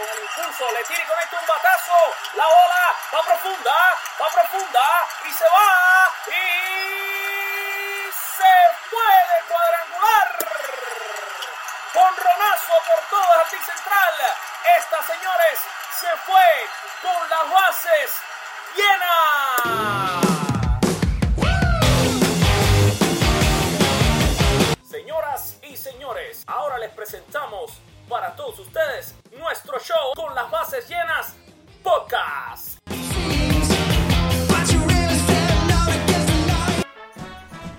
Con 0.00 0.08
el 0.08 0.22
impulso. 0.24 0.64
Le 0.72 0.84
tira 0.84 1.02
y 1.02 1.06
conecta 1.06 1.40
un 1.40 1.46
batazo. 1.46 1.98
La 2.34 2.46
bola 2.46 2.96
va 3.12 3.22
profunda. 3.22 3.76
Va 4.20 4.28
profunda. 4.32 5.08
Y 5.28 5.32
se 5.32 5.44
va. 5.44 6.12
Y 6.28 6.40
se 8.12 8.54
puede 8.88 9.34
cuadrangular. 9.48 10.28
Con 11.92 12.16
Ronazo 12.16 12.74
por 12.88 13.00
todo 13.10 13.28
jardín 13.28 13.64
central. 13.64 14.14
Esta, 14.78 15.02
señores, 15.02 15.58
se 16.00 16.16
fue 16.24 16.48
con 17.02 17.28
las 17.28 17.50
bases 17.50 18.22
llenas. 18.76 19.80
Señoras 24.88 25.56
y 25.62 25.76
señores, 25.76 26.44
ahora 26.46 26.78
les 26.78 26.90
presentamos 26.90 27.72
para 28.08 28.34
todos 28.34 28.58
ustedes 28.58 29.19
nuestro 29.40 29.78
show 29.80 30.12
con 30.14 30.34
las 30.34 30.50
bases 30.50 30.86
llenas 30.86 31.34
podcast. 31.82 32.78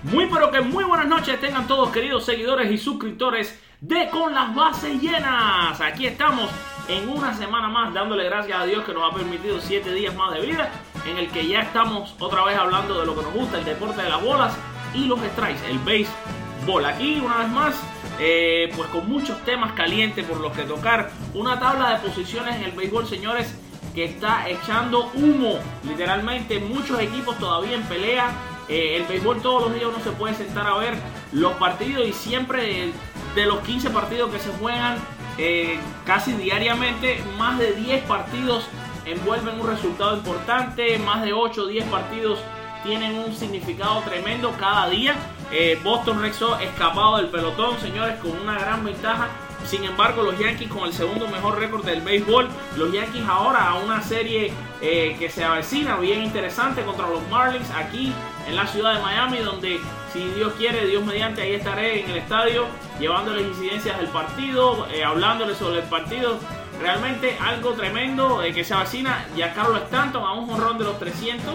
Muy 0.02 0.26
pero 0.26 0.50
que 0.50 0.60
muy 0.60 0.82
buenas 0.82 1.06
noches 1.06 1.40
tengan 1.40 1.68
todos 1.68 1.90
queridos 1.90 2.24
seguidores 2.24 2.70
y 2.70 2.78
suscriptores 2.78 3.58
de 3.80 4.10
Con 4.10 4.34
las 4.34 4.52
bases 4.54 5.00
llenas. 5.00 5.80
Aquí 5.80 6.06
estamos 6.06 6.50
en 6.88 7.08
una 7.08 7.32
semana 7.32 7.68
más 7.68 7.94
dándole 7.94 8.24
gracias 8.24 8.60
a 8.60 8.64
Dios 8.64 8.84
que 8.84 8.92
nos 8.92 9.10
ha 9.10 9.14
permitido 9.14 9.60
7 9.60 9.92
días 9.92 10.14
más 10.16 10.34
de 10.34 10.40
vida 10.40 10.68
en 11.06 11.16
el 11.16 11.30
que 11.30 11.46
ya 11.46 11.60
estamos 11.60 12.14
otra 12.18 12.44
vez 12.44 12.58
hablando 12.58 12.98
de 12.98 13.06
lo 13.06 13.14
que 13.14 13.22
nos 13.22 13.32
gusta, 13.32 13.58
el 13.58 13.64
deporte 13.64 14.02
de 14.02 14.08
las 14.08 14.22
bolas 14.22 14.52
y 14.94 15.06
los 15.06 15.20
strikes, 15.20 15.70
el 15.70 15.78
béisbol. 15.78 16.84
Aquí 16.84 17.20
una 17.24 17.38
vez 17.38 17.48
más 17.48 17.74
eh, 18.18 18.72
pues 18.76 18.88
con 18.90 19.08
muchos 19.08 19.42
temas 19.44 19.72
calientes 19.72 20.24
por 20.26 20.40
los 20.40 20.52
que 20.52 20.62
tocar. 20.62 21.10
Una 21.34 21.58
tabla 21.58 21.90
de 21.90 22.08
posiciones 22.08 22.56
en 22.56 22.64
el 22.64 22.72
béisbol, 22.72 23.06
señores, 23.06 23.54
que 23.94 24.04
está 24.04 24.48
echando 24.48 25.10
humo. 25.14 25.58
Literalmente, 25.84 26.58
muchos 26.60 27.00
equipos 27.00 27.38
todavía 27.38 27.76
en 27.76 27.82
pelea. 27.82 28.30
Eh, 28.68 28.96
el 28.96 29.04
béisbol 29.04 29.42
todos 29.42 29.64
los 29.64 29.74
días 29.74 29.86
uno 29.92 30.02
se 30.02 30.12
puede 30.12 30.34
sentar 30.34 30.66
a 30.66 30.76
ver 30.76 30.94
los 31.32 31.52
partidos 31.54 32.06
y 32.06 32.12
siempre 32.12 32.92
de, 33.34 33.46
los 33.46 33.60
15 33.60 33.90
partidos 33.90 34.30
que 34.30 34.38
se 34.38 34.50
juegan 34.50 34.98
eh, 35.36 35.78
casi 36.06 36.32
diariamente, 36.32 37.22
más 37.38 37.58
de 37.58 37.72
10 37.72 38.04
partidos 38.04 38.66
envuelven 39.04 39.60
un 39.60 39.66
resultado 39.66 40.16
importante, 40.16 40.98
más 40.98 41.22
de 41.22 41.32
8 41.32 41.62
o 41.62 41.66
10 41.66 41.84
partidos 41.86 42.38
tienen 42.82 43.18
un 43.18 43.34
significado 43.34 44.00
tremendo 44.00 44.52
cada 44.58 44.88
día. 44.88 45.14
Eh, 45.50 45.78
Boston 45.82 46.22
Red 46.22 46.32
Sox 46.32 46.62
escapado 46.62 47.18
del 47.18 47.28
pelotón, 47.28 47.78
señores, 47.80 48.18
con 48.20 48.32
una 48.32 48.58
gran 48.58 48.84
ventaja. 48.84 49.28
Sin 49.66 49.84
embargo, 49.84 50.22
los 50.22 50.38
Yankees 50.38 50.68
con 50.68 50.84
el 50.84 50.92
segundo 50.92 51.28
mejor 51.28 51.58
récord 51.58 51.84
del 51.84 52.00
béisbol. 52.00 52.48
Los 52.76 52.92
Yankees 52.92 53.24
ahora 53.28 53.68
a 53.68 53.74
una 53.76 54.02
serie 54.02 54.52
eh, 54.80 55.16
que 55.18 55.30
se 55.30 55.44
avecina 55.44 55.96
bien 55.96 56.22
interesante 56.22 56.82
contra 56.82 57.08
los 57.08 57.26
Marlins 57.28 57.70
aquí 57.70 58.12
en 58.48 58.56
la 58.56 58.66
ciudad 58.66 58.94
de 58.94 59.00
Miami, 59.00 59.38
donde 59.38 59.80
si 60.12 60.24
Dios 60.30 60.52
quiere, 60.54 60.86
Dios 60.86 61.04
mediante, 61.04 61.42
ahí 61.42 61.54
estaré 61.54 62.00
en 62.00 62.10
el 62.10 62.16
estadio 62.16 62.66
llevándoles 62.98 63.46
incidencias 63.46 63.98
del 63.98 64.08
partido, 64.08 64.86
eh, 64.92 65.04
hablándoles 65.04 65.56
sobre 65.56 65.80
el 65.80 65.84
partido. 65.84 66.38
Realmente 66.80 67.36
algo 67.40 67.72
tremendo 67.74 68.42
eh, 68.42 68.52
que 68.52 68.64
se 68.64 68.74
avecina. 68.74 69.24
Ya 69.36 69.54
Carlos 69.54 69.82
Stanton 69.84 70.24
a 70.24 70.32
un 70.32 70.48
jonrón 70.48 70.78
de 70.78 70.84
los 70.84 70.98
300 70.98 71.54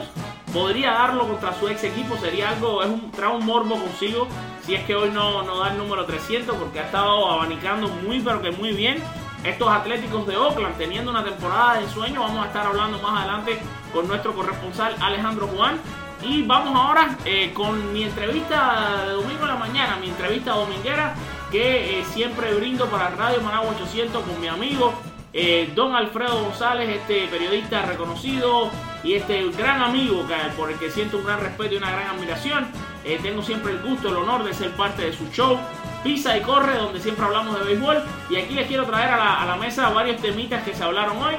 podría 0.53 0.91
darlo 0.91 1.27
contra 1.27 1.53
su 1.53 1.67
ex 1.67 1.83
equipo. 1.83 2.17
Sería 2.17 2.49
algo, 2.49 2.81
es 2.83 2.89
un, 2.89 3.11
trae 3.11 3.35
un 3.35 3.45
morbo 3.45 3.75
consigo. 3.75 4.27
Si 4.65 4.75
es 4.75 4.83
que 4.85 4.95
hoy 4.95 5.09
no, 5.11 5.43
no 5.43 5.59
da 5.59 5.71
el 5.71 5.77
número 5.77 6.05
300 6.05 6.55
porque 6.55 6.79
ha 6.79 6.85
estado 6.85 7.31
abanicando 7.31 7.87
muy 7.87 8.19
pero 8.19 8.41
que 8.41 8.51
muy 8.51 8.73
bien. 8.73 9.01
Estos 9.43 9.69
Atléticos 9.69 10.25
de 10.27 10.35
Oakland 10.35 10.77
teniendo 10.77 11.11
una 11.11 11.23
temporada 11.23 11.79
de 11.79 11.87
sueño. 11.89 12.21
Vamos 12.21 12.43
a 12.43 12.47
estar 12.47 12.65
hablando 12.65 12.99
más 12.99 13.21
adelante 13.21 13.59
con 13.93 14.07
nuestro 14.07 14.33
corresponsal 14.33 14.95
Alejandro 14.99 15.47
Juan. 15.47 15.79
Y 16.23 16.41
vamos 16.43 16.75
ahora 16.75 17.15
eh, 17.25 17.53
con 17.53 17.93
mi 17.93 18.03
entrevista 18.03 19.05
de 19.05 19.11
domingo 19.11 19.43
en 19.43 19.49
la 19.49 19.55
mañana, 19.55 19.97
mi 19.97 20.09
entrevista 20.09 20.51
dominguera 20.53 21.13
que 21.51 21.99
eh, 21.99 22.05
siempre 22.05 22.53
brindo 22.55 22.87
para 22.87 23.09
Radio 23.11 23.39
Managua 23.41 23.69
800 23.75 24.23
con 24.23 24.41
mi 24.41 24.47
amigo 24.47 24.93
eh, 25.39 25.71
Don 25.75 25.95
Alfredo 25.95 26.41
González, 26.41 26.89
este 26.89 27.27
periodista 27.27 27.83
reconocido 27.83 28.71
y 29.03 29.13
este 29.13 29.47
gran 29.51 29.83
amigo 29.83 30.25
por 30.57 30.71
el 30.71 30.79
que 30.79 30.89
siento 30.89 31.17
un 31.17 31.25
gran 31.25 31.39
respeto 31.39 31.75
y 31.75 31.77
una 31.77 31.91
gran 31.91 32.07
admiración. 32.07 32.67
Eh, 33.05 33.19
tengo 33.21 33.43
siempre 33.43 33.73
el 33.73 33.79
gusto, 33.83 34.09
el 34.09 34.15
honor 34.15 34.43
de 34.43 34.55
ser 34.55 34.71
parte 34.71 35.03
de 35.03 35.13
su 35.13 35.27
show. 35.29 35.59
Pisa 36.03 36.35
y 36.35 36.41
corre, 36.41 36.75
donde 36.77 36.99
siempre 36.99 37.23
hablamos 37.23 37.59
de 37.59 37.65
béisbol. 37.65 38.03
Y 38.31 38.37
aquí 38.37 38.55
les 38.55 38.65
quiero 38.65 38.85
traer 38.85 39.11
a 39.13 39.17
la, 39.17 39.41
a 39.43 39.45
la 39.45 39.57
mesa 39.57 39.89
varios 39.89 40.19
temitas 40.19 40.63
que 40.63 40.73
se 40.73 40.83
hablaron 40.83 41.21
hoy. 41.21 41.35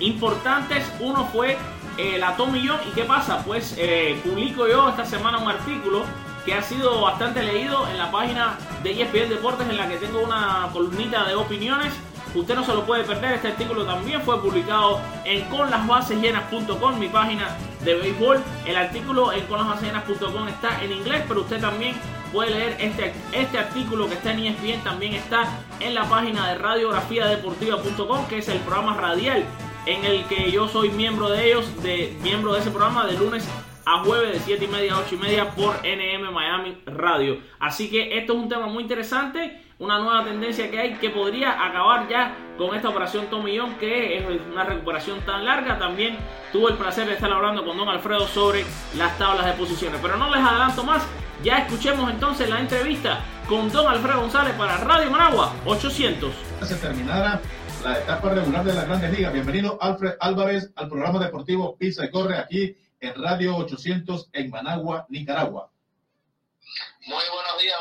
Importantes. 0.00 0.90
Uno 0.98 1.26
fue 1.26 1.58
eh, 1.98 2.16
la 2.18 2.34
Tommy 2.34 2.66
John. 2.66 2.80
¿Y 2.88 2.92
qué 2.92 3.04
pasa? 3.04 3.44
Pues 3.44 3.74
eh, 3.76 4.18
publico 4.24 4.66
yo 4.66 4.88
esta 4.88 5.04
semana 5.04 5.36
un 5.36 5.50
artículo 5.50 6.04
que 6.46 6.54
ha 6.54 6.62
sido 6.62 7.02
bastante 7.02 7.42
leído 7.42 7.86
en 7.88 7.98
la 7.98 8.10
página 8.10 8.56
de 8.82 9.02
ESPN 9.02 9.28
Deportes 9.28 9.68
en 9.68 9.76
la 9.76 9.86
que 9.86 9.96
tengo 9.98 10.20
una 10.20 10.70
columnita 10.72 11.24
de 11.24 11.34
opiniones. 11.34 11.92
Usted 12.34 12.54
no 12.54 12.64
se 12.64 12.72
lo 12.72 12.86
puede 12.86 13.04
perder, 13.04 13.34
este 13.34 13.48
artículo 13.48 13.84
también 13.84 14.22
fue 14.22 14.40
publicado 14.40 15.00
en 15.24 15.44
conlasbasesllenas.com, 15.50 16.98
mi 16.98 17.08
página 17.08 17.56
de 17.84 17.94
béisbol. 17.94 18.42
El 18.66 18.76
artículo 18.76 19.32
en 19.32 19.44
conlasbasesllenas.com 19.46 20.48
está 20.48 20.82
en 20.82 20.92
inglés, 20.92 21.24
pero 21.28 21.42
usted 21.42 21.60
también 21.60 21.94
puede 22.32 22.50
leer 22.50 22.76
este, 22.80 23.12
este 23.32 23.58
artículo 23.58 24.08
que 24.08 24.14
está 24.14 24.32
en 24.32 24.46
ESPN, 24.46 24.82
también 24.82 25.12
está 25.12 25.46
en 25.80 25.94
la 25.94 26.08
página 26.08 26.48
de 26.48 26.58
radiografiadeportiva.com, 26.58 28.26
que 28.26 28.38
es 28.38 28.48
el 28.48 28.58
programa 28.60 28.96
radial 28.96 29.44
en 29.86 30.04
el 30.04 30.24
que 30.24 30.50
yo 30.50 30.68
soy 30.68 30.90
miembro 30.90 31.28
de 31.28 31.48
ellos, 31.48 31.82
de 31.82 32.16
miembro 32.22 32.54
de 32.54 32.60
ese 32.60 32.70
programa 32.70 33.06
de 33.06 33.18
lunes 33.18 33.46
a 33.84 34.04
jueves 34.04 34.32
de 34.32 34.38
7 34.40 34.64
y 34.64 34.68
media 34.68 34.94
a 34.94 35.00
8 35.00 35.14
y 35.14 35.18
media 35.18 35.50
por 35.50 35.76
NM 35.82 36.32
Miami 36.32 36.78
Radio. 36.86 37.38
Así 37.58 37.90
que 37.90 38.16
esto 38.16 38.32
es 38.32 38.38
un 38.38 38.48
tema 38.48 38.66
muy 38.66 38.82
interesante, 38.84 39.61
una 39.82 39.98
nueva 39.98 40.24
tendencia 40.24 40.70
que 40.70 40.78
hay 40.78 40.94
que 40.94 41.10
podría 41.10 41.60
acabar 41.60 42.08
ya 42.08 42.36
con 42.56 42.72
esta 42.76 42.88
operación 42.88 43.26
Tomillón, 43.26 43.74
que 43.78 44.16
es 44.16 44.24
una 44.52 44.62
recuperación 44.62 45.20
tan 45.22 45.44
larga. 45.44 45.76
También 45.76 46.16
tuve 46.52 46.70
el 46.70 46.76
placer 46.78 47.08
de 47.08 47.14
estar 47.14 47.32
hablando 47.32 47.64
con 47.64 47.76
don 47.76 47.88
Alfredo 47.88 48.28
sobre 48.28 48.64
las 48.96 49.18
tablas 49.18 49.44
de 49.44 49.52
posiciones. 49.54 49.98
Pero 50.00 50.16
no 50.16 50.30
les 50.30 50.40
adelanto 50.40 50.84
más, 50.84 51.04
ya 51.42 51.58
escuchemos 51.58 52.08
entonces 52.12 52.48
la 52.48 52.60
entrevista 52.60 53.24
con 53.48 53.72
don 53.72 53.88
Alfredo 53.88 54.20
González 54.20 54.54
para 54.54 54.76
Radio 54.76 55.10
Managua 55.10 55.52
800. 55.66 56.32
Se 56.62 56.76
terminara 56.76 57.40
la 57.82 57.98
etapa 57.98 58.28
regular 58.28 58.64
de 58.64 58.74
las 58.74 58.86
grandes 58.86 59.12
ligas. 59.18 59.32
Bienvenido 59.32 59.78
Alfred 59.80 60.12
Álvarez 60.20 60.72
al 60.76 60.88
programa 60.88 61.18
deportivo 61.18 61.76
Pisa 61.76 62.04
y 62.04 62.10
Corre 62.12 62.38
aquí 62.38 62.76
en 63.00 63.20
Radio 63.20 63.56
800 63.56 64.30
en 64.32 64.48
Managua, 64.48 65.06
Nicaragua. 65.08 65.72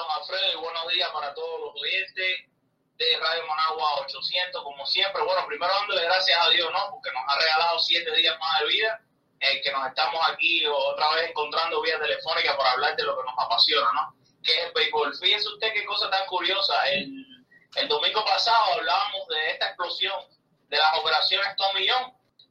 Don 0.01 0.11
Alfredo, 0.17 0.51
y 0.53 0.55
buenos 0.55 0.87
días 0.87 1.09
para 1.11 1.31
todos 1.35 1.61
los 1.61 1.75
oyentes 1.79 2.49
de 2.97 3.19
Radio 3.19 3.45
Managua 3.45 4.01
800, 4.01 4.63
como 4.63 4.83
siempre. 4.87 5.21
Bueno, 5.21 5.45
primero 5.45 5.71
dándole 5.71 6.03
gracias 6.05 6.39
a 6.39 6.49
Dios, 6.49 6.71
¿no? 6.71 6.89
Porque 6.89 7.11
nos 7.11 7.21
ha 7.27 7.37
regalado 7.37 7.77
siete 7.77 8.11
días 8.15 8.35
más 8.39 8.61
de 8.61 8.65
vida, 8.65 9.01
eh, 9.41 9.61
que 9.61 9.71
nos 9.71 9.85
estamos 9.85 10.19
aquí 10.27 10.65
otra 10.65 11.07
vez 11.13 11.29
encontrando 11.29 11.83
vía 11.83 11.99
telefónica 11.99 12.57
para 12.57 12.71
hablar 12.71 12.95
de 12.95 13.03
lo 13.03 13.15
que 13.15 13.23
nos 13.25 13.35
apasiona, 13.37 13.91
¿no? 13.93 14.15
Que 14.43 14.51
es 14.53 14.65
el 14.65 14.71
béisbol. 14.71 15.15
Fíjese 15.15 15.47
usted 15.49 15.71
qué 15.71 15.85
cosa 15.85 16.09
tan 16.09 16.25
curiosa. 16.25 16.83
El, 16.89 17.27
el 17.75 17.87
domingo 17.87 18.25
pasado 18.25 18.73
hablábamos 18.73 19.27
de 19.27 19.51
esta 19.51 19.67
explosión 19.67 20.19
de 20.67 20.77
las 20.77 20.97
operaciones 20.97 21.55
Tommy. 21.57 21.85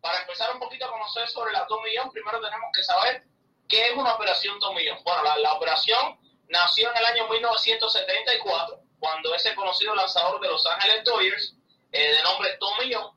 Para 0.00 0.20
empezar 0.20 0.53
un 0.53 0.61
poquito 0.61 0.85
a 0.85 0.93
conocer 0.93 1.29
sobre 1.31 1.53
la 1.53 1.67
Tommy 1.67 1.91
primero 2.12 2.41
tenemos 2.41 2.70
que 2.73 2.85
saber 2.85 3.25
qué 3.69 3.88
es 3.88 3.96
una 3.96 4.14
operación 4.14 4.61
Tommy. 4.61 4.85
Bueno, 5.03 5.25
la, 5.25 5.37
la 5.38 5.53
operación 5.55 6.19
nació 6.50 6.91
en 6.91 6.97
el 6.99 7.05
año 7.06 7.29
1974, 7.29 8.81
cuando 8.99 9.35
ese 9.35 9.55
conocido 9.55 9.94
lanzador 9.94 10.41
de 10.41 10.49
Los 10.49 10.67
Ángeles 10.67 11.05
Dodgers, 11.05 11.55
eh, 11.93 12.12
de 12.17 12.23
nombre 12.23 12.56
Tommy 12.58 12.93
John, 12.93 13.11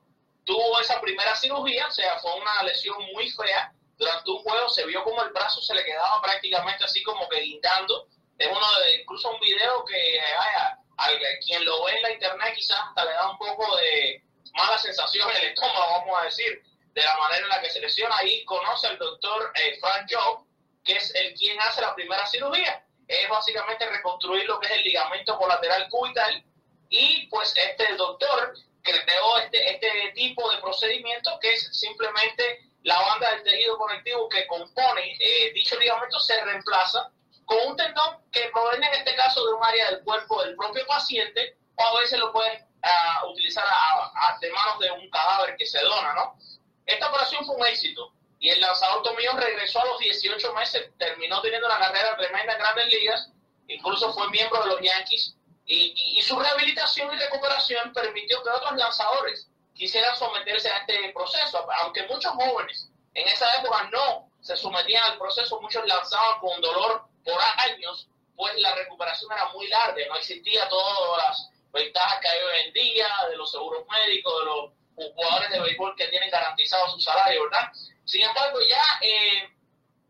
tuvo 0.44 0.80
esa 0.80 1.00
primera 1.00 1.34
cirugía, 1.36 1.86
o 1.86 1.90
sea, 1.90 2.18
fue 2.20 2.34
una 2.34 2.62
lesión 2.62 2.96
muy 3.12 3.30
fea. 3.30 3.72
Durante 3.96 4.30
un 4.30 4.38
juego 4.38 4.68
se 4.68 4.84
vio 4.86 5.04
como 5.04 5.22
el 5.22 5.30
brazo 5.30 5.60
se 5.60 5.74
le 5.74 5.84
quedaba 5.84 6.20
prácticamente 6.22 6.84
así 6.84 7.02
como 7.02 7.28
que 7.28 7.44
imitando. 7.44 8.08
Es 8.38 8.48
uno 8.48 8.80
de, 8.80 9.02
incluso 9.02 9.30
un 9.30 9.40
video 9.40 9.84
que 9.84 10.20
vaya, 10.36 10.78
a 10.96 11.08
quien 11.44 11.64
lo 11.64 11.84
ve 11.84 11.92
en 11.92 12.02
la 12.02 12.12
internet 12.12 12.54
quizás 12.54 12.78
hasta 12.88 13.04
le 13.04 13.12
da 13.12 13.30
un 13.30 13.38
poco 13.38 13.76
de 13.76 14.22
mala 14.54 14.78
sensación 14.78 15.30
en 15.30 15.36
el 15.36 15.44
estómago, 15.48 16.00
vamos 16.00 16.20
a 16.20 16.24
decir, 16.24 16.62
de 16.92 17.02
la 17.02 17.16
manera 17.18 17.42
en 17.42 17.48
la 17.48 17.60
que 17.60 17.70
se 17.70 17.80
lesiona. 17.80 18.16
Ahí 18.16 18.44
conoce 18.44 18.88
al 18.88 18.98
doctor 18.98 19.52
eh, 19.54 19.78
Frank 19.80 20.08
Job, 20.10 20.44
que 20.84 20.94
es 20.94 21.14
el 21.14 21.34
quien 21.34 21.60
hace 21.60 21.80
la 21.80 21.94
primera 21.94 22.26
cirugía. 22.26 22.83
Es 23.06 23.28
básicamente 23.28 23.88
reconstruir 23.88 24.46
lo 24.46 24.58
que 24.60 24.66
es 24.66 24.72
el 24.72 24.84
ligamento 24.84 25.36
colateral 25.38 25.88
cubital 25.88 26.44
y 26.88 27.26
pues 27.26 27.54
este 27.56 27.94
doctor 27.96 28.54
creó 28.82 29.38
este, 29.38 29.72
este 29.72 30.12
tipo 30.14 30.50
de 30.50 30.58
procedimiento 30.58 31.38
que 31.40 31.52
es 31.52 31.76
simplemente 31.76 32.60
la 32.82 33.00
banda 33.00 33.30
del 33.30 33.42
tejido 33.42 33.78
conectivo 33.78 34.28
que 34.28 34.46
compone 34.46 35.16
eh, 35.18 35.52
dicho 35.54 35.78
ligamento 35.78 36.20
se 36.20 36.40
reemplaza 36.44 37.10
con 37.44 37.58
un 37.66 37.76
tendón 37.76 38.18
que 38.30 38.50
proviene 38.52 38.86
en 38.86 38.94
este 38.94 39.14
caso 39.16 39.44
de 39.46 39.54
un 39.54 39.64
área 39.64 39.90
del 39.90 40.04
cuerpo 40.04 40.42
del 40.42 40.56
propio 40.56 40.86
paciente 40.86 41.56
o 41.76 41.82
a 41.82 42.00
veces 42.00 42.18
lo 42.18 42.32
pueden 42.32 42.62
uh, 42.62 43.30
utilizar 43.30 43.64
a, 43.66 44.38
de 44.40 44.50
manos 44.50 44.78
de 44.78 44.90
un 44.92 45.10
cadáver 45.10 45.56
que 45.56 45.66
se 45.66 45.80
dona, 45.80 46.14
¿no? 46.14 46.38
Esta 46.86 47.08
operación 47.08 47.44
fue 47.44 47.56
un 47.56 47.66
éxito 47.66 48.12
y 48.44 48.50
el 48.50 48.60
lanzador 48.60 49.02
Tomillón 49.02 49.38
regresó 49.38 49.80
a 49.80 49.86
los 49.86 49.98
18 50.00 50.52
meses, 50.52 50.90
terminó 50.98 51.40
teniendo 51.40 51.66
una 51.66 51.78
carrera 51.78 52.14
tremenda 52.14 52.52
en 52.52 52.58
grandes 52.58 52.88
ligas, 52.88 53.30
incluso 53.68 54.12
fue 54.12 54.28
miembro 54.28 54.60
de 54.60 54.66
los 54.66 54.80
Yankees 54.82 55.34
y, 55.64 55.94
y, 56.18 56.20
su 56.20 56.38
rehabilitación 56.38 57.10
y 57.14 57.16
recuperación 57.16 57.90
permitió 57.94 58.42
que 58.42 58.50
otros 58.50 58.76
lanzadores 58.76 59.48
quisieran 59.72 60.14
someterse 60.14 60.68
a 60.68 60.76
este 60.76 61.10
proceso, 61.14 61.66
aunque 61.78 62.02
muchos 62.02 62.32
jóvenes 62.32 62.90
en 63.14 63.26
esa 63.28 63.50
época 63.56 63.88
no 63.90 64.28
se 64.42 64.58
sometían 64.58 65.04
al 65.04 65.16
proceso, 65.16 65.58
muchos 65.62 65.86
lanzaban 65.86 66.38
con 66.40 66.60
dolor 66.60 67.02
por 67.24 67.40
años, 67.66 68.08
pues 68.36 68.52
la 68.60 68.74
recuperación 68.74 69.32
era 69.32 69.48
muy 69.54 69.66
larga, 69.68 70.06
no 70.06 70.16
existía 70.16 70.68
todas 70.68 71.26
las 71.26 71.50
ventajas 71.72 72.20
que 72.20 72.28
hay 72.28 72.42
hoy 72.42 72.66
en 72.66 72.72
día 72.74 73.08
de 73.30 73.38
los 73.38 73.50
seguros 73.50 73.86
médicos, 73.88 74.38
de 74.38 74.44
los 74.44 74.70
jugadores 74.96 75.50
de 75.50 75.60
béisbol 75.60 75.94
que 75.96 76.08
tienen 76.08 76.30
garantizado 76.30 76.88
su 76.90 77.00
salario, 77.00 77.44
¿verdad? 77.44 77.70
Sin 78.04 78.22
embargo, 78.22 78.58
ya 78.68 78.82
eh, 79.00 79.48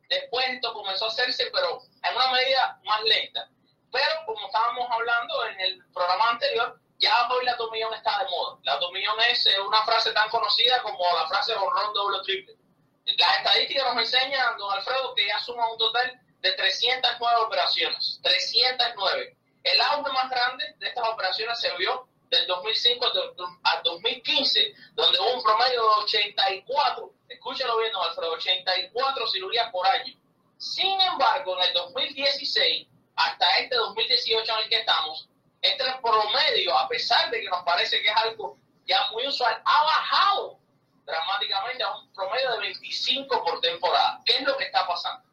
después 0.08 0.46
esto 0.48 0.72
comenzó 0.72 1.06
a 1.06 1.08
hacerse, 1.08 1.48
pero 1.52 1.81
en 2.02 2.16
una 2.16 2.32
medida 2.32 2.81
más 2.84 3.02
lenta. 3.04 3.48
Pero 3.90 4.08
como 4.26 4.46
estábamos 4.46 4.90
hablando 4.90 5.46
en 5.46 5.60
el 5.60 5.84
programa 5.92 6.31
anterior, 6.31 6.81
ya 6.98 7.28
hoy 7.28 7.44
la 7.44 7.56
tomillón 7.56 7.94
está 7.94 8.19
de 8.19 8.31
moda. 8.31 8.58
La 8.62 8.78
tomillón 8.78 9.16
es 9.28 9.46
eh, 9.46 9.60
una 9.60 9.84
frase 9.84 10.12
tan 10.12 10.28
conocida 10.31 10.82
como 10.82 11.04
la 11.14 11.28
frase 11.28 11.54
honrón 11.54 11.94
doble 11.94 12.19
triple. 12.25 12.54
Las 13.04 13.36
estadísticas 13.38 13.94
nos 13.94 14.04
enseñan, 14.04 14.56
don 14.56 14.72
Alfredo, 14.72 15.14
que 15.14 15.26
ya 15.26 15.38
suma 15.38 15.70
un 15.70 15.78
total 15.78 16.19
de 16.40 16.52
309 16.52 17.36
operaciones. 17.42 18.20
309. 18.22 19.36
El 19.62 19.81
auge 19.81 20.12
más 20.12 20.31
grande 20.31 20.75
de 20.78 20.88
estas 20.88 21.08
operaciones 21.08 21.58
se 21.60 21.75
vio 21.76 22.08
del 22.34 22.46
2005 22.46 23.06
al 23.62 23.82
2015, 23.82 24.75
donde 24.94 25.19
hubo 25.20 25.34
un 25.34 25.42
promedio 25.42 25.82
de 25.82 26.04
84, 26.04 27.12
escúchalo 27.28 27.78
bien, 27.78 27.92
Alfredo, 27.94 28.32
84 28.32 29.28
cirugías 29.28 29.70
por 29.70 29.86
año. 29.86 30.14
Sin 30.58 31.00
embargo, 31.00 31.56
en 31.58 31.69
el 31.69 31.75
2016 31.75 32.88
hasta 33.16 33.46
este 33.58 33.76
2018 33.76 34.52
en 34.52 34.58
el 34.58 34.69
que 34.69 34.76
estamos, 34.76 35.28
este 35.62 35.84
promedio, 36.02 36.76
a 36.76 36.88
pesar 36.88 37.31
de 37.31 37.40
que 37.40 37.48
nos 37.48 37.62
parece 37.62 38.00
que 38.02 38.08
es 38.08 38.16
algo 38.16 38.58
ya 38.86 39.08
muy 39.12 39.26
usual, 39.26 39.62
ha 39.64 39.84
bajado 39.84 40.58
dramáticamente 41.04 41.82
a 41.82 41.96
un 41.96 42.12
promedio 42.12 42.52
de 42.52 42.58
25 42.58 43.44
por 43.44 43.60
temporada. 43.60 44.20
¿Qué 44.25 44.34
es 44.36 44.42
lo 44.42 44.56
que 44.56 44.64
está 44.64 44.86
pasando? 44.86 45.25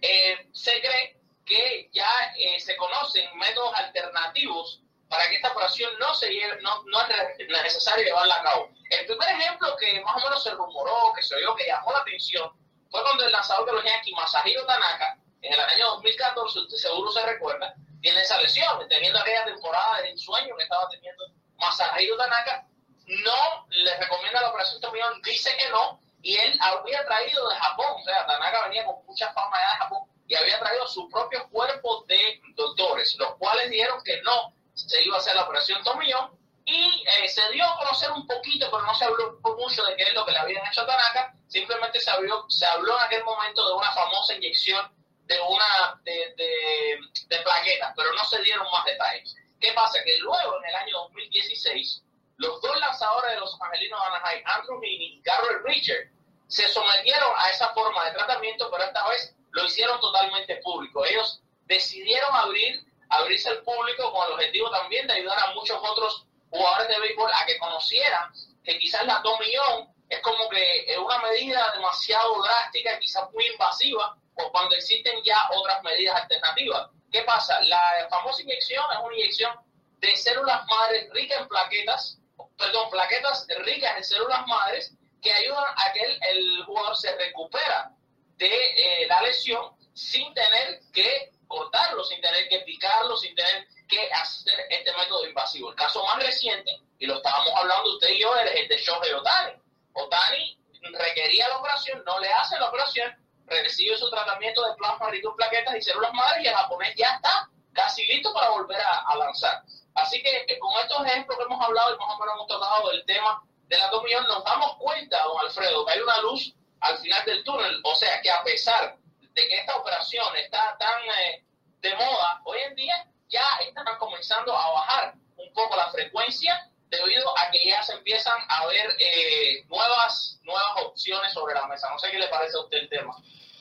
Eh, 0.00 0.48
se 0.52 0.80
cree 0.80 1.16
que 1.44 1.88
ya 1.92 2.08
eh, 2.36 2.60
se 2.60 2.76
conocen 2.76 3.36
métodos 3.38 3.74
alternativos 3.76 4.82
para 5.08 5.28
que 5.28 5.36
esta 5.36 5.52
operación 5.52 5.90
no 5.98 6.14
se 6.14 6.30
lleve, 6.30 6.60
no, 6.62 6.82
no 6.84 7.00
es 7.02 7.48
necesario 7.48 8.04
llevarla 8.04 8.36
a 8.36 8.42
cabo. 8.42 8.70
El 8.90 9.06
primer 9.06 9.28
ejemplo 9.28 9.76
que 9.76 10.00
más 10.00 10.16
o 10.16 10.26
menos 10.26 10.42
se 10.42 10.50
rumoró, 10.50 11.12
que 11.14 11.22
se 11.22 11.34
oyó, 11.36 11.54
que 11.54 11.66
llamó 11.66 11.92
la 11.92 11.98
atención, 11.98 12.50
fue 12.90 13.02
cuando 13.02 13.24
el 13.24 13.32
lanzador 13.32 13.66
de 13.66 13.72
los 13.72 13.84
Yankees, 13.84 14.14
Masahiro 14.14 14.64
Tanaka, 14.66 15.18
en 15.42 15.52
el 15.52 15.60
año 15.60 15.86
2014, 15.94 16.58
usted 16.60 16.76
seguro 16.76 17.12
se 17.12 17.24
recuerda, 17.24 17.74
tiene 18.00 18.20
esa 18.20 18.40
lesión, 18.40 18.88
teniendo 18.88 19.18
aquella 19.18 19.44
temporada 19.44 20.02
de 20.02 20.10
ensueño 20.10 20.56
que 20.56 20.62
estaba 20.62 20.88
teniendo 20.88 21.24
Masahiro 21.56 22.16
Tanaka, 22.16 22.66
no 23.06 23.66
le 23.68 23.96
recomienda 23.98 24.40
la 24.40 24.50
operación 24.50 24.80
Tomillón, 24.80 25.22
dice 25.22 25.56
que 25.56 25.68
no, 25.70 26.00
y 26.22 26.36
él 26.36 26.58
había 26.60 27.04
traído 27.06 27.48
de 27.48 27.56
Japón, 27.56 27.86
o 28.00 28.04
sea, 28.04 28.26
Tanaka 28.26 28.64
venía 28.68 28.84
con 28.84 29.04
mucha 29.06 29.32
fama 29.32 29.58
de 29.58 29.66
Japón, 29.78 30.00
y 30.26 30.34
había 30.34 30.58
traído 30.58 30.86
su 30.88 31.08
propio 31.08 31.48
cuerpo 31.50 32.04
de 32.08 32.40
doctores, 32.56 33.14
los 33.16 33.36
cuales 33.36 33.70
dijeron 33.70 34.02
que 34.04 34.20
no 34.22 34.55
se 34.76 35.02
iba 35.02 35.16
a 35.16 35.18
hacer 35.18 35.34
la 35.34 35.42
operación 35.42 35.82
Tomillón, 35.82 36.30
y 36.64 37.04
eh, 37.06 37.28
se 37.28 37.48
dio 37.52 37.64
a 37.64 37.78
conocer 37.78 38.10
un 38.10 38.26
poquito, 38.26 38.68
pero 38.70 38.82
no 38.82 38.94
se 38.94 39.04
habló 39.04 39.38
mucho 39.56 39.84
de 39.84 39.96
qué 39.96 40.02
es 40.02 40.14
lo 40.14 40.24
que 40.26 40.32
le 40.32 40.38
habían 40.38 40.66
hecho 40.66 40.82
a 40.82 40.86
Tanaka, 40.86 41.34
simplemente 41.46 42.00
se 42.00 42.10
habló, 42.10 42.44
se 42.48 42.66
habló 42.66 42.96
en 42.98 43.04
aquel 43.04 43.24
momento 43.24 43.66
de 43.68 43.74
una 43.74 43.92
famosa 43.92 44.34
inyección 44.34 44.90
de 45.26 45.40
una 45.40 46.00
de, 46.04 46.34
de, 46.36 47.38
plaquetas, 47.38 47.92
pero 47.96 48.12
no 48.12 48.24
se 48.24 48.40
dieron 48.42 48.66
más 48.70 48.84
detalles. 48.84 49.34
¿Qué 49.60 49.72
pasa? 49.72 49.98
Que 50.04 50.18
luego, 50.18 50.58
en 50.58 50.68
el 50.68 50.74
año 50.74 50.98
2016, 50.98 52.02
los 52.36 52.60
dos 52.60 52.78
lanzadores 52.78 53.32
de 53.32 53.40
los 53.40 53.60
angelinos 53.60 54.00
de 54.00 54.06
Anaheim, 54.06 54.42
Andrew 54.46 54.80
Heaney 54.82 55.18
y 55.18 55.22
Carol 55.22 55.62
Richard, 55.64 56.10
se 56.48 56.68
sometieron 56.68 57.30
a 57.36 57.50
esa 57.50 57.72
forma 57.74 58.04
de 58.04 58.12
tratamiento, 58.12 58.70
pero 58.70 58.84
esta 58.84 59.08
vez 59.08 59.34
lo 59.50 59.64
hicieron 59.64 60.00
totalmente 60.00 60.56
público. 60.56 61.04
Ellos 61.04 61.42
decidieron 61.64 62.34
abrir, 62.34 62.84
abrirse 63.08 63.48
al 63.48 63.62
público 63.62 64.12
con 64.12 64.26
el 64.26 64.32
objetivo 64.34 64.70
también 64.70 65.06
de 65.06 65.14
ayudar 65.14 65.38
a 65.38 65.54
muchos 65.54 65.78
otros 65.82 66.26
jugadores 66.50 66.88
de 66.88 67.00
béisbol 67.00 67.30
a 67.32 67.46
que 67.46 67.58
conocieran 67.58 68.32
que 68.64 68.78
quizás 68.78 69.06
la 69.06 69.20
2 69.22 69.40
millón 69.40 69.94
es 70.08 70.20
como 70.20 70.48
que 70.48 70.84
es 70.92 70.98
una 70.98 71.18
medida 71.18 71.70
demasiado 71.74 72.42
drástica, 72.42 72.98
quizás 72.98 73.30
muy 73.32 73.46
invasiva, 73.46 74.16
o 74.34 74.52
cuando 74.52 74.74
existen 74.76 75.20
ya 75.24 75.48
otras 75.52 75.82
medidas 75.82 76.20
alternativas. 76.22 76.90
¿Qué 77.10 77.22
pasa? 77.22 77.60
La 77.62 78.06
famosa 78.10 78.42
inyección 78.42 78.84
es 78.92 78.98
una 79.02 79.14
inyección 79.14 79.52
de 79.98 80.16
células 80.16 80.66
madres 80.66 81.08
ricas 81.12 81.40
en 81.40 81.48
plaquetas, 81.48 82.18
perdón, 82.58 82.90
plaquetas 82.90 83.46
ricas 83.64 83.96
en 83.96 84.04
células 84.04 84.46
madres 84.46 84.94
que 85.22 85.32
ayudan 85.32 85.64
a 85.76 85.92
que 85.92 86.18
el, 86.30 86.64
jugador 86.64 86.96
se 86.96 87.16
recupera 87.16 87.90
de 88.36 88.46
eh, 88.48 89.06
la 89.08 89.22
lesión 89.22 89.74
sin 89.94 90.32
tener 90.34 90.80
que 90.92 91.32
cortarlo, 91.56 92.04
sin 92.04 92.20
tener 92.20 92.48
que 92.48 92.60
picarlo, 92.60 93.16
sin 93.16 93.34
tener 93.34 93.66
que 93.88 94.10
hacer 94.12 94.66
este 94.70 94.92
método 94.96 95.26
invasivo. 95.26 95.70
El 95.70 95.76
caso 95.76 96.04
más 96.04 96.22
reciente, 96.22 96.70
y 96.98 97.06
lo 97.06 97.16
estábamos 97.16 97.50
hablando 97.54 97.94
usted 97.94 98.10
y 98.10 98.20
yo, 98.20 98.34
es 98.36 98.60
el 98.60 98.68
de 98.68 98.76
Shohei 98.76 99.12
Otani. 99.12 99.52
Otani 99.94 100.58
requería 100.92 101.48
la 101.48 101.58
operación, 101.58 102.02
no 102.04 102.18
le 102.20 102.32
hace 102.32 102.58
la 102.58 102.68
operación, 102.68 103.14
recibe 103.46 103.96
su 103.96 104.10
tratamiento 104.10 104.64
de 104.66 104.74
plasma 104.74 105.10
plaquetas 105.36 105.76
y 105.76 105.82
células 105.82 106.12
madres 106.12 106.44
y 106.44 106.48
el 106.48 106.54
japonés 106.54 106.94
ya 106.96 107.08
está 107.14 107.48
casi 107.72 108.06
listo 108.06 108.32
para 108.32 108.50
volver 108.50 108.80
a, 108.80 109.16
lanzar. 109.16 109.62
Así 109.94 110.22
que 110.22 110.44
eh, 110.48 110.58
con 110.58 110.72
estos 110.82 111.06
ejemplos 111.06 111.38
que 111.38 111.44
hemos 111.44 111.64
hablado 111.64 111.94
y 111.94 111.98
más 111.98 112.08
o 112.08 112.18
menos 112.18 112.34
hemos 112.34 112.48
tocado 112.48 112.90
del 112.90 113.04
tema 113.04 113.42
de 113.68 113.78
la 113.78 113.90
millón, 114.02 114.26
nos 114.26 114.44
damos 114.44 114.76
cuenta, 114.76 115.22
don 115.24 115.38
Alfredo, 115.40 115.84
que 115.84 115.92
hay 115.92 116.00
una 116.00 116.18
luz 116.18 116.54
al 116.80 116.98
final 116.98 117.24
del 117.24 117.44
túnel. 117.44 117.80
O 117.84 117.94
sea 117.94 118.20
que 118.22 118.30
a 118.30 118.42
pesar 118.42 118.96
de 119.20 119.48
que 119.48 119.56
esta 119.56 119.76
operación 119.76 120.36
está 120.36 120.76
tan 120.78 121.02
eh, 121.04 121.44
de 121.86 121.94
moda, 121.94 122.40
hoy 122.44 122.58
en 122.68 122.74
día 122.74 122.94
ya 123.28 123.44
están 123.66 123.84
comenzando 123.98 124.56
a 124.56 124.70
bajar 124.72 125.14
un 125.36 125.52
poco 125.52 125.76
la 125.76 125.90
frecuencia 125.90 126.52
debido 126.90 127.28
a 127.38 127.50
que 127.50 127.68
ya 127.68 127.82
se 127.82 127.94
empiezan 127.94 128.38
a 128.48 128.66
ver 128.66 128.86
eh, 128.98 129.64
nuevas, 129.68 130.40
nuevas 130.44 130.84
opciones 130.84 131.32
sobre 131.32 131.54
la 131.54 131.66
mesa. 131.68 131.88
No 131.90 131.98
sé 131.98 132.08
qué 132.10 132.18
le 132.18 132.28
parece 132.28 132.56
a 132.56 132.64
usted 132.64 132.78
el 132.78 132.88
tema. 132.88 133.14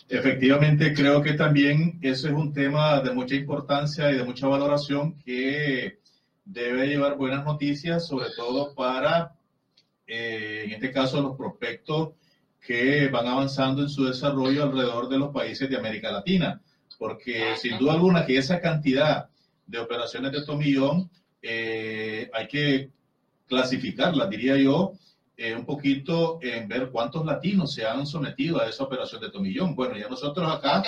Efectivamente, 0.07 0.93
creo 0.93 1.21
que 1.21 1.33
también 1.33 1.99
eso 2.01 2.27
es 2.27 2.33
un 2.33 2.53
tema 2.53 2.99
de 3.01 3.11
mucha 3.11 3.35
importancia 3.35 4.11
y 4.11 4.17
de 4.17 4.23
mucha 4.23 4.47
valoración 4.47 5.17
que 5.23 5.99
debe 6.45 6.87
llevar 6.87 7.15
buenas 7.15 7.43
noticias, 7.43 8.07
sobre 8.07 8.29
todo 8.35 8.73
para, 8.75 9.33
eh, 10.05 10.63
en 10.65 10.73
este 10.73 10.91
caso, 10.91 11.21
los 11.21 11.35
prospectos 11.35 12.13
que 12.61 13.07
van 13.09 13.27
avanzando 13.27 13.81
en 13.81 13.89
su 13.89 14.05
desarrollo 14.05 14.63
alrededor 14.63 15.09
de 15.09 15.17
los 15.17 15.33
países 15.33 15.69
de 15.69 15.77
América 15.77 16.11
Latina, 16.11 16.61
porque 16.97 17.55
sin 17.57 17.77
duda 17.77 17.93
alguna 17.93 18.25
que 18.25 18.37
esa 18.37 18.59
cantidad 18.59 19.29
de 19.65 19.79
operaciones 19.79 20.31
de 20.31 20.45
tomillón 20.45 21.09
eh, 21.41 22.29
hay 22.33 22.47
que 22.47 22.89
clasificarlas, 23.47 24.29
diría 24.29 24.57
yo, 24.57 24.93
eh, 25.37 25.53
un 25.53 25.65
poquito 25.65 26.39
en 26.41 26.67
ver 26.69 26.89
cuántos 26.91 27.25
latinos 27.25 27.73
se 27.73 27.85
han 27.85 28.07
sometido 28.07 28.61
a 28.61 28.69
esa 28.69 28.85
operación 28.85 29.21
de 29.21 29.31
tomillón. 29.31 29.75
Bueno, 29.75 29.97
ya 29.97 30.07
nosotros 30.07 30.49
acá, 30.49 30.81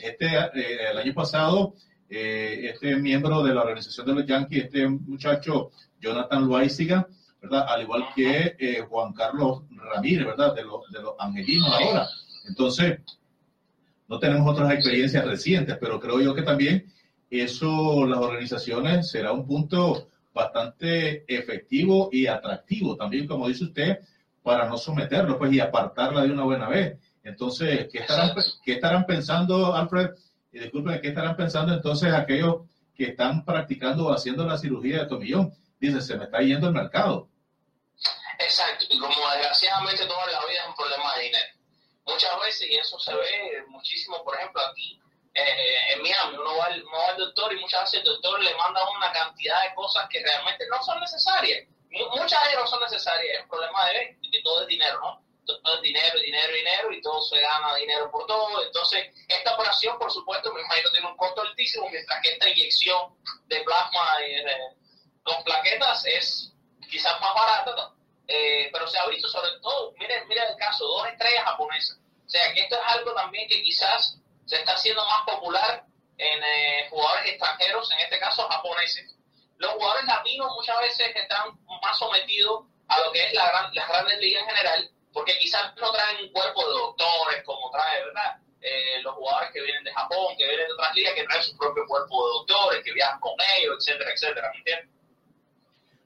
este, 0.00 0.26
eh, 0.26 0.90
el 0.90 0.98
año 0.98 1.14
pasado, 1.14 1.74
eh, 2.10 2.70
este 2.72 2.96
miembro 2.96 3.44
de 3.44 3.54
la 3.54 3.62
organización 3.62 4.06
de 4.06 4.14
los 4.14 4.26
Yankees, 4.26 4.64
este 4.64 4.88
muchacho 4.88 5.70
Jonathan 6.00 6.48
Loaiziga, 6.48 7.06
¿verdad? 7.40 7.64
Al 7.68 7.82
igual 7.82 8.06
que 8.14 8.84
Juan 8.88 9.12
Carlos 9.12 9.62
Ramírez, 9.70 10.26
¿verdad? 10.26 10.52
De 10.54 10.64
los, 10.64 10.90
de 10.90 11.00
los 11.00 11.14
angelinos 11.20 11.68
ahora. 11.72 12.08
Entonces, 12.48 13.00
no 14.12 14.18
tenemos 14.18 14.46
otras 14.46 14.70
experiencias 14.74 15.24
recientes, 15.24 15.78
pero 15.80 15.98
creo 15.98 16.20
yo 16.20 16.34
que 16.34 16.42
también 16.42 16.92
eso, 17.30 18.04
las 18.04 18.18
organizaciones, 18.18 19.10
será 19.10 19.32
un 19.32 19.46
punto 19.46 20.10
bastante 20.34 21.24
efectivo 21.34 22.10
y 22.12 22.26
atractivo 22.26 22.94
también, 22.94 23.26
como 23.26 23.48
dice 23.48 23.64
usted, 23.64 24.00
para 24.42 24.68
no 24.68 24.76
someterlo 24.76 25.38
pues, 25.38 25.50
y 25.54 25.60
apartarla 25.60 26.24
de 26.24 26.30
una 26.30 26.44
buena 26.44 26.68
vez. 26.68 26.98
Entonces, 27.24 27.88
¿qué 27.90 28.00
estarán, 28.00 28.34
¿qué 28.62 28.72
estarán 28.74 29.06
pensando, 29.06 29.74
Alfred? 29.74 30.10
Y 30.52 30.58
disculpen, 30.58 31.00
¿qué 31.00 31.08
estarán 31.08 31.34
pensando 31.34 31.72
entonces 31.72 32.12
aquellos 32.12 32.68
que 32.94 33.04
están 33.04 33.46
practicando 33.46 34.08
o 34.08 34.12
haciendo 34.12 34.44
la 34.44 34.58
cirugía 34.58 34.98
de 34.98 35.06
tomillón? 35.06 35.54
Dice, 35.80 36.02
se 36.02 36.18
me 36.18 36.24
está 36.24 36.42
yendo 36.42 36.68
el 36.68 36.74
mercado. 36.74 37.30
Exacto, 38.38 38.84
y 38.90 38.98
como 38.98 39.14
desgraciadamente 39.36 40.04
toda 40.04 40.26
la 40.26 40.46
vida 40.46 40.60
es 40.64 40.68
un 40.68 40.74
problema 40.74 41.16
de 41.16 41.22
dinero. 41.22 41.61
Muchas 42.04 42.40
veces, 42.40 42.68
y 42.70 42.74
eso 42.74 42.98
se 42.98 43.14
ve 43.14 43.64
muchísimo, 43.68 44.22
por 44.24 44.36
ejemplo, 44.36 44.60
aquí 44.62 45.00
eh, 45.34 45.92
en 45.94 46.02
Miami, 46.02 46.36
uno 46.36 46.56
va, 46.56 46.68
uno 46.68 46.98
va, 46.98 47.08
al 47.08 47.16
doctor 47.16 47.52
y 47.52 47.60
muchas 47.60 47.82
veces 47.82 48.00
el 48.00 48.04
doctor 48.04 48.42
le 48.42 48.54
manda 48.56 48.80
una 48.96 49.12
cantidad 49.12 49.62
de 49.62 49.74
cosas 49.74 50.06
que 50.10 50.22
realmente 50.22 50.66
no 50.68 50.82
son 50.82 51.00
necesarias. 51.00 51.66
Muchas 51.90 52.42
de 52.42 52.50
ellas 52.50 52.62
no 52.62 52.66
son 52.66 52.80
necesarias, 52.80 53.36
es 53.36 53.42
un 53.42 53.48
problema 53.48 53.86
de 53.86 54.18
que 54.30 54.42
todo 54.42 54.62
es 54.62 54.68
dinero, 54.68 54.98
¿no? 55.00 55.22
Todo 55.44 55.76
es 55.76 55.82
dinero, 55.82 56.18
dinero, 56.20 56.52
dinero 56.52 56.92
y 56.92 57.02
todo 57.02 57.20
se 57.22 57.38
gana 57.38 57.74
dinero 57.76 58.10
por 58.10 58.26
todo. 58.26 58.62
Entonces, 58.64 59.08
esta 59.28 59.54
operación, 59.54 59.98
por 59.98 60.10
supuesto, 60.10 60.52
me 60.52 60.60
imagino 60.60 60.90
tiene 60.90 61.06
un 61.06 61.16
costo 61.16 61.42
altísimo, 61.42 61.88
mientras 61.90 62.22
que 62.22 62.32
esta 62.32 62.48
inyección 62.48 63.18
de 63.46 63.60
plasma 63.62 64.16
eh, 64.24 64.44
con 65.22 65.42
plaquetas 65.44 66.04
es 66.06 66.52
quizás 66.90 67.20
más 67.20 67.34
barata. 67.34 67.94
Eh, 68.28 68.70
pero 68.72 68.86
se 68.86 68.98
ha 68.98 69.06
visto 69.06 69.28
sobre 69.28 69.50
todo, 69.60 69.92
miren, 69.98 70.26
miren 70.28 70.48
el 70.48 70.56
caso, 70.56 70.86
dos 70.86 71.06
estrellas 71.08 71.44
japonesas. 71.44 71.98
O 72.26 72.28
sea, 72.28 72.52
que 72.54 72.60
esto 72.60 72.76
es 72.76 72.82
algo 72.86 73.12
también 73.14 73.48
que 73.48 73.62
quizás 73.62 74.18
se 74.46 74.56
está 74.56 74.74
haciendo 74.74 75.04
más 75.04 75.22
popular 75.26 75.84
en 76.18 76.42
eh, 76.42 76.86
jugadores 76.90 77.26
extranjeros, 77.26 77.90
en 77.92 78.00
este 78.00 78.18
caso 78.18 78.48
japoneses. 78.48 79.16
Los 79.58 79.72
jugadores 79.72 80.04
latinos 80.06 80.52
muchas 80.54 80.78
veces 80.80 81.14
están 81.14 81.58
más 81.82 81.98
sometidos 81.98 82.64
a 82.88 83.00
lo 83.00 83.12
que 83.12 83.26
es 83.26 83.34
la 83.34 83.48
gran, 83.48 83.74
las 83.74 83.88
grandes 83.88 84.18
ligas 84.18 84.42
en 84.42 84.48
general, 84.48 84.90
porque 85.12 85.38
quizás 85.38 85.74
no 85.76 85.92
traen 85.92 86.24
un 86.24 86.32
cuerpo 86.32 86.66
de 86.66 86.72
doctores 86.72 87.44
como 87.44 87.70
trae, 87.70 88.04
¿verdad? 88.04 88.36
Eh, 88.60 89.02
los 89.02 89.14
jugadores 89.14 89.50
que 89.52 89.60
vienen 89.60 89.84
de 89.84 89.92
Japón, 89.92 90.36
que 90.36 90.46
vienen 90.46 90.66
de 90.66 90.72
otras 90.72 90.94
ligas, 90.94 91.14
que 91.14 91.24
traen 91.24 91.42
su 91.42 91.56
propio 91.56 91.86
cuerpo 91.86 92.26
de 92.26 92.32
doctores, 92.32 92.84
que 92.84 92.92
viajan 92.92 93.20
con 93.20 93.34
ellos, 93.58 93.76
etcétera, 93.80 94.12
etcétera, 94.12 94.50
¿me 94.52 94.58
entiendes? 94.58 94.88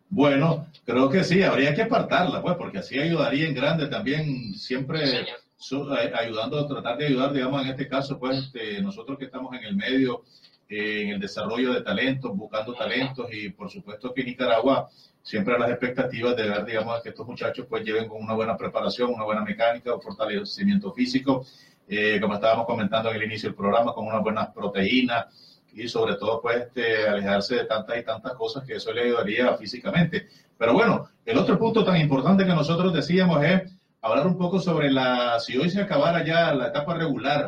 Bueno, 0.09 0.67
creo 0.85 1.11
que 1.11 1.25
sí, 1.25 1.43
habría 1.43 1.75
que 1.75 1.83
apartarla, 1.83 2.41
pues, 2.41 2.57
porque 2.57 2.79
así 2.79 2.99
ayudaría 2.99 3.49
en 3.49 3.55
grande 3.55 3.89
también, 3.89 4.55
siempre 4.55 5.27
su, 5.57 5.89
ayudando, 5.91 6.67
tratar 6.67 6.97
de 6.97 7.07
ayudar, 7.07 7.33
digamos, 7.33 7.63
en 7.63 7.69
este 7.69 7.89
caso, 7.89 8.19
pues, 8.19 8.39
este, 8.39 8.81
nosotros 8.81 9.19
que 9.19 9.25
estamos 9.25 9.55
en 9.55 9.65
el 9.65 9.77
medio, 9.77 10.23
eh, 10.69 11.03
en 11.03 11.09
el 11.11 11.21
desarrollo 11.21 11.73
de 11.73 11.83
talentos, 11.83 12.37
buscando 12.37 12.73
talentos, 12.75 13.29
y 13.33 13.51
por 13.51 13.71
supuesto 13.71 14.13
que 14.15 14.25
Nicaragua 14.25 14.89
siempre 15.23 15.59
las 15.59 15.71
expectativas 15.71 16.37
de 16.37 16.49
ver, 16.49 16.65
digamos, 16.65 17.03
que 17.03 17.09
estos 17.09 17.27
muchachos 17.27 17.67
pues 17.69 17.85
lleven 17.85 18.09
con 18.09 18.23
una 18.23 18.35
buena 18.35 18.57
preparación, 18.57 19.13
una 19.13 19.25
buena 19.25 19.43
mecánica, 19.43 19.93
un 19.93 20.01
fortalecimiento 20.01 20.93
físico, 20.93 21.45
eh, 21.89 22.21
como 22.21 22.35
estábamos 22.35 22.67
comentando 22.67 23.11
en 23.11 23.17
el 23.17 23.25
inicio 23.25 23.49
del 23.49 23.57
programa, 23.57 23.93
con 23.93 24.07
unas 24.07 24.23
buenas 24.23 24.49
proteínas, 24.51 25.56
y 25.76 25.88
sobre 25.88 26.14
todo 26.16 26.40
pues 26.40 26.56
este, 26.56 27.06
alejarse 27.06 27.56
de 27.56 27.64
tantas 27.64 27.99
y 27.99 28.02
tantas 28.02 28.33
cosas 28.33 28.64
que 28.64 28.76
eso 28.76 28.92
le 28.92 29.02
ayudaría 29.02 29.54
físicamente. 29.56 30.26
Pero 30.56 30.73
bueno, 30.73 31.11
el 31.26 31.37
otro 31.37 31.59
punto 31.59 31.85
tan 31.85 32.00
importante 32.00 32.47
que 32.47 32.54
nosotros 32.54 32.95
decíamos 32.95 33.45
es 33.45 33.71
hablar 34.00 34.26
un 34.26 34.38
poco 34.38 34.59
sobre 34.59 34.90
la, 34.90 35.38
si 35.38 35.59
hoy 35.59 35.68
se 35.68 35.83
acabara 35.83 36.25
ya 36.25 36.54
la 36.54 36.68
etapa 36.68 36.95
regular, 36.95 37.47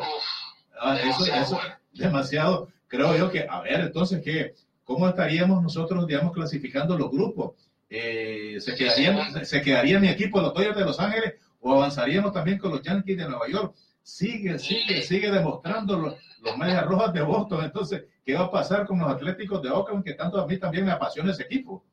ah, 0.79 0.97
eso, 0.99 1.25
eso 1.25 1.59
demasiado, 1.93 2.69
creo 2.87 3.17
yo 3.17 3.31
que, 3.31 3.47
a 3.49 3.61
ver, 3.61 3.79
entonces, 3.79 4.21
¿qué? 4.23 4.53
¿Cómo 4.83 5.07
estaríamos 5.07 5.63
nosotros, 5.63 6.05
digamos, 6.05 6.31
clasificando 6.31 6.97
los 6.97 7.09
grupos? 7.09 7.55
Eh, 7.89 8.57
¿se, 8.59 8.75
quedarían, 8.75 9.43
¿Se 9.43 9.61
quedaría 9.61 9.99
mi 9.99 10.09
equipo, 10.09 10.39
los 10.39 10.53
Dodgers 10.53 10.77
de 10.77 10.85
Los 10.85 10.99
Ángeles, 10.99 11.33
o 11.61 11.73
avanzaríamos 11.73 12.31
también 12.31 12.59
con 12.59 12.71
los 12.71 12.83
Yankees 12.83 13.17
de 13.17 13.27
Nueva 13.27 13.47
York? 13.47 13.73
Sigue, 14.03 14.59
sigue, 14.59 15.01
sigue 15.01 15.31
demostrando 15.31 15.97
los, 15.97 16.15
los 16.41 16.57
Medias 16.57 16.85
Rojas 16.85 17.13
de 17.13 17.21
Boston. 17.21 17.65
Entonces, 17.65 18.03
¿qué 18.29 18.35
va 18.35 18.45
a 18.45 18.51
pasar 18.51 18.85
con 18.85 18.99
los 18.99 19.09
Atléticos 19.09 19.59
de 19.63 19.71
Oakland, 19.71 20.03
que 20.03 20.13
tanto 20.13 20.39
a 20.39 20.45
mí 20.45 20.55
también 20.59 20.85
me 20.85 20.91
apasiona 20.91 21.31
ese 21.31 21.41
equipo? 21.41 21.83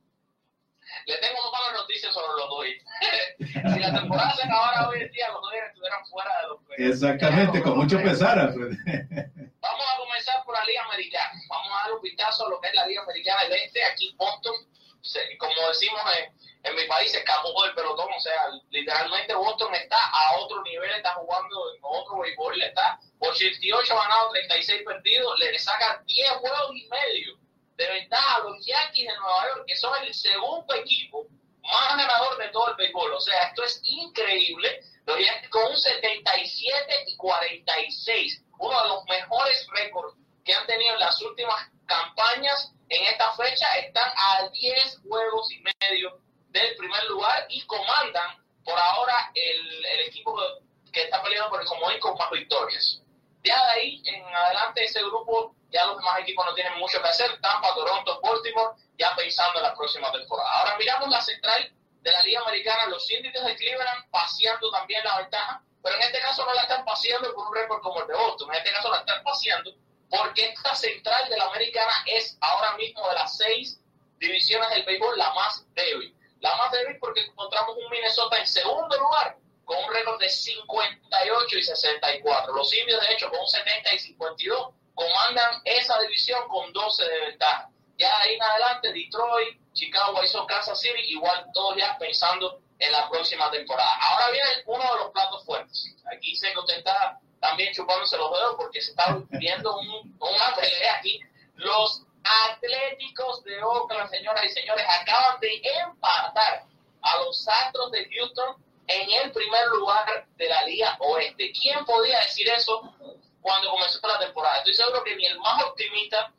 Le 1.06 1.16
tengo 1.16 1.40
dos 1.42 1.52
malas 1.52 1.80
noticias 1.80 2.12
sobre 2.12 2.26
los 2.36 2.48
Dodgers. 2.50 3.72
si 3.74 3.80
la 3.80 3.98
temporada 3.98 4.34
se 4.34 4.42
acabara 4.42 4.86
hoy 4.86 5.00
en 5.00 5.10
día, 5.12 5.28
los 5.32 5.40
Dodgers 5.40 5.68
estuvieran 5.68 6.04
fuera 6.04 6.30
de 6.42 6.48
los 6.48 6.92
Exactamente, 6.92 7.62
con 7.62 7.78
mucho 7.78 7.96
pesar, 8.02 8.38
Alfred. 8.38 8.68
Vamos 9.60 9.86
a 9.94 9.96
comenzar 9.96 10.44
por 10.44 10.54
la 10.54 10.64
Liga 10.66 10.84
Americana. 10.84 11.40
Vamos 11.48 11.68
a 11.72 11.84
dar 11.88 11.92
un 11.96 12.02
vistazo 12.02 12.46
a 12.46 12.50
lo 12.50 12.60
que 12.60 12.68
es 12.68 12.74
la 12.74 12.86
Liga 12.86 13.02
Americana 13.02 13.44
del 13.44 13.52
Este. 13.54 13.82
Aquí 13.82 14.14
Boston, 14.18 14.54
como 15.38 15.68
decimos 15.68 16.02
en, 16.20 16.34
en 16.66 16.74
mi 16.74 16.84
país, 16.86 17.14
escapó 17.14 17.62
del 17.62 17.74
pelotón. 17.74 18.08
O 18.12 18.20
sea, 18.20 18.50
literalmente 18.70 19.34
Boston 19.34 19.74
está 19.74 19.96
a 19.96 20.36
otro 20.38 20.62
nivel, 20.62 20.90
está 20.90 21.14
jugando 21.14 21.74
en 21.74 21.80
otro 21.82 22.18
béisbol, 22.18 22.60
está 22.60 22.98
88 23.20 23.94
ganados, 23.94 24.32
36 24.32 24.82
perdidos, 24.84 25.38
le 25.38 25.58
saca 25.58 26.02
10 26.04 26.30
juegos 26.30 26.70
y 26.74 26.88
medio 26.88 27.38
de 27.76 27.88
ventaja 27.88 28.36
a 28.36 28.40
los 28.40 28.64
Yankees 28.66 29.06
de 29.06 29.16
Nueva 29.16 29.46
York, 29.48 29.64
que 29.66 29.76
son 29.76 30.04
el 30.04 30.14
segundo 30.14 30.74
equipo 30.74 31.26
más 31.62 31.96
ganador 31.96 32.36
de 32.38 32.48
todo 32.48 32.70
el 32.70 32.76
béisbol. 32.76 33.12
O 33.12 33.20
sea, 33.20 33.48
esto 33.48 33.62
es 33.62 33.80
increíble. 33.84 34.80
Los 35.06 35.18
Yankees 35.18 35.50
con 35.50 35.70
un 35.70 35.76
77 35.76 37.04
y 37.06 37.16
46, 37.16 38.42
uno 38.58 38.82
de 38.82 38.88
los 38.88 39.04
mejores 39.04 39.66
récords 39.70 40.16
que 40.44 40.54
han 40.54 40.66
tenido 40.66 40.94
en 40.94 41.00
las 41.00 41.20
últimas 41.22 41.70
campañas 41.86 42.72
en 42.88 43.02
esta 43.04 43.32
fecha, 43.34 43.66
están 43.78 44.10
a 44.16 44.48
10 44.48 45.00
juegos 45.08 45.50
y 45.52 45.62
medio 45.80 46.20
del 46.60 46.76
primer 46.76 47.04
lugar 47.04 47.46
y 47.48 47.64
comandan 47.66 48.44
por 48.64 48.78
ahora 48.78 49.30
el, 49.34 49.84
el 49.86 50.00
equipo 50.00 50.36
que 50.92 51.02
está 51.02 51.22
peleando 51.22 51.50
por 51.50 51.60
el 51.60 51.66
comodín 51.66 52.00
con 52.00 52.16
más 52.16 52.30
victorias. 52.30 53.02
Ya 53.44 53.62
de 53.66 53.70
ahí 53.72 54.02
en 54.06 54.24
adelante 54.34 54.84
ese 54.84 55.02
grupo, 55.02 55.54
ya 55.70 55.84
los 55.86 55.96
demás 55.98 56.18
equipos 56.20 56.44
no 56.46 56.54
tienen 56.54 56.78
mucho 56.78 57.00
que 57.00 57.08
hacer. 57.08 57.40
Tampa, 57.40 57.74
Toronto, 57.74 58.20
Baltimore, 58.20 58.74
ya 58.98 59.14
pensando 59.14 59.58
en 59.58 59.64
la 59.64 59.74
próxima 59.74 60.10
temporada. 60.10 60.50
Ahora 60.58 60.76
miramos 60.78 61.08
la 61.08 61.20
central 61.20 61.70
de 62.00 62.10
la 62.10 62.22
Liga 62.22 62.40
Americana, 62.40 62.86
los 62.86 63.08
Índices 63.10 63.44
de 63.44 63.56
Cleveland 63.56 64.10
paseando 64.10 64.70
también 64.70 65.04
la 65.04 65.18
ventaja, 65.18 65.62
pero 65.82 65.96
en 65.96 66.02
este 66.02 66.20
caso 66.20 66.44
no 66.44 66.54
la 66.54 66.62
están 66.62 66.84
paseando 66.84 67.32
por 67.34 67.46
un 67.46 67.54
récord 67.54 67.80
como 67.82 68.00
el 68.00 68.08
de 68.08 68.14
Boston, 68.14 68.48
en 68.50 68.56
este 68.56 68.72
caso 68.72 68.90
la 68.90 68.98
están 68.98 69.22
paseando 69.22 69.72
porque 70.08 70.44
esta 70.44 70.74
central 70.74 71.28
de 71.28 71.36
la 71.36 71.46
Americana 71.46 71.92
es 72.06 72.38
ahora 72.40 72.76
mismo 72.76 73.08
de 73.08 73.14
las 73.14 73.36
seis 73.36 73.80
divisiones 74.18 74.70
del 74.70 74.84
béisbol 74.84 75.18
la 75.18 75.32
más 75.34 75.66
débil. 75.74 76.15
La 76.40 76.54
más 76.56 76.70
débil 76.72 76.98
porque 77.00 77.20
encontramos 77.20 77.76
un 77.76 77.90
Minnesota 77.90 78.36
en 78.38 78.46
segundo 78.46 78.98
lugar 78.98 79.36
con 79.64 79.76
un 79.82 79.92
récord 79.92 80.20
de 80.20 80.28
58 80.28 81.58
y 81.58 81.62
64. 81.62 82.54
Los 82.54 82.72
indios, 82.72 83.00
de 83.00 83.14
hecho, 83.14 83.28
con 83.30 83.40
un 83.40 83.46
70 83.46 83.94
y 83.94 83.98
52, 83.98 84.74
comandan 84.94 85.60
esa 85.64 86.00
división 86.00 86.46
con 86.48 86.72
12 86.72 87.04
de 87.04 87.20
ventaja. 87.20 87.68
Ya 87.98 88.08
de 88.08 88.28
ahí 88.28 88.34
en 88.34 88.42
adelante, 88.42 88.92
Detroit, 88.92 89.60
Chicago, 89.72 90.22
hizo 90.22 90.46
Kansas 90.46 90.80
City, 90.80 91.00
igual 91.08 91.46
todos 91.52 91.76
ya 91.76 91.96
pensando 91.98 92.60
en 92.78 92.92
la 92.92 93.08
próxima 93.08 93.50
temporada. 93.50 93.96
Ahora 94.00 94.30
viene 94.30 94.48
uno 94.66 94.82
de 94.82 94.98
los 95.00 95.10
platos 95.10 95.44
fuertes. 95.44 95.94
Aquí 96.14 96.36
sé 96.36 96.52
que 96.52 96.58
usted 96.58 96.78
está 96.78 97.18
también 97.40 97.72
chupándose 97.72 98.16
los 98.16 98.30
dedos 98.30 98.54
porque 98.56 98.80
se 98.80 98.90
está 98.90 99.18
viendo 99.30 99.78
un, 99.78 100.16
una 100.20 100.54
pelea 100.54 100.96
aquí. 100.98 101.20
Los 101.54 102.02
Atléticos 102.50 103.44
de 103.44 103.62
Oakland, 103.62 104.10
señoras 104.10 104.44
y 104.44 104.48
señores, 104.48 104.84
acaban 105.00 105.38
de 105.40 105.62
empatar 105.84 106.64
a 107.02 107.16
los 107.24 107.48
Astros 107.48 107.92
de 107.92 108.08
Houston 108.10 108.56
en 108.88 109.24
el 109.24 109.32
primer 109.32 109.66
lugar 109.78 110.26
de 110.36 110.48
la 110.48 110.62
Liga 110.64 110.96
Oeste. 111.00 111.52
¿Quién 111.60 111.84
podía 111.84 112.18
decir 112.20 112.48
eso 112.48 112.94
cuando 113.40 113.70
comenzó 113.70 113.98
la 114.06 114.18
temporada? 114.18 114.58
Estoy 114.58 114.74
seguro 114.74 115.02
que 115.04 115.16
ni 115.16 115.26
el 115.26 115.38
más 115.38 115.62
optimista 115.64 116.32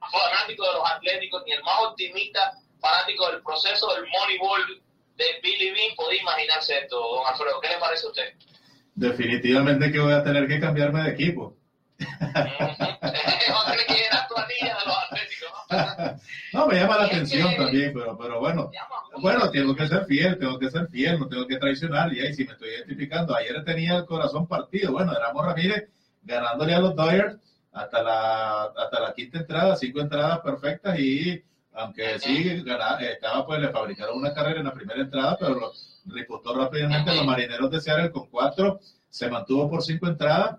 fanático 0.00 0.66
de 0.66 0.72
los 0.74 0.90
Atléticos, 0.90 1.42
ni 1.46 1.52
el 1.52 1.62
más 1.62 1.80
optimista 1.80 2.52
fanático 2.80 3.30
del 3.30 3.42
proceso 3.42 3.94
del 3.94 4.06
Moneyball 4.08 4.82
de 5.16 5.24
Billy 5.42 5.70
Bean 5.70 5.94
podía 5.96 6.22
imaginarse 6.22 6.78
esto, 6.78 6.96
don 6.96 7.26
Alfredo. 7.26 7.60
¿Qué 7.60 7.68
le 7.68 7.78
parece 7.78 8.06
a 8.06 8.08
usted? 8.08 8.32
Definitivamente 8.94 9.92
que 9.92 10.00
voy 10.00 10.12
a 10.12 10.22
tener 10.22 10.48
que 10.48 10.60
cambiarme 10.60 11.02
de 11.02 11.10
equipo. 11.10 11.56
no, 11.98 12.08
me 16.52 16.74
llama 16.74 16.96
la 16.98 17.04
atención 17.04 17.54
también, 17.56 17.92
pero, 17.94 18.16
pero 18.18 18.40
bueno, 18.40 18.70
bueno, 19.20 19.50
tengo 19.50 19.74
que 19.74 19.86
ser 19.86 20.04
fiel, 20.06 20.38
tengo 20.38 20.58
que 20.58 20.70
ser 20.70 20.88
fiel, 20.88 21.18
no 21.18 21.28
tengo 21.28 21.46
que 21.46 21.56
traicionar, 21.56 22.12
y 22.12 22.20
ahí 22.20 22.34
sí 22.34 22.44
me 22.44 22.52
estoy 22.52 22.70
identificando. 22.70 23.34
Ayer 23.34 23.62
tenía 23.64 23.96
el 23.98 24.04
corazón 24.06 24.46
partido, 24.46 24.92
bueno, 24.92 25.12
éramos 25.12 25.44
Ramírez 25.44 25.88
ganándole 26.22 26.74
a 26.74 26.80
los 26.80 26.94
Dodgers 26.94 27.38
hasta 27.72 28.02
la, 28.02 28.64
hasta 28.64 29.00
la 29.00 29.14
quinta 29.14 29.38
entrada, 29.38 29.76
cinco 29.76 30.00
entradas 30.00 30.40
perfectas 30.40 30.98
y 30.98 31.42
aunque 31.72 32.18
sí 32.18 32.62
ganaba, 32.62 33.00
estaba 33.00 33.46
pues 33.46 33.60
le 33.60 33.68
fabricaron 33.68 34.18
una 34.18 34.34
carrera 34.34 34.60
en 34.60 34.66
la 34.66 34.72
primera 34.72 35.00
entrada, 35.00 35.36
pero 35.38 35.54
lo 35.54 35.72
repostó 36.06 36.54
rápidamente 36.54 37.14
los 37.14 37.24
marineros 37.24 37.70
de 37.70 37.80
Seattle 37.80 38.10
con 38.10 38.28
cuatro, 38.28 38.80
se 39.08 39.30
mantuvo 39.30 39.70
por 39.70 39.82
cinco 39.82 40.08
entradas. 40.08 40.58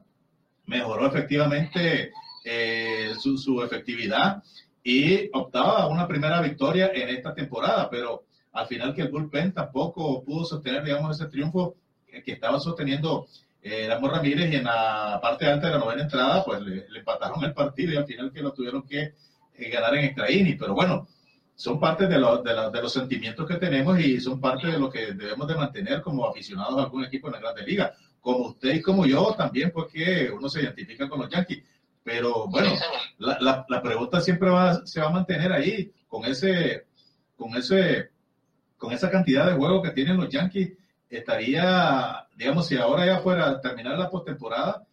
Mejoró 0.65 1.07
efectivamente 1.07 2.11
eh, 2.45 3.13
su, 3.19 3.37
su, 3.37 3.61
efectividad 3.61 4.41
y 4.83 5.29
optaba 5.33 5.83
a 5.83 5.87
una 5.87 6.07
primera 6.07 6.41
victoria 6.41 6.91
en 6.93 7.09
esta 7.09 7.33
temporada, 7.33 7.89
pero 7.89 8.25
al 8.53 8.67
final 8.67 8.93
que 8.93 9.03
el 9.03 9.09
bullpen 9.09 9.53
tampoco 9.53 10.23
pudo 10.23 10.45
sostener, 10.45 10.83
digamos, 10.83 11.19
ese 11.19 11.29
triunfo 11.29 11.75
que 12.05 12.31
estaba 12.31 12.59
sosteniendo 12.59 13.27
eh, 13.61 13.87
Ramón 13.87 14.11
Ramírez 14.11 14.51
y 14.51 14.55
en 14.55 14.63
la 14.63 15.19
parte 15.21 15.45
alta 15.45 15.67
de 15.67 15.73
la 15.73 15.79
novena 15.79 16.03
entrada, 16.03 16.43
pues 16.43 16.61
le, 16.61 16.85
empataron 16.95 17.43
el 17.43 17.53
partido 17.53 17.93
y 17.93 17.97
al 17.97 18.05
final 18.05 18.31
que 18.31 18.41
lo 18.41 18.53
tuvieron 18.53 18.83
que 18.83 19.13
eh, 19.55 19.69
ganar 19.69 19.95
en 19.95 20.05
extra 20.05 20.25
pero 20.59 20.73
bueno, 20.73 21.07
son 21.55 21.79
parte 21.79 22.07
de, 22.07 22.15
de, 22.15 22.81
los 22.81 22.91
sentimientos 22.91 23.47
que 23.47 23.57
tenemos 23.57 23.99
y 23.99 24.19
son 24.19 24.41
parte 24.41 24.67
de 24.67 24.79
lo 24.79 24.89
que 24.89 25.13
debemos 25.13 25.47
de 25.47 25.55
mantener 25.55 26.01
como 26.01 26.27
aficionados 26.27 26.79
a 26.79 26.83
algún 26.83 27.05
equipo 27.05 27.27
en 27.27 27.33
la 27.33 27.39
Grande 27.39 27.63
Liga, 27.63 27.93
como 28.19 28.47
usted 28.47 28.73
y 28.73 28.81
como 28.81 29.05
yo 29.05 29.35
también, 29.37 29.71
porque 29.71 30.31
uno 30.35 30.49
se 30.49 30.61
identifica 30.61 31.07
con 31.07 31.19
los 31.19 31.29
Yankees. 31.29 31.63
Pero 32.03 32.47
bueno, 32.47 32.71
la, 33.19 33.65
la, 33.67 33.81
pregunta 33.81 34.21
siempre 34.21 34.49
va, 34.49 34.85
se 34.85 34.99
va 34.99 35.07
a 35.07 35.11
mantener 35.11 35.51
ahí, 35.51 35.91
con 36.07 36.25
ese, 36.25 36.87
con 37.35 37.55
ese, 37.55 38.09
con 38.77 38.91
esa 38.91 39.11
cantidad 39.11 39.45
de 39.45 39.53
juegos 39.53 39.83
que 39.83 39.91
tienen 39.91 40.17
los 40.17 40.29
Yankees, 40.29 40.73
estaría, 41.09 42.27
digamos, 42.35 42.67
si 42.67 42.77
ahora 42.77 43.05
ya 43.05 43.19
fuera 43.19 43.49
a 43.49 43.61
terminar 43.61 43.97
la 43.97 44.09
postemporada, 44.09 44.85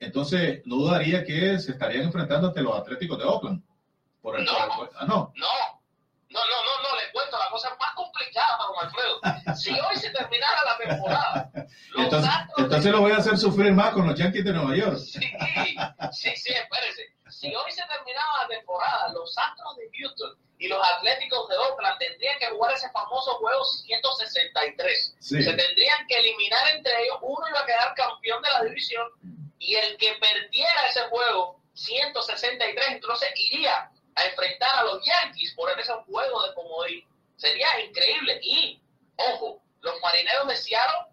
entonces 0.00 0.62
no 0.64 0.76
dudaría 0.76 1.24
que 1.24 1.58
se 1.58 1.72
estarían 1.72 2.04
enfrentando 2.04 2.48
ante 2.48 2.62
los 2.62 2.76
Atléticos 2.76 3.18
de 3.18 3.24
Oakland. 3.24 3.62
Por 4.20 4.38
el, 4.38 4.44
no, 4.44 4.52
ah, 4.96 5.06
no, 5.06 5.32
no, 5.36 5.46
Alfredo. 8.80 9.20
Si 9.56 9.70
hoy 9.72 9.96
se 9.96 10.10
terminara 10.10 10.64
la 10.64 10.78
temporada, 10.78 11.50
entonces, 11.96 12.30
entonces 12.56 12.92
lo 12.92 13.00
voy 13.00 13.12
a 13.12 13.16
hacer 13.16 13.36
sufrir 13.36 13.72
más 13.72 13.92
con 13.92 14.06
los 14.06 14.18
Yankees 14.18 14.44
de 14.44 14.52
Nueva 14.52 14.76
York. 14.76 14.98
Sí, 14.98 15.20
sí, 16.12 16.30
sí, 16.36 16.52
espérese. 16.52 17.14
Si 17.28 17.54
hoy 17.54 17.70
se 17.70 17.84
terminaba 17.86 18.42
la 18.42 18.48
temporada, 18.48 19.12
los 19.12 19.36
Astros 19.36 19.76
de 19.76 19.90
Houston 19.98 20.36
y 20.58 20.68
los 20.68 20.80
Atléticos 20.96 21.48
de 21.48 21.56
Oakland 21.56 21.98
tendrían 21.98 22.38
que 22.38 22.46
jugar 22.46 22.72
ese 22.74 22.90
famoso 22.90 23.32
juego 23.34 23.64
163. 23.64 25.16
Se 25.20 25.36
tendrían 25.44 26.06
que 26.08 26.18
eliminar 26.18 26.68
entre 26.74 26.92
ellos, 27.04 27.18
uno 27.22 27.48
iba 27.48 27.60
a 27.60 27.66
quedar 27.66 27.94
campeón 27.94 28.42
de 28.42 28.48
la 28.50 28.64
división 28.64 29.06
y 29.58 29.74
el 29.74 29.96
que 29.98 30.14
perdiera 30.20 30.86
ese 30.88 31.02
juego 31.10 31.60
163 31.74 32.86
entonces 32.88 33.28
iría 33.36 33.90
a 34.14 34.24
enfrentar 34.24 34.80
a 34.80 34.82
los 34.84 35.00
Yankees 35.04 35.54
por 35.54 35.70
ese 35.78 35.92
juego 36.06 36.42
de 36.42 36.54
comodín. 36.54 37.04
Sería 37.38 37.80
increíble. 37.80 38.38
Y, 38.42 38.82
ojo, 39.16 39.62
los 39.80 40.00
marineros 40.02 40.48
de 40.48 40.56
Seattle, 40.56 41.06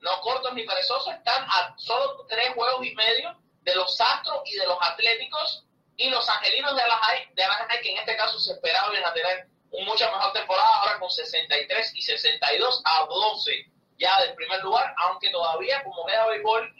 no 0.00 0.20
cortos 0.20 0.54
ni 0.54 0.64
perezosos, 0.64 1.12
están 1.12 1.42
a 1.48 1.74
solo 1.76 2.24
tres 2.28 2.54
juegos 2.54 2.86
y 2.86 2.94
medio 2.94 3.36
de 3.62 3.74
los 3.74 4.00
Astros 4.00 4.42
y 4.44 4.56
de 4.56 4.66
los 4.66 4.78
Atléticos 4.80 5.64
y 5.96 6.08
los 6.10 6.28
Angelinos 6.28 6.76
de 6.76 6.82
Anaheim, 6.82 7.34
de 7.34 7.44
Anaheim 7.44 7.82
que 7.82 7.90
en 7.90 7.98
este 7.98 8.16
caso 8.16 8.38
se 8.38 8.52
esperaban 8.52 9.04
a 9.04 9.12
tener 9.12 9.48
una 9.70 9.86
mucha 9.86 10.10
mejor 10.10 10.32
temporada, 10.32 10.68
ahora 10.80 10.98
con 10.98 11.10
63 11.10 11.92
y 11.94 12.02
62 12.02 12.82
a 12.84 13.06
12 13.06 13.70
ya 13.98 14.20
del 14.22 14.34
primer 14.34 14.62
lugar, 14.62 14.94
aunque 14.98 15.30
todavía 15.30 15.82
como 15.82 16.06
queda 16.06 16.26
béisbol 16.26 16.74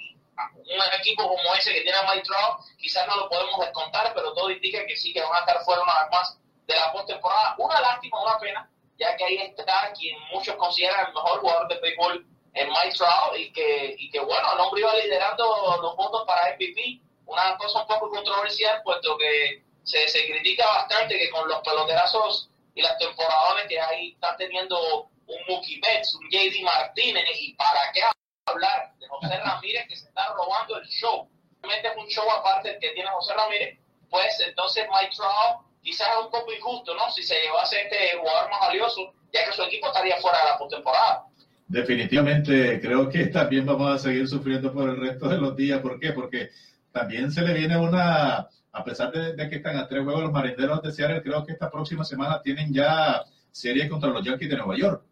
un 0.57 1.01
equipo 1.01 1.29
como 1.29 1.55
ese 1.55 1.73
que 1.73 1.83
tiene 1.83 1.99
a 1.99 2.03
Mike 2.05 2.23
Trout, 2.23 2.65
quizás 2.79 3.07
no 3.07 3.17
lo 3.17 3.29
podemos 3.29 3.61
descontar, 3.61 4.13
pero 4.15 4.33
todo 4.33 4.51
indica 4.51 4.87
que 4.87 4.97
sí, 4.97 5.13
que 5.13 5.21
van 5.21 5.35
a 5.35 5.41
estar 5.41 5.63
fuera 5.65 5.83
una 5.83 6.01
vez 6.01 6.11
más 6.11 6.39
de 6.67 6.75
la 6.75 6.93
postemporada. 6.93 7.55
Una 7.59 7.81
lástima, 7.81 8.23
una 8.23 8.39
pena, 8.39 8.71
ya 9.01 9.17
que 9.17 9.25
ahí 9.25 9.37
está 9.37 9.93
quien 9.99 10.17
muchos 10.31 10.55
consideran 10.57 11.07
el 11.09 11.15
mejor 11.15 11.41
jugador 11.41 11.69
de 11.69 11.81
béisbol 11.81 12.27
en 12.53 12.69
Mike 12.69 12.97
Trout 12.97 13.39
y 13.39 13.53
que, 13.53 13.97
y 13.99 14.11
que 14.11 14.21
bueno, 14.21 14.53
el 14.53 14.61
hombre 14.61 14.83
iba 14.83 14.95
liderando 14.95 15.79
los 15.81 15.97
votos 15.97 16.25
para 16.27 16.55
MVP. 16.55 17.01
Una 17.25 17.57
cosa 17.57 17.81
un 17.81 17.87
poco 17.87 18.11
controversial, 18.11 18.83
puesto 18.85 19.17
que 19.17 19.65
se, 19.85 20.07
se 20.09 20.27
critica 20.27 20.67
bastante 20.67 21.17
que 21.17 21.31
con 21.31 21.49
los 21.49 21.61
peloterazos 21.63 22.51
y 22.75 22.83
las 22.83 22.99
temporadas 22.99 23.67
que 23.69 23.81
ahí 23.81 24.13
están 24.13 24.37
teniendo 24.37 25.05
un 25.05 25.39
Mookie 25.49 25.81
Betts, 25.81 26.15
un 26.17 26.29
JD 26.29 26.63
Martínez, 26.63 27.25
y 27.41 27.55
para 27.55 27.93
qué 27.93 28.03
hablar 28.47 28.93
de 28.99 29.09
José 29.09 29.39
Ramírez 29.39 29.87
que 29.89 29.97
se 29.97 30.09
está 30.09 30.27
robando 30.35 30.77
el 30.77 30.87
show. 30.89 31.31
Realmente 31.63 31.89
es 31.89 31.97
un 31.97 32.09
show 32.09 32.31
aparte 32.31 32.79
que 32.81 32.91
tiene 32.91 33.09
José 33.11 33.33
Ramírez, 33.35 33.79
pues 34.11 34.41
entonces 34.41 34.87
Mike 34.91 35.15
Trout 35.15 35.70
quizás 35.83 36.09
es 36.09 36.25
un 36.25 36.31
poco 36.31 36.53
injusto, 36.53 36.95
¿no? 36.95 37.11
Si 37.11 37.23
se 37.23 37.35
llevase 37.41 37.83
este 37.83 38.19
jugador 38.19 38.51
más 38.51 38.61
valioso, 38.61 39.13
ya 39.33 39.45
que 39.45 39.53
su 39.53 39.63
equipo 39.63 39.87
estaría 39.89 40.17
fuera 40.19 40.39
de 40.39 40.45
la 40.51 40.59
postemporada. 40.59 41.25
Definitivamente 41.69 42.81
creo 42.81 43.09
que 43.09 43.27
también 43.27 43.65
vamos 43.65 43.95
a 43.95 43.99
seguir 43.99 44.29
sufriendo 44.29 44.73
por 44.73 44.89
el 44.89 45.01
resto 45.01 45.29
de 45.29 45.39
los 45.39 45.55
días. 45.57 45.81
¿Por 45.81 46.01
qué? 46.01 46.13
Porque 46.13 46.51
también 46.93 47.31
se 47.31 47.43
le 47.43 47.55
viene 47.55 47.79
una, 47.79 48.49
a 48.73 48.85
pesar 48.85 49.13
de, 49.13 49.49
que 49.49 49.57
están 49.57 49.77
a 49.77 49.87
tres 49.87 50.03
juegos 50.03 50.25
los 50.25 50.33
marineros 50.33 50.83
de 50.83 50.93
Seattle, 50.93 51.23
creo 51.23 51.45
que 51.45 51.53
esta 51.53 51.71
próxima 51.71 52.05
semana 52.05 52.43
tienen 52.43 52.73
ya 52.75 53.23
serie 53.53 53.89
contra 53.89 54.11
los 54.11 54.25
Yankees 54.25 54.51
de 54.51 54.57
Nueva 54.57 54.77
York. 54.77 55.05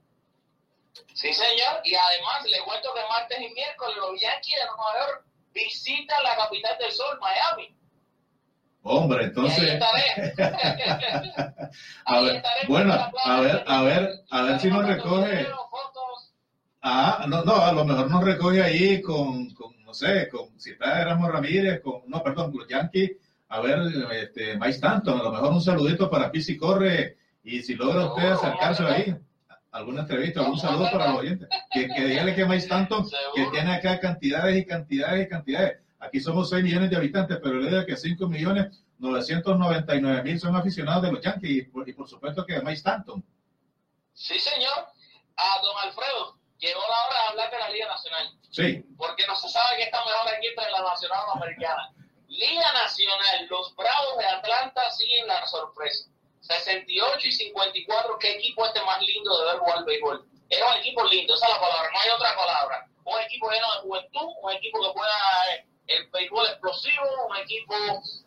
Sí, 1.15 1.33
señor. 1.33 1.81
Y 1.85 1.95
además, 1.95 2.45
le 2.45 2.59
cuento 2.61 2.93
que 2.95 3.01
martes 3.09 3.39
y 3.39 3.55
miércoles 3.55 3.97
los 3.97 4.21
Yankees 4.21 4.57
de 4.57 4.67
Nueva 4.67 5.07
York 5.07 5.25
visitan 5.53 6.23
la 6.25 6.37
capital 6.37 6.77
del 6.79 6.93
sol, 6.93 7.19
Miami. 7.21 7.75
Hombre, 8.91 9.25
entonces. 9.25 9.79
a 12.07 12.21
ver, 12.21 12.43
bueno, 12.69 12.95
a 13.25 13.41
ver, 13.41 13.63
a 13.67 13.83
ver, 13.83 14.25
a 14.31 14.43
ver 14.43 14.61
si 14.61 14.69
nos 14.69 14.87
recoge. 14.87 15.47
Ah, 16.81 17.27
no, 17.29 17.45
no, 17.45 17.57
a 17.57 17.73
lo 17.73 17.85
mejor 17.85 18.11
nos 18.11 18.25
recoge 18.25 18.63
ahí 18.63 19.03
con, 19.03 19.51
con 19.51 19.77
no 19.85 19.93
sé, 19.93 20.29
con 20.31 20.59
si 20.59 20.71
está 20.71 21.03
Erasmo 21.03 21.29
Ramírez, 21.29 21.83
con, 21.83 22.03
no, 22.07 22.23
perdón, 22.23 22.53
los 22.57 22.67
Yankees, 22.67 23.11
a 23.49 23.61
ver, 23.61 23.81
este, 24.13 24.55
Mike 24.55 24.71
Stanton, 24.71 25.21
a 25.21 25.23
lo 25.25 25.33
mejor 25.33 25.53
un 25.53 25.61
saludito 25.61 26.09
para 26.09 26.31
Pisi 26.31 26.57
Corre, 26.57 27.19
y 27.43 27.63
si 27.63 27.75
logra 27.75 28.07
usted 28.07 28.31
acercarse 28.31 28.85
ahí 28.85 29.15
alguna 29.71 30.03
entrevista, 30.03 30.41
algún 30.41 30.59
saludo 30.59 30.91
para 30.91 31.09
los 31.09 31.21
oyentes. 31.21 31.49
Que, 31.71 31.89
que 31.89 32.05
dígale 32.07 32.35
que 32.35 32.45
más 32.45 32.67
tanto, 32.67 33.07
que 33.35 33.47
tiene 33.51 33.75
acá 33.75 34.01
cantidades 34.01 34.57
y 34.57 34.65
cantidades 34.65 35.27
y 35.27 35.29
cantidades. 35.29 35.79
Aquí 36.01 36.21
somos 36.21 36.51
6 36.51 36.63
millones 36.63 36.91
de 36.91 36.97
habitantes, 36.97 37.39
pero 37.43 37.59
le 37.59 37.71
digo 37.71 37.85
que 37.87 37.97
5 37.97 38.27
millones 38.29 38.85
999 38.99 40.23
mil 40.23 40.41
son 40.41 40.57
aficionados 40.57 41.03
de 41.03 41.13
los 41.13 41.21
Yankees 41.23 41.51
y 41.51 41.63
por, 41.63 41.89
y 41.89 41.93
por 41.93 42.09
supuesto 42.09 42.45
que 42.45 42.61
Mike 42.61 42.73
Stanton. 42.73 43.25
Sí, 44.13 44.39
señor. 44.39 44.87
A 45.37 45.63
don 45.63 45.77
Alfredo, 45.83 46.39
llegó 46.59 46.81
la 46.81 47.07
hora 47.07 47.23
de 47.23 47.29
hablar 47.29 47.51
de 47.51 47.59
la 47.59 47.71
Liga 47.71 47.87
Nacional. 47.87 48.39
Sí. 48.51 48.85
Porque 48.97 49.27
no 49.27 49.37
se 49.37 49.49
sabe 49.49 49.77
que 49.77 49.85
está 49.85 49.99
mejor 50.05 50.35
equipo 50.35 50.63
de 50.63 50.71
la 50.71 50.83
Nacional 50.83 51.21
Americana. 51.35 51.93
Liga 52.27 52.73
Nacional, 52.73 53.47
los 53.49 53.75
Bravos 53.77 54.19
de 54.19 54.27
Atlanta 54.27 54.91
siguen 54.91 55.27
la 55.27 55.47
sorpresa. 55.47 56.11
68 56.41 57.27
y 57.27 57.33
54, 57.33 58.19
¿qué 58.19 58.33
equipo 58.37 58.67
este 58.67 58.83
más 58.83 59.01
lindo 59.03 59.39
de 59.39 59.45
ver 59.47 59.59
jugar 59.59 59.85
béisbol? 59.85 60.27
Es 60.49 60.61
un 60.61 60.79
equipo 60.79 61.05
lindo, 61.05 61.35
esa 61.35 61.47
es 61.47 61.53
la 61.53 61.61
palabra, 61.61 61.91
no 61.93 62.01
hay 62.01 62.11
otra 62.11 62.35
palabra. 62.35 62.89
Un 63.05 63.21
equipo 63.21 63.51
lleno 63.51 63.67
de 63.75 63.81
juventud, 63.81 64.29
un 64.43 64.53
equipo 64.53 64.83
que 64.83 64.93
pueda 64.93 65.17
eh, 65.53 65.67
el 65.89 66.07
béisbol 66.11 66.47
explosivo, 66.47 67.27
un 67.29 67.37
equipo 67.39 67.75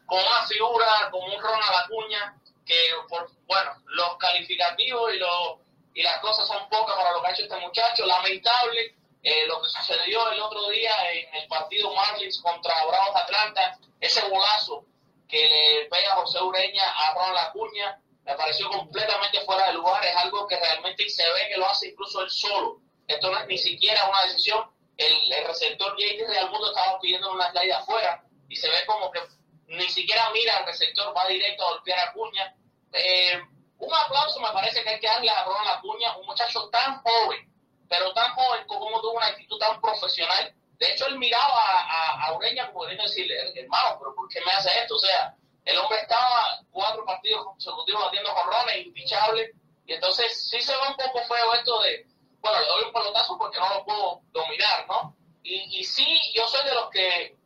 con 0.06 0.24
más 0.26 0.50
figura, 0.50 1.10
como 1.12 1.28
un 1.28 1.42
Ronald 1.42 1.76
Acuña, 1.86 2.36
que 2.66 2.76
por, 3.08 3.30
bueno, 3.46 3.72
los 3.86 4.18
calificativos 4.18 5.14
y, 5.14 5.18
los, 5.20 5.60
y 5.94 6.04
las 6.04 6.20
cosas 6.20 6.48
son 6.48 6.68
pocas 6.70 6.96
para 6.96 7.14
lo 7.14 7.22
que 7.22 7.28
ha 7.28 7.32
hecho 7.32 7.44
este 7.44 7.60
muchacho. 7.60 8.06
Lamentable 8.06 8.96
eh, 9.24 9.46
lo 9.48 9.62
que 9.62 9.70
sucedió 9.70 10.32
el 10.32 10.40
otro 10.42 10.68
día 10.70 10.92
en 11.12 11.36
el 11.36 11.48
partido 11.48 11.94
Marlins 11.94 12.42
contra 12.42 12.74
Bravos 12.86 13.16
Atlanta, 13.16 13.78
ese 14.00 14.22
golazo 14.28 14.86
que 15.28 15.48
le 15.48 15.86
pega 15.90 16.16
José 16.16 16.42
Ureña 16.42 16.90
a 16.90 17.14
Ronald 17.14 17.38
Acuña, 17.38 18.02
me 18.26 18.36
pareció 18.36 18.70
completamente 18.70 19.42
fuera 19.42 19.68
de 19.68 19.74
lugar, 19.74 20.04
es 20.04 20.16
algo 20.16 20.48
que 20.48 20.58
realmente 20.58 21.08
se 21.10 21.24
ve 21.24 21.50
que 21.50 21.58
lo 21.58 21.68
hace 21.68 21.90
incluso 21.90 22.22
él 22.22 22.30
solo. 22.30 22.80
Esto 23.08 23.32
no 23.32 23.40
es 23.40 23.48
ni 23.48 23.58
siquiera 23.58 24.10
una 24.10 24.24
decisión. 24.24 24.71
El, 24.98 25.48
receptor 25.48 25.90
J.D. 25.92 26.28
Real 26.28 26.50
Mundo 26.52 26.68
estaba 26.70 27.00
pidiendo 27.00 27.32
una 27.32 27.52
slide 27.52 27.74
afuera 27.74 28.24
y 28.48 28.56
se 28.56 28.70
ve 28.70 28.86
como 28.86 29.12
que 29.12 29.20
ni 29.68 29.90
siquiera 29.90 30.30
mira 30.32 30.58
al 30.58 30.66
receptor, 30.66 31.16
va 31.16 31.26
directo 31.28 31.66
a 31.66 31.72
golpear 31.72 32.00
a 32.00 32.14
Cuña. 32.14 32.56
Eh, 32.94 33.42
un 33.78 33.94
aplauso 33.94 34.40
me 34.40 34.52
parece 34.52 34.84
que 34.84 34.90
hay 34.90 35.00
que 35.00 35.08
darle 35.08 35.30
a 35.30 35.44
Ronald 35.44 35.78
Acuña, 35.78 36.16
un 36.18 36.26
muchacho 36.26 36.70
tan 36.70 37.02
joven, 37.02 37.52
pero 37.90 38.14
tan 38.14 38.34
joven 38.34 38.66
como 38.68 39.02
tuvo 39.02 39.14
una 39.14 39.28
actitud 39.28 39.58
tan 39.58 39.82
profesional. 39.82 40.54
De 40.78 40.92
hecho, 40.92 41.08
él 41.08 41.18
miraba 41.18 41.82
a, 41.82 42.28
a, 42.28 42.34
Ureña 42.34 42.68
como 42.68 42.82
queriendo 42.82 43.04
decirle, 43.04 43.36
hermano, 43.56 43.98
pero 44.00 44.16
¿por 44.16 44.28
qué 44.30 44.40
me 44.42 44.52
hace 44.52 44.70
esto? 44.80 44.96
O 44.96 45.00
sea, 45.00 45.36
el 45.66 45.78
hombre 45.78 46.00
estaba 46.00 46.60
cuatro 46.72 47.06
partidos 47.06 47.46
consecutivos 47.46 48.06
batiendo 48.06 48.32
jorrones, 48.32 48.86
impichable. 48.86 49.52
Y 49.86 49.94
entonces 49.94 50.50
sí 50.50 50.62
se 50.62 50.74
ve 50.74 50.80
un 50.90 50.96
poco 50.96 51.24
feo 51.24 51.54
esto 51.54 51.82
de, 51.82 52.06
bueno, 52.42 52.60
le 52.60 52.68
doy 52.68 52.84
un 52.86 52.94
pelotazo 52.94 53.38
porque 53.38 53.60
no 53.60 53.70
lo 53.70 53.86
puedo 53.86 54.22
dominar, 54.32 54.88
¿no? 54.88 55.16
Y, 55.44 55.80
y 55.80 55.84
sí, 55.84 56.20
yo 56.36 56.48
soy 56.48 56.66
de 56.66 56.74
los 56.74 56.90
que 56.90 57.38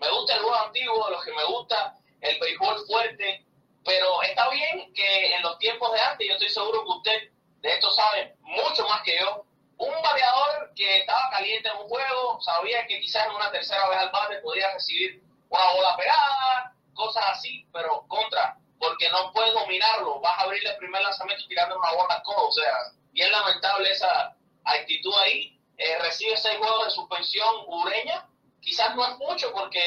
me 0.00 0.10
gusta 0.10 0.34
el 0.34 0.42
juego 0.42 0.56
antiguo, 0.56 1.06
de 1.06 1.12
los 1.12 1.24
que 1.24 1.32
me 1.32 1.44
gusta 1.44 1.96
el 2.20 2.38
béisbol 2.38 2.86
fuerte, 2.86 3.44
pero 3.84 4.22
está 4.22 4.48
bien 4.50 4.92
que 4.94 5.34
en 5.34 5.42
los 5.42 5.58
tiempos 5.58 5.92
de 5.92 6.00
antes, 6.00 6.26
yo 6.26 6.34
estoy 6.34 6.48
seguro 6.48 6.84
que 6.84 6.90
usted 6.90 7.32
de 7.60 7.72
esto 7.72 7.90
sabe 7.90 8.34
mucho 8.40 8.86
más 8.88 9.02
que 9.02 9.18
yo, 9.18 9.44
un 9.78 10.02
bateador 10.02 10.72
que 10.74 10.98
estaba 10.98 11.30
caliente 11.30 11.68
en 11.68 11.76
un 11.76 11.88
juego, 11.88 12.40
sabía 12.40 12.86
que 12.86 13.00
quizás 13.00 13.26
en 13.26 13.34
una 13.34 13.50
tercera 13.50 13.88
vez 13.88 13.98
al 13.98 14.10
bate 14.10 14.38
podía 14.38 14.72
recibir 14.72 15.22
una 15.48 15.72
bola 15.72 15.96
pegada, 15.96 16.74
cosas 16.94 17.24
así, 17.30 17.66
pero 17.72 18.04
contra, 18.08 18.56
porque 18.78 19.08
no 19.10 19.32
puedes 19.32 19.52
dominarlo, 19.52 20.20
vas 20.20 20.38
a 20.38 20.42
abrir 20.42 20.66
el 20.66 20.76
primer 20.76 21.02
lanzamiento 21.02 21.44
tirando 21.48 21.78
una 21.78 21.92
bola 21.92 22.14
al 22.14 22.22
codo, 22.22 22.48
o 22.48 22.52
sea, 22.52 22.72
bien 23.12 23.30
lamentable 23.30 23.90
esa 23.90 24.36
actitud 24.64 25.12
ahí. 25.22 25.58
Eh, 25.78 25.98
recibe 26.02 26.36
seis 26.36 26.56
juegos 26.58 26.84
de 26.84 26.90
suspensión 26.90 27.48
Ureña. 27.66 28.28
Quizás 28.60 28.94
no 28.94 29.04
es 29.06 29.18
mucho 29.18 29.52
porque 29.52 29.80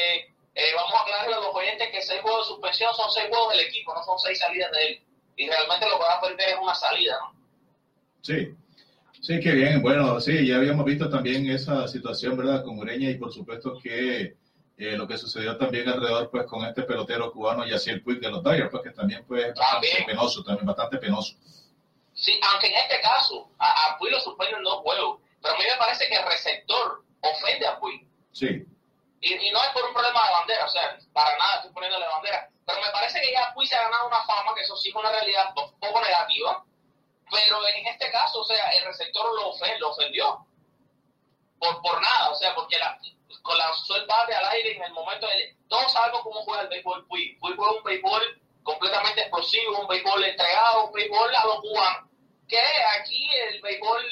eh, 0.54 0.72
vamos 0.74 0.92
a 0.94 1.02
aclararle 1.02 1.34
a 1.34 1.40
los 1.40 1.54
oyentes 1.54 1.88
que 1.90 2.02
seis 2.02 2.20
juegos 2.22 2.46
de 2.46 2.54
suspensión 2.54 2.94
son 2.94 3.10
seis 3.10 3.28
juegos 3.28 3.52
del 3.52 3.66
equipo, 3.66 3.94
no 3.94 4.02
son 4.02 4.18
seis 4.18 4.38
salidas 4.38 4.70
de 4.72 4.86
él. 4.86 5.02
Y 5.36 5.48
realmente 5.48 5.88
lo 5.88 5.98
que 5.98 6.04
va 6.04 6.14
a 6.14 6.20
perder 6.20 6.48
es 6.50 6.56
una 6.60 6.74
salida, 6.74 7.16
¿no? 7.20 7.36
Sí, 8.22 8.54
sí, 9.20 9.40
qué 9.40 9.52
bien. 9.52 9.82
Bueno, 9.82 10.18
sí, 10.20 10.46
ya 10.46 10.56
habíamos 10.56 10.84
visto 10.84 11.08
también 11.08 11.46
esa 11.48 11.86
situación, 11.88 12.36
¿verdad? 12.36 12.64
Con 12.64 12.78
Ureña 12.78 13.10
y 13.10 13.16
por 13.16 13.32
supuesto 13.32 13.78
que 13.82 14.36
eh, 14.78 14.96
lo 14.96 15.08
que 15.08 15.16
sucedió 15.16 15.56
también 15.56 15.88
alrededor, 15.88 16.30
pues, 16.30 16.44
con 16.44 16.64
este 16.66 16.82
pelotero 16.82 17.32
cubano 17.32 17.66
Yaciel 17.66 18.02
Puig 18.02 18.20
de 18.20 18.30
los 18.30 18.42
Dodgers, 18.42 18.70
pues, 18.70 18.82
que 18.82 18.90
también 18.90 19.24
bastante 19.28 20.04
penoso, 20.06 20.42
también 20.42 20.66
bastante 20.66 20.98
penoso. 20.98 21.36
Sí, 22.16 22.40
aunque 22.50 22.66
en 22.68 22.74
este 22.74 23.00
caso 23.00 23.50
a, 23.58 23.86
a 23.86 23.98
Puig 23.98 24.10
lo 24.10 24.20
suspenden 24.20 24.62
dos 24.62 24.80
juegos, 24.80 25.20
pero 25.40 25.54
a 25.54 25.58
mí 25.58 25.64
me 25.64 25.76
parece 25.76 26.08
que 26.08 26.16
el 26.16 26.24
receptor 26.24 27.04
ofende 27.20 27.66
a 27.66 27.78
Puig. 27.78 28.04
Sí. 28.32 28.66
Y, 29.20 29.34
y, 29.34 29.50
no 29.50 29.62
es 29.62 29.70
por 29.70 29.84
un 29.84 29.92
problema 29.92 30.26
de 30.26 30.32
bandera, 30.32 30.64
o 30.64 30.68
sea, 30.68 30.98
para 31.12 31.36
nada 31.38 31.56
estoy 31.56 31.72
poniéndole 31.72 32.06
bandera, 32.06 32.50
pero 32.64 32.80
me 32.80 32.90
parece 32.90 33.20
que 33.20 33.32
ya 33.32 33.52
Puig 33.54 33.68
se 33.68 33.76
ha 33.76 33.82
ganado 33.82 34.08
una 34.08 34.24
fama, 34.24 34.54
que 34.54 34.62
eso 34.62 34.76
sí 34.76 34.88
es 34.88 34.94
una 34.94 35.10
realidad 35.10 35.52
un 35.56 35.78
poco 35.78 36.00
negativa, 36.00 36.64
pero 37.30 37.66
en 37.68 37.86
este 37.86 38.10
caso, 38.10 38.40
o 38.40 38.44
sea, 38.44 38.70
el 38.70 38.84
receptor 38.84 39.34
lo, 39.34 39.50
ofend, 39.50 39.78
lo 39.78 39.90
ofendió 39.90 40.46
por, 41.58 41.80
por 41.82 42.00
nada, 42.00 42.30
o 42.30 42.34
sea, 42.34 42.54
porque 42.54 42.78
la, 42.78 42.98
con 43.42 43.58
la 43.58 43.72
el 43.96 44.34
al 44.34 44.52
aire 44.52 44.76
en 44.76 44.82
el 44.82 44.92
momento 44.92 45.26
de... 45.26 45.56
Todos 45.68 45.92
sabemos 45.92 46.22
cómo 46.22 46.42
juega 46.42 46.62
el 46.62 46.68
béisbol 46.68 47.06
Puig. 47.06 47.38
Puig 47.38 47.56
juega 47.56 47.72
un 47.72 47.82
béisbol 47.82 48.42
completamente 48.62 49.20
explosivo, 49.22 49.80
un 49.80 49.88
béisbol 49.88 50.24
entregado, 50.24 50.86
un 50.86 50.92
béisbol 50.92 51.34
a 51.34 51.46
los 51.46 51.60
cubanos. 51.60 52.05
Que 52.48 52.60
aquí 52.98 53.28
el 53.48 53.60
béisbol, 53.60 54.04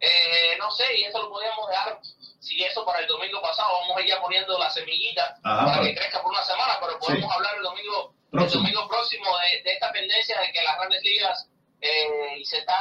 eh, 0.00 0.56
no 0.58 0.70
sé, 0.70 0.84
y 0.98 1.04
eso 1.04 1.22
lo 1.22 1.28
podríamos 1.28 1.68
dejar, 1.68 1.98
si 2.40 2.62
eso 2.64 2.84
para 2.84 3.00
el 3.00 3.06
domingo 3.06 3.40
pasado, 3.40 3.68
vamos 3.80 3.96
a 3.96 4.00
ir 4.00 4.08
ya 4.08 4.20
poniendo 4.20 4.58
la 4.58 4.70
semillita 4.70 5.36
para 5.42 5.80
que 5.82 5.94
crezca 5.94 6.22
por 6.22 6.32
una 6.32 6.42
semana, 6.42 6.78
pero 6.80 6.98
podemos 6.98 7.30
sí. 7.30 7.36
hablar 7.36 7.56
el 7.56 7.62
domingo, 7.62 8.14
el 8.32 8.50
domingo 8.50 8.88
próximo 8.88 9.26
de, 9.38 9.62
de, 9.62 9.72
esta 9.72 9.92
tendencia 9.92 10.40
de 10.40 10.52
que 10.52 10.62
las 10.62 10.76
grandes 10.76 11.02
ligas 11.02 11.48
eh, 11.80 12.40
se 12.44 12.58
está 12.58 12.74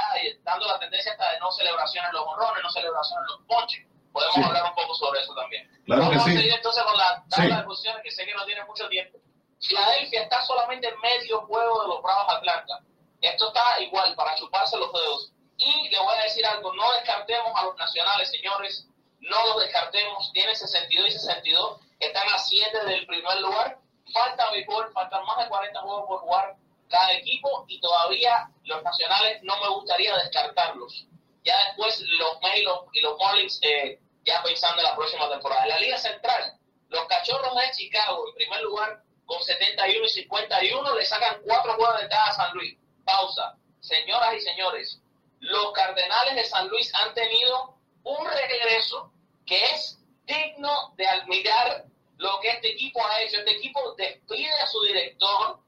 dando 0.44 0.68
la 0.68 0.80
tendencia 0.80 1.12
hasta 1.12 1.34
de 1.34 1.40
no 1.40 1.52
celebraciones 1.52 2.10
en 2.10 2.16
los 2.16 2.26
honrones, 2.26 2.64
no 2.64 2.70
celebraciones 2.70 3.30
en 3.30 3.38
los 3.38 3.48
ponches 3.48 3.92
podemos 4.12 4.36
sí. 4.36 4.44
hablar 4.44 4.66
un 4.66 4.76
poco 4.76 4.94
sobre 4.96 5.22
eso 5.22 5.34
también. 5.34 5.68
Claro 5.86 6.04
Vamos 6.04 6.16
que 6.16 6.22
a 6.22 6.34
sí. 6.34 6.38
seguir 6.38 6.54
entonces 6.54 6.84
con 6.84 6.98
la 6.98 7.24
tabla 7.30 7.58
de 7.58 7.64
posiciones 7.64 8.04
que 8.04 8.12
sé 8.12 8.26
que 8.26 8.34
no 8.34 8.46
tiene 8.46 8.64
mucho 8.66 8.88
tiempo. 8.90 9.18
Filadelfia 9.60 10.24
está 10.24 10.42
solamente 10.44 10.88
en 10.88 11.00
medio 11.00 11.42
juego 11.42 11.82
de 11.82 11.88
los 11.90 12.02
Bravos 12.02 12.34
Atlanta. 12.36 12.80
Esto 13.22 13.48
está 13.48 13.80
igual 13.82 14.16
para 14.16 14.36
chuparse 14.36 14.78
los 14.78 14.92
dedos. 14.92 15.32
Y 15.58 15.90
le 15.90 16.00
voy 16.00 16.16
a 16.20 16.24
decir 16.24 16.46
algo, 16.46 16.74
no 16.74 16.92
descartemos 16.94 17.52
a 17.56 17.66
los 17.66 17.78
nacionales, 17.78 18.32
señores, 18.32 18.88
no 19.20 19.48
los 19.48 19.62
descartemos, 19.62 20.32
tienen 20.34 20.56
62 20.56 21.08
y 21.08 21.12
62, 21.12 21.80
están 22.00 22.28
a 22.30 22.40
7 22.40 22.86
del 22.86 23.06
primer 23.06 23.40
lugar, 23.42 23.78
falta 24.12 24.50
béisbol, 24.50 24.92
faltan 24.92 25.24
más 25.26 25.38
de 25.38 25.48
40 25.48 25.80
juegos 25.82 26.06
por 26.08 26.20
jugar 26.22 26.56
cada 26.90 27.14
equipo 27.14 27.66
y 27.68 27.80
todavía 27.80 28.50
los 28.64 28.82
nacionales 28.82 29.42
no 29.44 29.56
me 29.58 29.70
gustaría 29.70 30.18
descartarlos 30.18 31.06
ya 31.44 31.56
después 31.68 32.00
los 32.02 32.42
Mets 32.42 32.62
y 32.94 33.02
los 33.02 33.18
Marlins 33.20 33.60
eh, 33.64 34.00
ya 34.24 34.42
pensando 34.44 34.78
en 34.80 34.84
la 34.84 34.96
próxima 34.96 35.30
temporada. 35.30 35.66
La 35.66 35.80
Liga 35.80 35.98
Central, 35.98 36.58
los 36.90 37.06
Cachorros 37.06 37.56
de 37.56 37.72
Chicago 37.72 38.28
en 38.28 38.36
primer 38.36 38.62
lugar 38.62 39.04
con 39.26 39.42
71 39.42 40.06
y 40.06 40.10
51 40.10 40.96
le 40.96 41.06
sacan 41.06 41.42
cuatro 41.44 41.74
juegos 41.76 41.96
de 41.96 42.02
ventaja 42.02 42.30
a 42.30 42.34
San 42.34 42.54
Luis. 42.54 42.78
Pausa. 43.12 43.58
Señoras 43.80 44.36
y 44.36 44.42
señores, 44.42 45.02
los 45.40 45.74
Cardenales 45.74 46.36
de 46.36 46.46
San 46.46 46.68
Luis 46.70 46.92
han 46.96 47.14
tenido 47.14 47.76
un 48.04 48.26
regreso 48.26 49.12
que 49.46 49.64
es 49.66 50.00
digno 50.26 50.94
de 50.96 51.08
admirar 51.08 51.86
lo 52.18 52.40
que 52.40 52.50
este 52.50 52.72
equipo 52.72 53.06
ha 53.06 53.22
hecho. 53.22 53.40
Este 53.40 53.52
equipo 53.52 53.96
despide 53.96 54.52
a 54.62 54.68
su 54.68 54.82
director. 54.84 55.60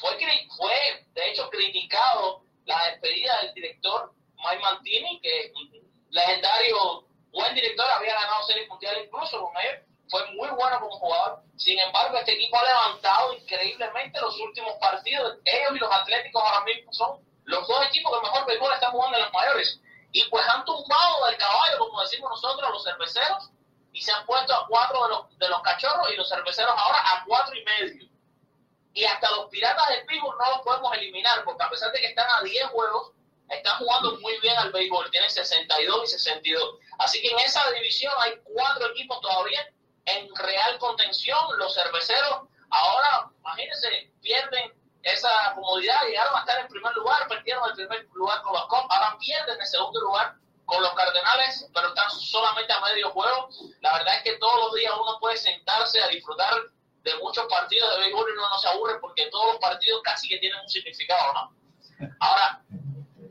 Fue, 0.00 0.10
fue 0.56 1.06
de 1.14 1.30
hecho, 1.30 1.48
criticado 1.50 2.42
la 2.66 2.80
despedida 2.90 3.40
del 3.42 3.54
director 3.54 4.12
Mike 4.36 4.60
Mantini, 4.60 5.20
que 5.20 5.52
legendario, 6.10 7.06
buen 7.30 7.54
director, 7.54 7.86
había 7.90 8.14
ganado 8.14 8.42
series 8.44 8.68
mundiales 8.68 9.06
incluso 9.06 9.40
con 9.40 9.52
él, 9.56 9.84
fue 10.08 10.24
muy 10.32 10.48
bueno 10.50 10.80
como 10.80 10.92
jugador. 10.98 11.40
Sin 11.56 11.78
embargo, 11.78 12.16
este 12.18 12.32
equipo 12.32 12.58
ha 12.58 12.64
levantado 12.64 13.32
increíblemente 13.34 14.20
los 14.20 14.38
últimos 14.40 14.74
partidos. 14.80 15.38
Ellos 15.44 15.70
y 15.74 15.78
los 15.78 15.92
Atléticos 15.92 16.42
ahora 16.42 16.64
mismo 16.64 16.92
son 16.92 17.24
los 17.44 17.66
dos 17.66 17.86
equipos 17.86 18.12
que 18.12 18.26
mejor 18.26 18.46
béisbol 18.46 18.72
están 18.72 18.92
jugando 18.92 19.16
en 19.16 19.24
los 19.24 19.32
mayores. 19.32 19.80
Y 20.12 20.24
pues 20.24 20.46
han 20.48 20.64
tumbado 20.64 21.26
del 21.26 21.36
caballo, 21.36 21.78
como 21.78 22.02
decimos 22.02 22.30
nosotros, 22.30 22.70
los 22.70 22.84
cerveceros, 22.84 23.50
y 23.92 24.00
se 24.00 24.12
han 24.12 24.24
puesto 24.26 24.54
a 24.54 24.66
cuatro 24.68 25.02
de 25.04 25.08
los, 25.08 25.38
de 25.38 25.48
los 25.48 25.62
cachorros 25.62 26.10
y 26.12 26.16
los 26.16 26.28
cerveceros 26.28 26.72
ahora 26.76 26.98
a 26.98 27.24
cuatro 27.26 27.54
y 27.54 27.64
medio. 27.64 28.08
Y 28.92 29.04
hasta 29.04 29.30
los 29.32 29.46
piratas 29.46 29.88
del 29.88 30.06
Pittsburgh 30.06 30.36
no 30.38 30.50
los 30.50 30.60
podemos 30.62 30.96
eliminar, 30.96 31.44
porque 31.44 31.64
a 31.64 31.70
pesar 31.70 31.90
de 31.92 32.00
que 32.00 32.06
están 32.06 32.30
a 32.30 32.42
10 32.42 32.66
juegos, 32.68 33.12
están 33.48 33.78
jugando 33.78 34.16
muy 34.20 34.38
bien 34.40 34.56
al 34.56 34.70
béisbol, 34.72 35.10
tienen 35.10 35.30
62 35.30 36.04
y 36.04 36.06
62. 36.06 36.78
Así 36.98 37.20
que 37.20 37.28
en 37.28 37.38
esa 37.40 37.68
división 37.72 38.12
hay 38.18 38.34
cuatro 38.44 38.86
equipos 38.90 39.20
todavía 39.20 39.68
en 40.06 40.34
real 40.34 40.78
contención. 40.78 41.38
Los 41.58 41.74
cerveceros 41.74 42.48
ahora, 42.70 43.30
imagínense, 43.40 44.12
pierden 44.20 44.72
esa 45.02 45.52
comodidad, 45.54 46.06
llegaron 46.06 46.36
a 46.36 46.40
estar 46.40 46.60
en 46.60 46.68
primer 46.68 46.94
lugar, 46.94 47.28
perdieron 47.28 47.68
el 47.68 47.74
primer 47.74 48.06
lugar 48.14 48.42
con 48.42 48.54
los 48.54 48.66
Cops, 48.66 48.86
ahora 48.90 49.16
pierden 49.18 49.60
el 49.60 49.66
segundo 49.66 50.00
lugar 50.00 50.34
con 50.64 50.82
los 50.82 50.94
Cardenales, 50.94 51.68
pero 51.74 51.88
están 51.88 52.10
solamente 52.10 52.72
a 52.72 52.80
medio 52.80 53.10
juego. 53.10 53.48
La 53.80 53.92
verdad 53.98 54.16
es 54.16 54.22
que 54.22 54.38
todos 54.38 54.58
los 54.60 54.74
días 54.74 54.92
uno 54.98 55.18
puede 55.20 55.36
sentarse 55.36 56.02
a 56.02 56.08
disfrutar 56.08 56.54
de 57.02 57.14
muchos 57.16 57.46
partidos 57.46 57.90
de 57.90 58.00
béisbol 58.00 58.30
y 58.30 58.32
uno 58.32 58.48
no 58.48 58.58
se 58.58 58.68
aburre 58.68 58.98
porque 58.98 59.28
todos 59.30 59.52
los 59.52 59.56
partidos 59.58 60.00
casi 60.02 60.26
que 60.26 60.38
tienen 60.38 60.58
un 60.58 60.68
significado, 60.68 61.32
¿no? 61.34 61.54
Ahora, 62.20 62.62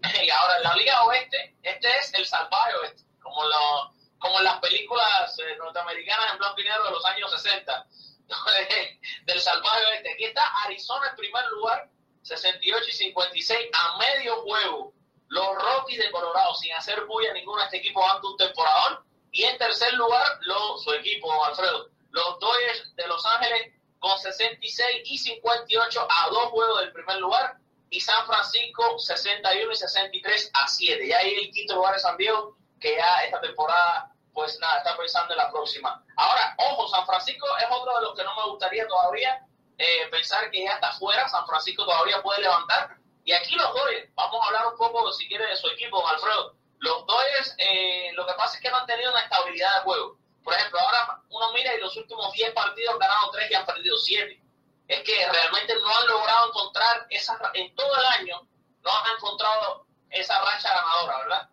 ahora 0.42 0.58
en 0.58 0.64
la 0.64 0.76
Liga 0.76 1.04
Oeste, 1.06 1.56
este 1.64 1.90
es 2.00 2.14
el 2.14 2.26
salvaje 2.26 2.76
oeste, 2.76 3.04
como, 3.20 3.44
lo, 3.44 3.94
como 4.24 4.40
en 4.40 4.46
las 4.46 4.60
películas 4.60 5.38
eh, 5.38 5.58
norteamericanas 5.58 6.32
en 6.32 6.38
blanco 6.38 6.62
y 6.62 6.64
negro 6.64 6.86
de 6.86 6.92
los 6.92 7.06
años 7.06 7.30
60, 7.30 7.88
del 9.26 9.42
salvaje 9.42 9.86
oeste. 9.86 10.14
Aquí 10.14 10.24
está 10.24 10.48
Arizona 10.64 11.10
en 11.10 11.16
primer 11.18 11.46
lugar, 11.48 11.90
68 12.22 12.86
y 12.88 12.92
56 12.94 13.70
a 13.74 13.98
medio 13.98 14.42
juego. 14.44 14.94
Los 15.28 15.56
Rockies 15.56 16.00
de 16.00 16.10
Colorado, 16.12 16.56
sin 16.56 16.72
hacer 16.74 17.04
bulla 17.06 17.34
ninguna, 17.34 17.66
este 17.66 17.78
equipo 17.78 18.02
dando 18.02 18.32
un 18.32 18.38
temporador. 18.38 19.04
Y 19.32 19.44
en 19.44 19.58
tercer 19.58 19.94
lugar, 19.96 20.26
lo, 20.42 20.78
su 20.78 20.94
equipo, 20.94 21.44
Alfredo, 21.44 21.90
los 22.12 22.40
Dodgers 22.40 22.96
de 22.96 23.08
Los 23.08 23.26
Ángeles 23.26 23.74
con 24.00 24.18
66 24.20 25.02
y 25.06 25.18
58 25.18 26.08
a 26.10 26.30
dos 26.30 26.46
juegos 26.50 26.80
del 26.80 26.94
primer 26.94 27.18
lugar 27.18 27.58
y 27.90 28.00
San 28.00 28.26
Francisco 28.26 28.98
61 29.00 29.72
y 29.72 29.76
63 29.76 30.52
a 30.54 30.68
7. 30.68 31.08
Ya 31.08 31.18
ahí 31.18 31.34
el 31.34 31.52
quinto 31.52 31.76
lugar 31.76 31.96
de 31.96 32.00
San 32.00 32.16
Diego, 32.16 32.56
que 32.80 32.96
ya 32.96 33.24
esta 33.26 33.42
temporada, 33.42 34.12
pues 34.34 34.58
nada, 34.60 34.80
está 34.80 34.98
pensando 34.98 35.34
en 35.34 35.38
la 35.38 35.52
próxima. 35.52 36.04
Ahora, 36.15 36.56
ojo, 36.58 36.88
San 36.88 37.06
Francisco 37.06 37.46
es 37.58 37.65
otro 37.69 37.96
de 37.96 38.02
los 38.02 38.15
que 38.15 38.24
no 38.24 38.36
me 38.36 38.50
gustaría 38.52 38.88
todavía 38.88 39.46
eh, 39.78 40.08
pensar 40.12 40.50
que 40.52 40.63
ya 40.63 40.72
está 40.72 40.91
fuera. 40.93 41.28
San 41.30 41.46
Francisco 41.46 41.86
todavía 41.86 42.22
puede 42.22 42.41
levantar. 42.41 42.98
Y 43.26 43.32
aquí 43.32 43.56
los 43.56 43.74
Dodgers, 43.74 44.10
vamos 44.15 44.41
a 44.41 44.48
hablar 44.48 44.67
un 44.67 44.78
poco, 44.78 45.12
si 45.13 45.28
quiere, 45.28 45.48
de 45.48 45.56
su 45.56 45.67
equipo, 45.69 46.06
Alfredo. 46.08 46.56
Los 46.80 47.06
Dodgers, 47.06 47.56
eh, 47.58 48.12
lo 48.13 48.26
que 48.26 48.34
pasa 48.34 48.58
es 48.58 48.62
que 48.62 48.69
no 48.69 48.78
han 48.78 48.86
tenido 48.86 49.12
una 49.12 49.22
estabilidad 49.22 49.76
de 49.76 49.82
juego. 49.82 50.17
Por 50.43 50.54
ejemplo, 50.54 50.80
ahora 50.80 51.22
uno 51.30 51.54
mira 51.54 51.74
y 51.74 51.80
los 51.80 51.96
últimos 51.96 52.34
10 52.34 52.54
partidos 52.54 52.93
han 52.93 53.00
ganado 53.00 53.32
3 53.32 53.52
y 53.52 53.54
han 53.54 53.65
perdido 53.65 53.98
7 53.98 54.43
es 54.88 55.04
que 55.04 55.13
realmente 55.13 55.74
no 55.82 55.89
han 55.89 56.08
logrado 56.08 56.50
encontrar 56.50 57.08
esa, 57.10 57.39
en 57.54 57.74
todo 57.76 57.96
el 57.96 58.22
año, 58.22 58.41
no 58.84 58.91
han 58.91 59.15
encontrado 59.15 59.86
esa 60.10 60.39
racha 60.39 60.69
ganadora, 60.69 61.17
¿verdad? 61.19 61.50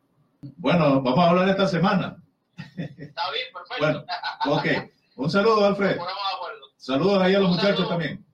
Bueno, 0.56 1.00
vamos 1.00 1.24
a 1.24 1.30
hablar 1.30 1.48
esta 1.48 1.66
semana. 1.66 2.16
Está 2.98 3.30
bien, 3.30 3.46
perfecto. 3.52 3.78
Bueno, 3.84 4.04
ok. 4.56 4.66
Un 5.16 5.30
saludo, 5.30 5.66
Alfred. 5.66 5.98
Saludos 6.76 7.22
ahí 7.22 7.34
a 7.34 7.38
los 7.40 7.50
Un 7.50 7.56
muchachos 7.56 7.76
saludo. 7.76 7.88
también. 7.90 8.24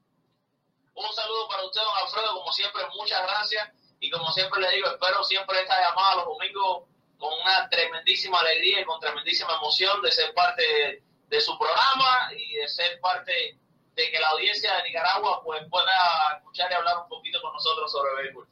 Un 0.94 1.12
saludo 1.14 1.48
para 1.48 1.64
usted, 1.64 1.80
don 1.80 1.96
Alfredo, 2.04 2.34
como 2.34 2.52
siempre, 2.52 2.82
muchas 2.96 3.22
gracias. 3.22 3.68
Y 4.00 4.10
como 4.10 4.30
siempre 4.32 4.60
le 4.60 4.70
digo, 4.70 4.88
espero 4.88 5.24
siempre 5.24 5.60
esta 5.60 5.80
llamada 5.80 6.16
los 6.16 6.26
domingos 6.26 6.84
con 7.18 7.32
una 7.32 7.68
tremendísima 7.70 8.40
alegría 8.40 8.80
y 8.80 8.84
con 8.84 9.00
tremendísima 9.00 9.54
emoción 9.56 10.00
de 10.02 10.12
ser 10.12 10.32
parte 10.34 10.62
de, 10.62 11.02
de 11.28 11.40
su 11.40 11.58
programa 11.58 12.30
y 12.36 12.56
de 12.56 12.68
ser 12.68 13.00
parte 13.00 13.58
de 13.94 14.10
que 14.10 14.20
la 14.20 14.28
audiencia 14.28 14.74
de 14.76 14.82
Nicaragua 14.84 15.42
pues 15.42 15.62
pueda 15.70 16.36
escuchar 16.36 16.70
y 16.70 16.74
hablar 16.74 16.98
un 17.02 17.08
poquito 17.08 17.40
con 17.40 17.52
nosotros 17.54 17.90
sobre 17.90 18.22
béisbol. 18.22 18.46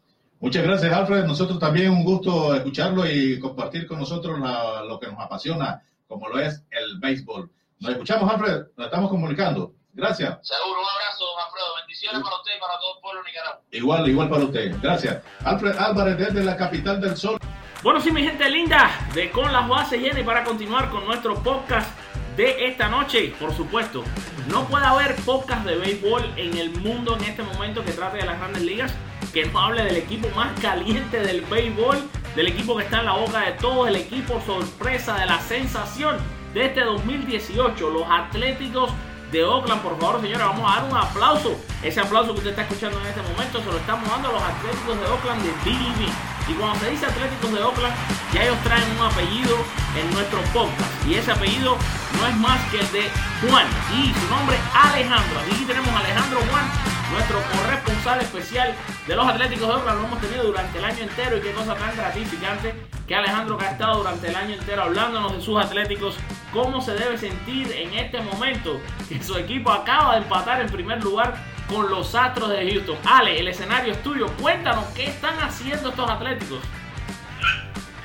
Muchas 0.45 0.63
gracias, 0.63 0.93
Alfred. 0.93 1.25
Nosotros 1.25 1.59
también 1.59 1.91
un 1.91 2.05
gusto 2.05 2.55
escucharlo 2.55 3.07
y 3.11 3.41
compartir 3.41 3.87
con 3.87 3.99
nosotros 3.99 4.39
la- 4.39 4.83
lo 4.83 5.01
que 5.01 5.07
nos 5.07 5.19
apasiona, 5.19 5.83
como 6.07 6.29
lo 6.29 6.39
es 6.39 6.63
el 6.71 6.99
béisbol. 6.99 7.51
Nos 7.81 7.93
escuchamos, 7.93 8.31
Alfred. 8.31 8.65
Nos 8.77 8.87
estamos 8.87 9.09
comunicando. 9.09 9.73
Gracias. 9.95 10.37
Seguro, 10.47 10.81
un 10.81 10.87
abrazo, 10.87 11.25
Alfredo, 11.47 11.67
bendiciones. 11.81 12.23
Para 12.23 12.37
usted 12.37 12.51
y 12.57 12.61
para 12.61 12.75
todo 12.79 12.95
el 12.97 13.01
pueblo 13.01 13.23
de 13.23 13.31
Nicaragua. 13.31 13.61
Igual, 13.71 14.09
igual 14.09 14.29
para 14.29 14.45
usted. 14.45 14.77
Gracias. 14.83 15.23
Alfred 15.45 15.79
Álvarez 15.79 16.19
desde 16.19 16.45
la 16.45 16.57
capital 16.59 17.01
del 17.01 17.17
sol. 17.17 17.39
Bueno, 17.83 18.01
sí, 18.01 18.11
mi 18.11 18.23
gente 18.23 18.49
linda, 18.51 18.91
de 19.15 19.31
Con 19.31 19.51
las 19.51 19.67
Bases 19.67 20.01
Llenas 20.01 20.19
y 20.19 20.25
para 20.25 20.45
continuar 20.45 20.91
con 20.91 21.07
nuestro 21.07 21.35
podcast 21.43 21.89
de 22.37 22.67
esta 22.67 22.89
noche, 22.89 23.33
por 23.39 23.55
supuesto, 23.55 24.03
no 24.49 24.67
puede 24.67 24.85
haber 24.85 25.15
podcast 25.17 25.65
de 25.65 25.77
béisbol 25.77 26.23
en 26.37 26.57
el 26.57 26.71
mundo 26.81 27.17
en 27.17 27.25
este 27.25 27.43
momento 27.43 27.85
que 27.85 27.93
trate 27.93 28.19
de 28.19 28.27
las 28.27 28.39
grandes 28.39 28.63
ligas 28.63 28.95
que 29.33 29.47
no 29.47 29.59
hable 29.59 29.85
del 29.85 29.97
equipo 29.97 30.29
más 30.37 30.59
caliente 30.61 31.21
del 31.21 31.43
béisbol, 31.43 31.99
del 32.37 32.49
equipo 32.49 32.77
que 32.77 32.85
está 32.85 33.01
en 33.01 33.07
la 33.07 33.17
boca 33.17 33.41
de 33.41 33.53
todo, 33.53 33.87
el 33.87 33.97
equipo 33.97 34.41
sorpresa 34.47 35.19
de 35.19 35.27
la 35.27 35.41
sensación 35.41 36.17
de 36.53 36.67
este 36.67 36.83
2018, 36.83 37.91
los 37.91 38.05
Atléticos 38.09 38.91
de 39.31 39.45
Oakland. 39.45 39.83
Por 39.83 39.99
favor, 39.99 40.21
señores, 40.21 40.47
vamos 40.47 40.71
a 40.71 40.81
dar 40.81 40.91
un 40.91 40.97
aplauso. 40.97 41.57
Ese 41.83 42.01
aplauso 42.01 42.33
que 42.33 42.39
usted 42.39 42.51
está 42.51 42.63
escuchando 42.63 42.99
en 43.01 43.07
este 43.07 43.23
momento 43.23 43.61
se 43.61 43.67
lo 43.67 43.77
estamos 43.77 44.09
dando 44.09 44.29
a 44.29 44.33
los 44.33 44.43
Atléticos 44.43 45.01
de 45.01 45.07
Oakland 45.07 45.43
de 45.43 45.51
BB. 45.65 46.01
Y 46.49 46.53
cuando 46.55 46.79
se 46.81 46.91
dice 46.91 47.07
Atléticos 47.07 47.53
de 47.53 47.63
Oakland, 47.63 47.95
ya 48.33 48.43
ellos 48.43 48.59
traen 48.65 48.85
un 48.99 49.07
apellido 49.07 49.57
en 49.97 50.11
nuestro 50.13 50.41
podcast. 50.53 50.91
Y 51.07 51.15
ese 51.15 51.33
apellido 51.33 51.77
no 52.21 52.27
es 52.27 52.37
más 52.37 52.61
que 52.71 52.81
el 52.81 52.93
de 52.93 53.11
Juan. 53.49 53.67
Y 53.93 54.13
su 54.13 54.27
nombre 54.29 54.59
Alejandro. 54.75 55.41
Aquí 55.41 55.65
tenemos 55.65 55.89
a 55.89 55.99
Alejandro 56.01 56.41
Juan, 56.51 56.65
nuestro 57.13 57.39
corresponsal 57.43 58.21
especial 58.21 58.75
de 59.07 59.17
los 59.17 59.27
Atléticos 59.27 59.69
de 59.69 59.75
Oakland. 59.75 60.01
Lo 60.01 60.07
hemos 60.07 60.21
tenido 60.21 60.45
durante 60.45 60.79
el 60.79 60.85
año 60.85 61.03
entero 61.03 61.37
y 61.37 61.41
qué 61.41 61.53
cosa 61.53 61.75
tan 61.75 61.97
gratificante 61.97 62.75
que 63.07 63.15
Alejandro 63.15 63.59
que 63.59 63.67
ha 63.67 63.71
estado 63.73 63.99
durante 63.99 64.29
el 64.29 64.37
año 64.37 64.55
entero 64.55 64.83
hablándonos 64.83 65.33
de 65.33 65.41
sus 65.41 65.63
Atléticos, 65.63 66.17
cómo 66.53 66.81
se 66.81 66.93
debe 66.93 67.19
sentir 67.19 67.71
en 67.73 67.95
este 67.95 68.21
momento 68.21 68.81
que 69.09 69.23
su 69.23 69.37
equipo 69.37 69.71
acaba 69.71 70.15
de 70.15 70.23
empatar 70.23 70.61
en 70.61 70.69
primer 70.69 71.03
lugar 71.03 71.35
con 71.69 71.91
los 71.91 72.15
Astros 72.15 72.51
de 72.51 72.71
Houston. 72.71 72.97
Ale, 73.05 73.39
el 73.39 73.49
escenario 73.49 73.93
es 73.93 74.03
tuyo. 74.03 74.27
Cuéntanos 74.41 74.85
qué 74.95 75.07
están 75.07 75.39
haciendo 75.41 75.91
estos 75.91 76.11
Atléticos. 76.11 76.61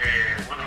Eh, 0.01 0.43
bueno, 0.47 0.63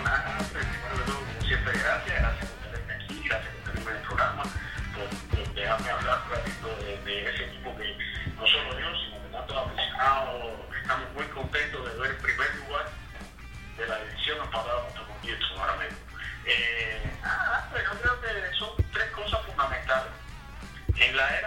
la 21.13 21.42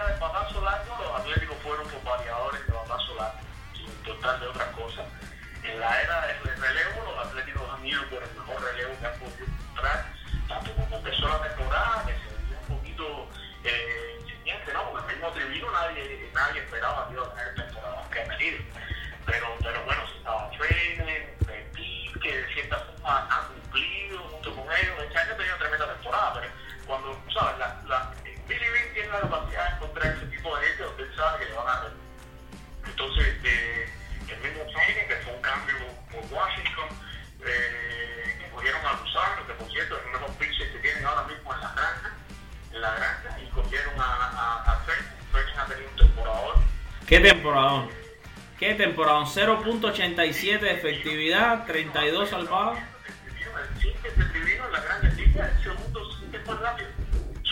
¿Qué 48.59 48.75
temporadón? 48.75 49.25
0.87 49.27 50.61
de 50.61 50.71
efectividad, 50.73 51.65
32 51.67 52.29
salvados. 52.31 52.79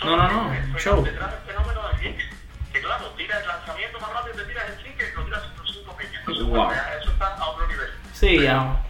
No, 0.03 0.17
no, 0.17 0.27
no, 0.27 0.79
show. 0.79 1.03
Que 1.03 2.81
claro, 2.81 3.05
tira 3.17 3.39
el 3.39 3.47
lanzamiento 3.47 3.99
más 3.99 4.13
rápido, 4.13 4.35
te 4.35 4.43
tiras 4.43 4.65
el 4.69 4.83
single 4.83 5.09
y 5.09 5.15
lo 5.15 5.23
tiras 5.25 5.43
en 5.45 5.57
los 5.57 5.73
5 5.73 5.95
millas. 5.97 6.13
Entonces, 6.19 6.43
Wow. 6.45 6.55
bueno, 6.65 6.73
ya 6.73 6.93
eso 7.01 7.11
está 7.11 7.27
a 7.35 7.49
otro 7.49 7.67
nivel. 7.67 7.89
Sí, 8.13 8.39
ya. 8.41 8.84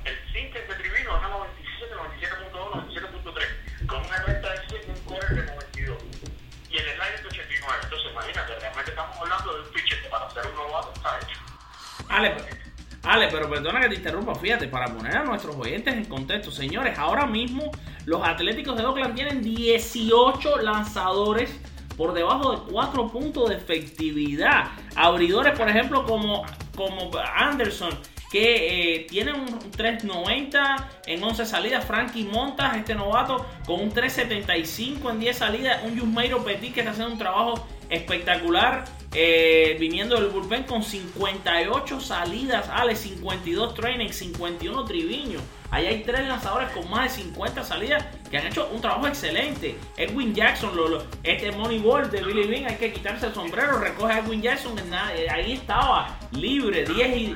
Ale, 13.16 13.30
pero 13.32 13.50
perdona 13.50 13.80
que 13.80 13.88
te 13.88 13.96
interrumpa, 13.96 14.36
fíjate, 14.36 14.68
para 14.68 14.88
poner 14.88 15.16
a 15.16 15.24
nuestros 15.24 15.56
oyentes 15.56 15.94
en 15.94 16.04
contexto, 16.04 16.52
señores, 16.52 17.00
ahora 17.00 17.26
mismo 17.26 17.72
los 18.06 18.22
Atléticos 18.28 18.76
de 18.76 18.86
Oakland 18.86 19.16
tienen 19.16 19.42
18 19.42 20.58
lanzadores 20.58 21.50
por 21.96 22.14
debajo 22.14 22.52
de 22.52 22.72
4 22.74 23.08
puntos 23.08 23.48
de 23.48 23.56
efectividad. 23.56 24.66
Abridores, 24.98 25.58
por 25.58 25.70
ejemplo, 25.70 26.06
como, 26.06 26.44
como 26.76 27.10
Anderson, 27.38 27.98
que 28.30 28.98
eh, 28.98 29.08
tiene 29.10 29.32
un 29.32 29.48
3.90 29.48 30.86
en 31.06 31.24
11 31.24 31.46
salidas. 31.46 31.86
Frankie 31.86 32.26
Montas, 32.26 32.76
este 32.76 32.96
novato, 32.96 33.46
con 33.66 33.80
un 33.80 33.94
3.75 33.94 35.10
en 35.10 35.20
10 35.22 35.38
salidas. 35.38 35.84
Un 35.86 35.96
Yusmeiro 35.96 36.44
Petit 36.44 36.74
que 36.74 36.82
está 36.82 36.92
haciendo 36.92 37.14
un 37.14 37.20
trabajo 37.20 37.66
espectacular. 37.90 38.84
Eh, 39.18 39.78
viniendo 39.80 40.16
del 40.16 40.28
bullpen 40.28 40.64
con 40.64 40.84
58 40.84 42.02
salidas, 42.02 42.68
Ale, 42.70 42.98
52 42.98 43.74
training, 43.74 44.10
51 44.10 44.84
triviño. 44.84 45.40
Ahí 45.72 45.88
hay 45.88 46.04
tres 46.04 46.28
lanzadores 46.28 46.70
con 46.72 46.90
más 46.90 47.04
de 47.16 47.24
50 47.24 47.64
salidas 47.64 48.06
que 48.30 48.38
han 48.38 48.48
hecho 48.48 48.68
un 48.74 48.82
trabajo 48.82 49.08
excelente. 49.08 49.78
Edwin 49.96 50.36
Jackson, 50.36 50.76
lo, 50.76 51.02
este 51.24 51.52
Moneyball 51.54 52.12
de 52.12 52.24
Billy 52.24 52.46
Bean, 52.46 52.66
hay 52.66 52.76
que 52.76 52.92
quitarse 52.92 53.28
el 53.28 53.34
sombrero, 53.34 53.80
recoge 53.80 54.14
a 54.14 54.20
Edwin 54.20 54.42
Jackson, 54.42 54.78
eh, 54.78 55.28
ahí 55.30 55.54
estaba, 55.54 56.20
libre, 56.32 56.84
10 56.84 57.18
y... 57.18 57.36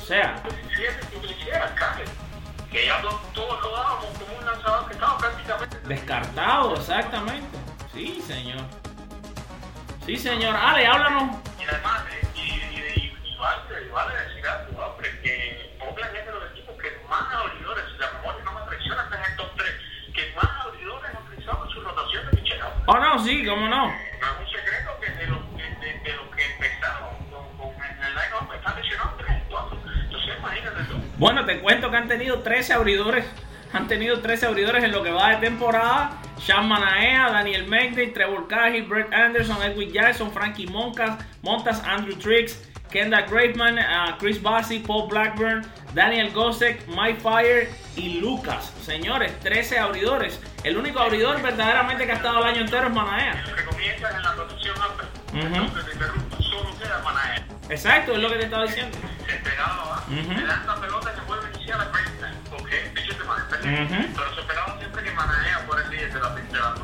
O 0.00 0.04
sea, 0.04 0.42
que 2.72 2.86
ya 2.86 3.00
todos 3.32 3.62
lo 3.62 3.70
dábamos 3.70 4.06
como 4.18 4.38
un 4.38 4.44
lanzador 4.44 4.86
que 4.88 4.94
estaba 4.94 5.18
prácticamente 5.18 5.76
descartado, 5.86 6.74
exactamente. 6.74 7.58
Sí, 7.94 8.20
señor. 8.26 8.91
Sí, 10.06 10.16
señor. 10.16 10.56
Ale, 10.56 10.84
háblanos. 10.84 11.38
Y 11.60 11.64
además, 11.64 12.02
eh, 12.10 12.26
y, 12.34 12.40
y, 12.40 13.14
y, 13.24 13.36
vale, 13.36 13.88
vale 13.92 14.14
decir 14.24 14.44
algo, 14.48 14.84
hombre, 14.84 15.08
que 15.22 15.76
Oakland 15.80 16.16
es 16.16 16.26
de 16.26 16.32
los 16.32 16.50
equipos 16.50 16.76
que 16.82 16.90
más 17.08 17.32
abridores, 17.32 17.84
si 17.92 17.98
la 17.98 18.10
memoria 18.14 18.44
no 18.44 18.52
me 18.52 18.66
traiciona, 18.66 19.04
está 19.04 19.16
en 19.16 19.30
el 19.30 19.36
top 19.36 19.50
3, 19.56 19.70
que 20.12 20.34
más 20.34 20.66
abridores 20.66 21.04
han 21.08 21.22
utilizado 21.22 21.64
en 21.64 21.70
su 21.70 21.80
rotación 21.82 22.26
de 22.26 22.36
picheo. 22.36 22.66
Oh, 22.86 22.98
no, 22.98 23.24
sí, 23.24 23.46
cómo 23.46 23.68
no. 23.68 23.86
No 23.86 23.92
es 23.92 24.40
un 24.40 24.46
secreto 24.50 24.90
que 25.00 25.10
de 25.12 25.26
los 25.28 25.38
que, 25.54 26.10
de, 26.10 26.16
los 26.16 26.34
que 26.34 26.52
empezaron 26.52 27.14
con, 27.30 27.70
el 27.70 28.14
line-up 28.14 28.54
están 28.56 28.76
lesionados 28.82 29.18
3 29.18 29.30
y 29.38 29.50
4. 29.52 29.78
Entonces, 30.02 30.34
imagínate 30.36 30.84
tú. 30.84 30.94
Bueno, 31.16 31.44
te 31.44 31.60
cuento 31.60 31.90
que 31.92 31.96
han 31.96 32.08
tenido 32.08 32.40
13 32.40 32.72
abridores. 32.72 33.24
Han 33.72 33.86
tenido 33.86 34.20
13 34.20 34.46
abridores 34.46 34.82
en 34.82 34.90
lo 34.90 35.04
que 35.04 35.12
va 35.12 35.30
de 35.30 35.36
temporada. 35.36 36.18
Sean 36.44 36.68
Manaea, 36.68 37.30
Daniel 37.30 37.66
Megday, 37.66 38.12
Trevor 38.12 38.48
Cahill, 38.48 38.88
Brett 38.88 39.12
Anderson, 39.12 39.62
Edwin 39.62 39.92
Jackson, 39.92 40.30
Frankie 40.32 40.66
Montas, 40.66 41.24
Montas, 41.42 41.80
Andrew 41.84 42.16
Triggs, 42.16 42.58
Kendall 42.90 43.22
Graveman, 43.26 43.78
uh, 43.78 44.18
Chris 44.18 44.38
Bassi, 44.42 44.80
Paul 44.80 45.08
Blackburn, 45.08 45.64
Daniel 45.94 46.30
Gosek, 46.32 46.86
Mike 46.88 47.20
Fire 47.20 47.68
y 47.96 48.20
Lucas. 48.20 48.72
Señores, 48.82 49.38
13 49.40 49.78
abridores. 49.78 50.40
El 50.64 50.76
único 50.76 50.98
abridor 50.98 51.40
verdaderamente 51.40 52.06
que 52.06 52.12
ha 52.12 52.16
estado 52.16 52.38
el 52.40 52.44
año 52.44 52.60
entero 52.62 52.88
es 52.88 52.92
Manaea. 52.92 53.44
Lo 53.48 53.54
que 53.54 53.64
comienzas 53.64 54.14
en 54.14 54.22
la 54.22 54.32
rotación 54.32 54.74
te 55.30 55.92
interrumpa, 55.92 56.36
solo 56.38 56.76
queda 56.78 57.00
Manaea. 57.04 57.46
Exacto, 57.70 58.12
es 58.12 58.18
lo 58.18 58.28
que 58.28 58.36
te 58.36 58.44
estaba 58.44 58.64
diciendo. 58.64 58.98
Ujú. 58.98 60.30
le 60.32 60.46
dan 60.46 60.66
la 60.66 60.74
pelota 60.80 61.12
y 61.12 61.18
se 61.18 61.26
vuelve 61.26 61.46
a 61.46 61.50
iniciar 61.56 61.80
a 61.80 61.84
Greenland, 61.84 62.36
Pero 63.62 64.34
se 64.34 64.40
esperaba 64.40 64.78
siempre 64.78 65.04
que 65.04 65.10
Manaea 65.12 65.58
fuera 65.66 65.84
el 65.84 65.90
líder 65.90 66.12
de 66.12 66.20
la, 66.20 66.28
de 66.30 66.58
la. 66.58 66.74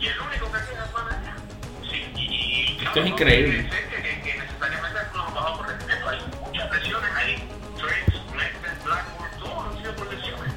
Y 0.00 0.06
el 0.06 0.20
único 0.20 0.46
que 0.46 0.58
queda 0.70 0.84
es 0.84 0.92
Manaea. 0.92 1.36
Sí, 1.90 2.12
y, 2.16 2.20
y, 2.20 2.80
y 2.80 2.84
Esto 2.84 2.98
es 2.98 3.04
no 3.04 3.06
increíble. 3.06 3.70
Que, 3.70 4.02
que, 4.02 4.22
que 4.22 4.38
necesariamente 4.38 4.98
bajado 5.14 5.56
por. 5.58 5.66
Hay 5.68 6.20
muchas 6.44 6.72
lesiones 6.72 7.10
ahí. 7.16 7.48
Triggs, 7.76 8.32
Blackburn, 8.32 8.84
Blackburn, 8.84 9.38
todos 9.38 9.66
han 9.66 9.78
sido 9.78 9.94
por 9.94 10.12
lesiones. 10.12 10.54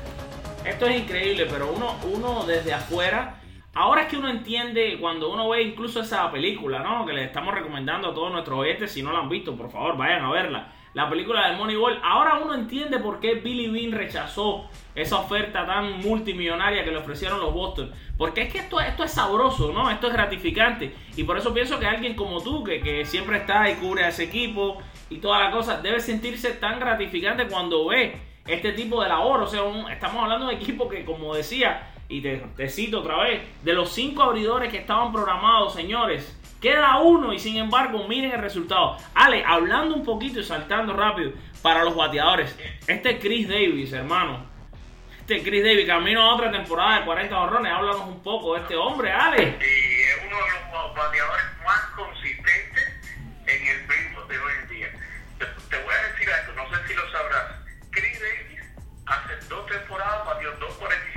Esto 0.65 0.85
es 0.85 0.99
increíble, 0.99 1.47
pero 1.49 1.71
uno, 1.71 1.97
uno 2.03 2.45
desde 2.45 2.73
afuera 2.73 3.41
Ahora 3.73 4.01
es 4.01 4.07
que 4.09 4.17
uno 4.17 4.29
entiende 4.29 4.97
cuando 4.99 5.31
uno 5.31 5.47
ve 5.47 5.61
incluso 5.61 6.01
esa 6.01 6.29
película, 6.29 6.79
¿no? 6.79 7.05
Que 7.05 7.13
le 7.13 7.23
estamos 7.23 7.53
recomendando 7.53 8.09
a 8.09 8.13
todos 8.13 8.31
nuestros 8.31 8.59
oyentes, 8.59 8.91
si 8.91 9.01
no 9.01 9.13
la 9.13 9.19
han 9.19 9.29
visto, 9.29 9.55
por 9.55 9.71
favor, 9.71 9.95
vayan 9.95 10.25
a 10.25 10.31
verla. 10.31 10.73
La 10.93 11.09
película 11.09 11.49
de 11.49 11.55
Moneyball. 11.55 12.01
Ahora 12.03 12.39
uno 12.43 12.53
entiende 12.53 12.99
por 12.99 13.19
qué 13.19 13.35
Billy 13.35 13.69
Bean 13.69 13.97
rechazó 13.97 14.69
esa 14.93 15.19
oferta 15.19 15.65
tan 15.65 15.99
multimillonaria 15.99 16.83
que 16.83 16.91
le 16.91 16.97
ofrecieron 16.97 17.39
los 17.39 17.53
Boston. 17.53 17.91
Porque 18.17 18.41
es 18.41 18.51
que 18.51 18.59
esto, 18.59 18.79
esto 18.81 19.03
es 19.05 19.11
sabroso, 19.11 19.71
¿no? 19.71 19.89
Esto 19.89 20.07
es 20.07 20.13
gratificante. 20.13 20.93
Y 21.15 21.23
por 21.23 21.37
eso 21.37 21.53
pienso 21.53 21.79
que 21.79 21.85
alguien 21.85 22.15
como 22.15 22.41
tú, 22.41 22.63
que, 22.63 22.81
que 22.81 23.05
siempre 23.05 23.37
está 23.37 23.69
y 23.69 23.75
cubre 23.75 24.03
a 24.03 24.09
ese 24.09 24.25
equipo 24.25 24.81
y 25.09 25.17
toda 25.17 25.39
la 25.39 25.51
cosa, 25.51 25.81
debe 25.81 25.99
sentirse 26.01 26.51
tan 26.53 26.79
gratificante 26.79 27.47
cuando 27.47 27.87
ve 27.87 28.17
este 28.45 28.73
tipo 28.73 29.01
de 29.01 29.09
labor. 29.09 29.41
O 29.43 29.47
sea, 29.47 29.61
estamos 29.91 30.23
hablando 30.23 30.47
de 30.47 30.55
equipo 30.55 30.89
que, 30.89 31.05
como 31.05 31.33
decía, 31.33 31.91
y 32.09 32.21
te, 32.21 32.69
cito 32.69 32.99
otra 32.99 33.23
vez, 33.23 33.41
de 33.63 33.73
los 33.73 33.89
cinco 33.89 34.23
abridores 34.23 34.69
que 34.69 34.79
estaban 34.79 35.13
programados, 35.13 35.73
señores, 35.73 36.37
queda 36.61 36.99
uno 36.99 37.33
y 37.33 37.39
sin 37.39 37.57
embargo 37.57 38.07
miren 38.07 38.31
el 38.31 38.39
resultado. 38.39 38.97
Ale, 39.15 39.43
hablando 39.45 39.95
un 39.95 40.05
poquito 40.05 40.39
y 40.39 40.43
saltando 40.43 40.93
rápido 40.93 41.33
para 41.61 41.83
los 41.83 41.95
bateadores, 41.95 42.55
este 42.87 43.19
Chris 43.19 43.49
Davis, 43.49 43.91
hermano. 43.91 44.49
Este 45.19 45.43
Chris 45.43 45.63
Davis, 45.63 45.87
camino 45.87 46.21
a 46.21 46.35
otra 46.35 46.51
temporada 46.51 46.99
de 46.99 47.05
40 47.05 47.39
horrones, 47.39 47.71
háblanos 47.71 48.07
un 48.07 48.23
poco 48.23 48.53
de 48.53 48.61
este 48.61 48.75
hombre, 48.75 49.11
Ale. 49.11 49.57
Sí, 49.59 50.01
es 50.01 50.17
uno 50.27 50.35
de 50.37 50.71
los 50.71 50.95
bateadores 50.95 51.45
más 51.65 51.81
consistentes 51.95 53.01
en 53.47 53.67
el 53.67 53.87
béisbol 53.87 54.27
de 54.27 54.37
hoy 54.37 54.53
en 54.61 54.69
día. 54.69 54.87
Te, 55.39 55.45
te 55.45 55.83
voy 55.83 55.93
a 55.93 56.11
decir 56.11 56.29
algo, 56.29 56.63
no 56.63 56.69
sé 56.69 56.87
si 56.87 56.93
lo 56.93 57.11
sabrás. 57.11 57.55
Chris 57.91 58.19
Davis 58.19 58.61
hace 59.05 59.47
dos 59.47 59.65
temporadas 59.67 60.25
batió 60.25 60.59
2.47 60.59 61.10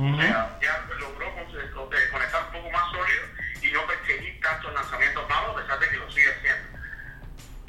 O 0.00 0.16
sea, 0.16 0.58
ya 0.62 0.86
logró 0.98 1.26
eh, 1.28 2.08
conectar 2.10 2.44
un 2.46 2.52
poco 2.52 2.70
más 2.70 2.90
sólido 2.90 3.22
y 3.60 3.70
no 3.70 3.86
perseguir 3.86 4.40
tantos 4.40 4.72
lanzamientos 4.72 5.28
malos, 5.28 5.50
a 5.50 5.60
pesar 5.60 5.78
de 5.78 5.88
que 5.90 5.96
lo 5.98 6.10
sigue 6.10 6.32
haciendo. 6.32 6.78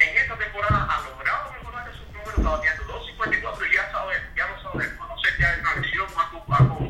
En 0.00 0.16
esta 0.16 0.36
temporada 0.38 0.88
ha 0.88 1.00
logrado 1.10 1.52
mejorar 1.52 1.88
esos 1.90 2.06
números, 2.08 2.38
está 2.38 2.50
batiendo 2.50 2.82
2.54 2.88 3.68
y 3.68 3.74
ya 3.74 3.92
sabes, 3.92 4.22
ya 4.34 4.46
lo 4.48 4.62
sabemos, 4.62 5.08
no 5.08 5.18
sé 5.18 5.36
si 5.36 5.44
hay 5.44 5.60
una 5.60 5.74
lesión 5.76 6.06
más 6.16 6.26
algo 6.58 6.80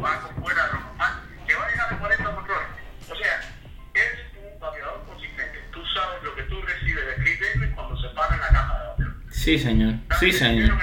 fuera 0.41 0.67
de 0.67 0.73
lo 0.73 0.81
normal, 0.81 1.13
que 1.47 1.55
va 1.55 1.67
a 1.67 1.71
llegar 1.71 1.93
a 1.93 1.99
40 1.99 2.25
controles. 2.37 2.69
O 3.11 3.15
sea, 3.17 3.41
es 3.95 4.13
un 4.39 4.61
bateador 4.61 5.05
consistente. 5.07 5.59
Tú 5.73 5.85
sabes 5.87 6.23
lo 6.23 6.35
que 6.37 6.43
tú 6.43 6.63
recibes 6.63 7.05
de 7.05 7.15
Chris 7.17 7.41
Davis 7.41 7.75
cuando 7.75 8.01
se 8.01 8.09
para 8.11 8.35
en 8.35 8.41
la 8.41 8.49
caja 8.49 8.79
de 8.79 8.87
bateo. 8.87 9.15
Sí, 9.31 9.59
señor. 9.59 9.95
Sí, 10.21 10.33
señor. 10.33 10.79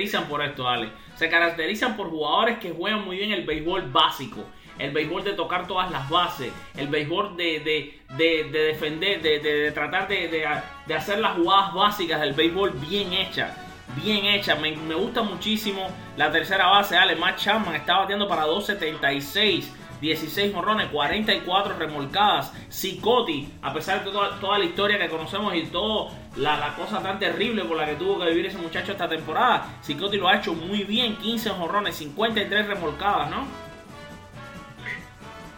Caracterizan 0.00 0.28
por 0.28 0.42
esto, 0.42 0.68
Ale. 0.68 0.90
Se 1.16 1.28
caracterizan 1.28 1.96
por 1.96 2.08
jugadores 2.08 2.58
que 2.58 2.70
juegan 2.70 3.04
muy 3.04 3.18
bien 3.18 3.32
el 3.32 3.44
béisbol 3.44 3.90
básico. 3.90 4.44
El 4.78 4.92
béisbol 4.92 5.24
de 5.24 5.32
tocar 5.34 5.66
todas 5.66 5.90
las 5.90 6.08
bases. 6.08 6.52
El 6.76 6.88
béisbol 6.88 7.36
de, 7.36 7.60
de, 7.60 8.00
de, 8.16 8.50
de 8.50 8.58
defender, 8.60 9.20
de, 9.20 9.70
tratar 9.72 10.08
de, 10.08 10.46
hacer 10.94 11.18
las 11.18 11.36
jugadas 11.36 11.74
básicas 11.74 12.20
del 12.20 12.32
béisbol 12.32 12.70
bien 12.88 13.12
hechas. 13.12 13.54
Bien 14.02 14.24
hecha, 14.24 14.54
me, 14.54 14.74
me, 14.76 14.94
gusta 14.94 15.22
muchísimo 15.22 15.88
la 16.16 16.30
tercera 16.30 16.66
base. 16.68 16.96
Ale, 16.96 17.16
Matt 17.16 17.38
Chapman 17.38 17.74
está 17.74 17.98
bateando 17.98 18.26
para 18.26 18.44
276. 18.44 19.74
16 20.00 20.54
morrones, 20.54 20.88
44 20.88 21.76
remolcadas. 21.78 22.54
Cicotti, 22.70 23.48
a 23.62 23.72
pesar 23.72 24.04
de 24.04 24.10
toda, 24.10 24.38
toda, 24.38 24.58
la 24.58 24.64
historia 24.64 24.98
que 24.98 25.08
conocemos 25.08 25.54
y 25.54 25.64
toda 25.64 26.12
la, 26.36 26.74
cosa 26.76 27.02
tan 27.02 27.18
terrible 27.18 27.64
por 27.64 27.76
la 27.76 27.84
que 27.84 27.96
tuvo 27.96 28.20
que 28.20 28.26
vivir 28.26 28.46
ese 28.46 28.58
muchacho 28.58 28.92
esta 28.92 29.08
temporada, 29.08 29.66
Cicotti 29.82 30.16
lo 30.16 30.28
ha 30.28 30.36
hecho 30.36 30.54
muy 30.54 30.84
bien. 30.84 31.16
15 31.16 31.52
morrones, 31.54 31.96
53 31.96 32.68
remolcadas, 32.68 33.30
¿no? 33.30 33.46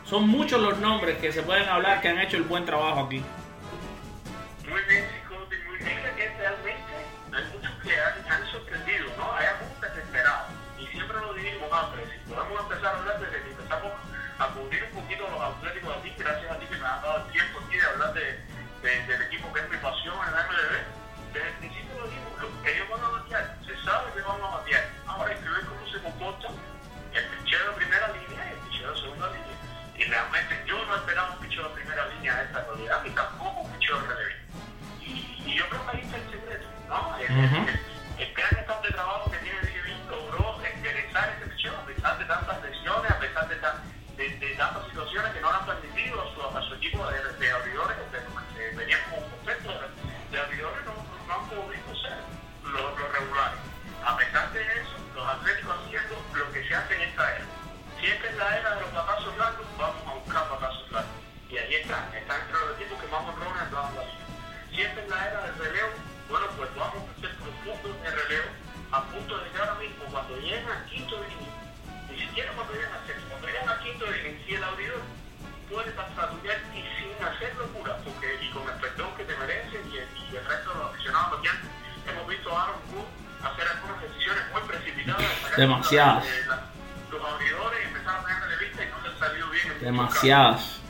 Son 0.04 0.28
muchos 0.28 0.60
los 0.60 0.78
nombres 0.78 1.18
que 1.18 1.32
se 1.32 1.42
pueden 1.42 1.68
hablar 1.68 2.00
que 2.00 2.08
han 2.08 2.18
hecho 2.18 2.36
el 2.36 2.44
buen 2.44 2.64
trabajo 2.64 3.00
aquí. 3.00 3.22
Demasiadas. 85.56 86.24
De, 86.24 86.46
la, 86.46 86.62
los 87.10 87.24
abridores 87.24 87.86
empezaron 87.86 88.24
a 88.24 88.26
tener 88.26 88.58
revista 88.58 88.84
y 88.84 88.88
no 88.88 89.08
les 89.08 89.18
salió 89.18 89.50
bien. 89.50 89.80
Demasiadas. 89.80 90.81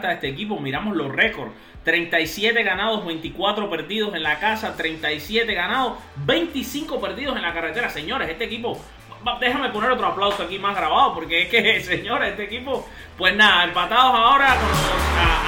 De 0.00 0.14
este 0.14 0.28
equipo, 0.28 0.58
miramos 0.58 0.96
los 0.96 1.12
récords. 1.12 1.52
37 1.84 2.62
ganados, 2.62 3.04
24 3.04 3.68
perdidos 3.68 4.14
en 4.14 4.22
la 4.22 4.38
casa, 4.38 4.76
37 4.76 5.52
ganados, 5.52 5.98
25 6.24 7.00
perdidos 7.00 7.36
en 7.36 7.42
la 7.42 7.52
carretera. 7.52 7.90
Señores, 7.90 8.28
este 8.28 8.44
equipo 8.44 8.80
déjame 9.40 9.70
poner 9.70 9.90
otro 9.92 10.06
aplauso 10.06 10.42
aquí 10.42 10.58
más 10.58 10.76
grabado, 10.76 11.14
porque 11.14 11.42
es 11.42 11.48
que, 11.48 11.80
señores, 11.84 12.30
este 12.30 12.44
equipo, 12.44 12.86
pues 13.16 13.34
nada, 13.36 13.64
empatados 13.64 14.14
ahora 14.14 14.56
con 14.56 14.68
los 14.68 14.78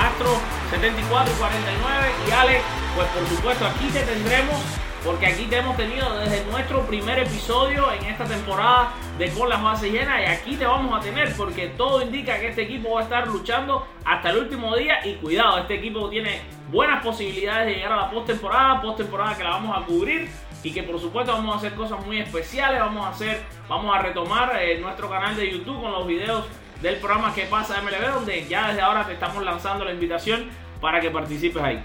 Astros 0.02 0.38
74 0.70 1.32
y 1.32 1.38
49. 1.38 2.12
Y 2.28 2.30
Alex, 2.32 2.62
pues 2.94 3.08
por 3.08 3.28
supuesto, 3.28 3.66
aquí 3.66 3.86
te 3.88 4.00
tendremos, 4.02 4.60
porque 5.04 5.26
aquí 5.26 5.44
te 5.44 5.58
hemos 5.58 5.76
tenido 5.76 6.18
desde 6.18 6.44
nuestro 6.46 6.86
primer 6.86 7.18
episodio 7.18 7.92
en 7.92 8.04
esta 8.06 8.24
temporada 8.24 8.92
de 9.18 9.30
Con 9.30 9.48
las 9.48 9.62
bases 9.62 9.92
llenas. 9.92 10.20
Y 10.20 10.24
aquí 10.24 10.56
te 10.56 10.64
vamos 10.64 10.98
a 10.98 11.00
tener, 11.00 11.36
porque 11.36 11.68
todo 11.68 12.02
indica 12.02 12.40
que 12.40 12.48
este 12.48 12.62
equipo 12.62 12.94
va 12.94 13.00
a 13.00 13.02
estar 13.04 13.28
luchando 13.28 13.86
hasta 14.04 14.30
el 14.30 14.38
último 14.38 14.74
día. 14.76 15.06
Y 15.06 15.14
cuidado, 15.16 15.58
este 15.58 15.74
equipo 15.74 16.08
tiene 16.08 16.40
buenas 16.70 17.04
posibilidades 17.04 17.66
de 17.66 17.74
llegar 17.74 17.92
a 17.92 17.96
la 17.96 18.10
postemporada, 18.10 18.80
postemporada 18.80 19.36
que 19.36 19.44
la 19.44 19.50
vamos 19.50 19.76
a 19.76 19.84
cubrir 19.84 20.30
y 20.62 20.72
que 20.72 20.82
por 20.82 20.98
supuesto 20.98 21.32
vamos 21.32 21.54
a 21.54 21.58
hacer 21.58 21.74
cosas 21.74 22.04
muy 22.06 22.18
especiales, 22.18 22.80
vamos 22.80 23.04
a 23.04 23.10
hacer, 23.10 23.42
vamos 23.68 23.94
a 23.94 24.00
retomar 24.00 24.58
eh, 24.58 24.78
nuestro 24.80 25.10
canal 25.10 25.36
de 25.36 25.50
YouTube 25.50 25.82
con 25.82 25.92
los 25.92 26.06
videos 26.06 26.46
del 26.80 26.96
programa 26.96 27.34
que 27.34 27.44
pasa 27.44 27.82
MLB, 27.82 28.14
donde 28.14 28.46
ya 28.46 28.68
desde 28.68 28.80
ahora 28.80 29.06
te 29.06 29.12
estamos 29.12 29.44
lanzando 29.44 29.84
la 29.84 29.92
invitación 29.92 30.48
para 30.80 31.00
que 31.00 31.10
participes 31.10 31.62
ahí. 31.62 31.84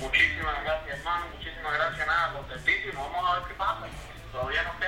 Muchísimas 0.00 0.62
gracias 0.64 0.98
hermano, 0.98 1.26
muchísimas 1.60 1.72
gracias, 1.74 2.06
nada, 2.06 2.32
contentísimo, 2.32 3.10
vamos 3.12 3.30
a 3.30 3.34
ver 3.40 3.48
qué 3.48 3.54
pasa. 3.54 3.86
Todavía 4.32 4.62
nos 4.62 4.79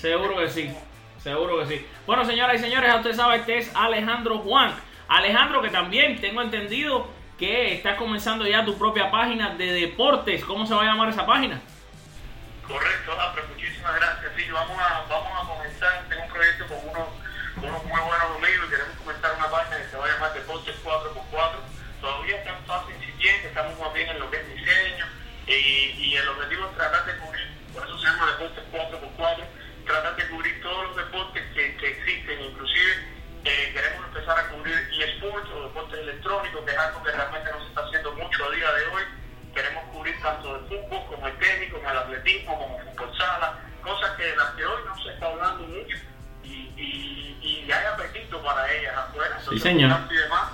Seguro 0.00 0.36
que 0.36 0.50
sí. 0.50 0.70
Seguro 1.18 1.58
que 1.58 1.66
sí. 1.66 1.86
Bueno, 2.06 2.24
señoras 2.24 2.56
y 2.56 2.58
señores, 2.58 2.94
usted 2.94 3.14
sabe, 3.14 3.36
este 3.36 3.58
es 3.58 3.74
Alejandro 3.74 4.38
Juan. 4.38 4.74
Alejandro, 5.08 5.62
que 5.62 5.70
también 5.70 6.20
tengo 6.20 6.42
entendido 6.42 7.08
que 7.38 7.74
estás 7.74 7.96
comenzando 7.96 8.46
ya 8.46 8.64
tu 8.64 8.78
propia 8.78 9.10
página 9.10 9.54
de 9.54 9.72
deportes. 9.72 10.44
¿Cómo 10.44 10.66
se 10.66 10.74
va 10.74 10.82
a 10.82 10.84
llamar 10.84 11.08
esa 11.08 11.26
página? 11.26 11.60
Correcto, 12.66 13.12
pero 13.34 13.48
muchísimas 13.48 13.94
gracias. 13.96 14.32
Sí, 14.36 14.50
vamos 14.50 14.78
a, 14.78 15.04
vamos 15.08 15.32
a 15.42 15.54
comenzar. 15.54 16.04
Tengo 16.08 16.22
un 16.22 16.30
proyecto 16.30 16.66
con 16.66 16.78
unos, 16.78 17.08
unos 17.56 17.84
muy 17.84 18.00
buenos 18.00 18.36
amigos 18.36 18.66
y 18.66 18.70
queremos 18.70 18.96
comenzar 18.98 19.34
una 19.36 19.50
página 19.50 19.76
que 19.78 19.88
se 19.88 19.96
va 19.96 20.04
a 20.04 20.08
llamar 20.08 20.34
Deportes 20.34 20.76
4x4. 20.84 21.56
Todavía 22.00 22.36
está 22.36 22.50
en 22.50 22.64
fase 22.66 22.92
incipiente, 22.92 23.48
estamos 23.48 23.78
más 23.80 23.94
bien 23.94 24.08
en 24.10 24.18
lo 24.18 24.30
que 24.30 24.36
es 24.36 24.54
diseño 24.54 25.06
y, 25.46 25.52
y 25.52 26.16
el 26.16 26.28
objetivo 26.28 26.66
es 26.66 26.76
tratar 26.76 26.95
eSports 35.08 35.50
o 35.50 35.62
deportes 35.62 35.98
electrónicos, 36.00 36.64
que 36.64 36.70
es 36.70 36.78
algo 36.78 37.02
que 37.02 37.12
realmente 37.12 37.50
no 37.52 37.60
se 37.60 37.68
está 37.68 37.80
haciendo 37.82 38.12
mucho 38.12 38.44
a 38.44 38.50
día 38.50 38.72
de 38.72 38.86
hoy 38.88 39.02
queremos 39.56 39.84
cubrir 39.90 40.14
tanto 40.20 40.54
el 40.54 40.62
fútbol 40.66 41.00
como 41.08 41.26
el 41.26 41.38
tenis, 41.38 41.72
como 41.72 41.90
el 41.90 41.96
atletismo, 41.96 42.58
como 42.58 42.78
fútbol 42.78 43.16
sala, 43.16 43.58
cosas 43.82 44.10
que 44.16 44.24
de 44.24 44.36
las 44.36 44.50
que 44.50 44.66
hoy 44.66 44.82
no 44.86 45.02
se 45.02 45.10
está 45.10 45.26
hablando 45.26 45.66
mucho 45.66 45.96
y, 46.44 46.70
y, 46.76 47.38
y 47.40 47.72
hay 47.72 47.86
apetito 47.86 48.42
para 48.42 48.70
ellas 48.70 48.94
afuera. 48.94 49.40
sí, 49.48 49.58
señor. 49.58 49.98
Y 50.10 50.14
demás, 50.14 50.50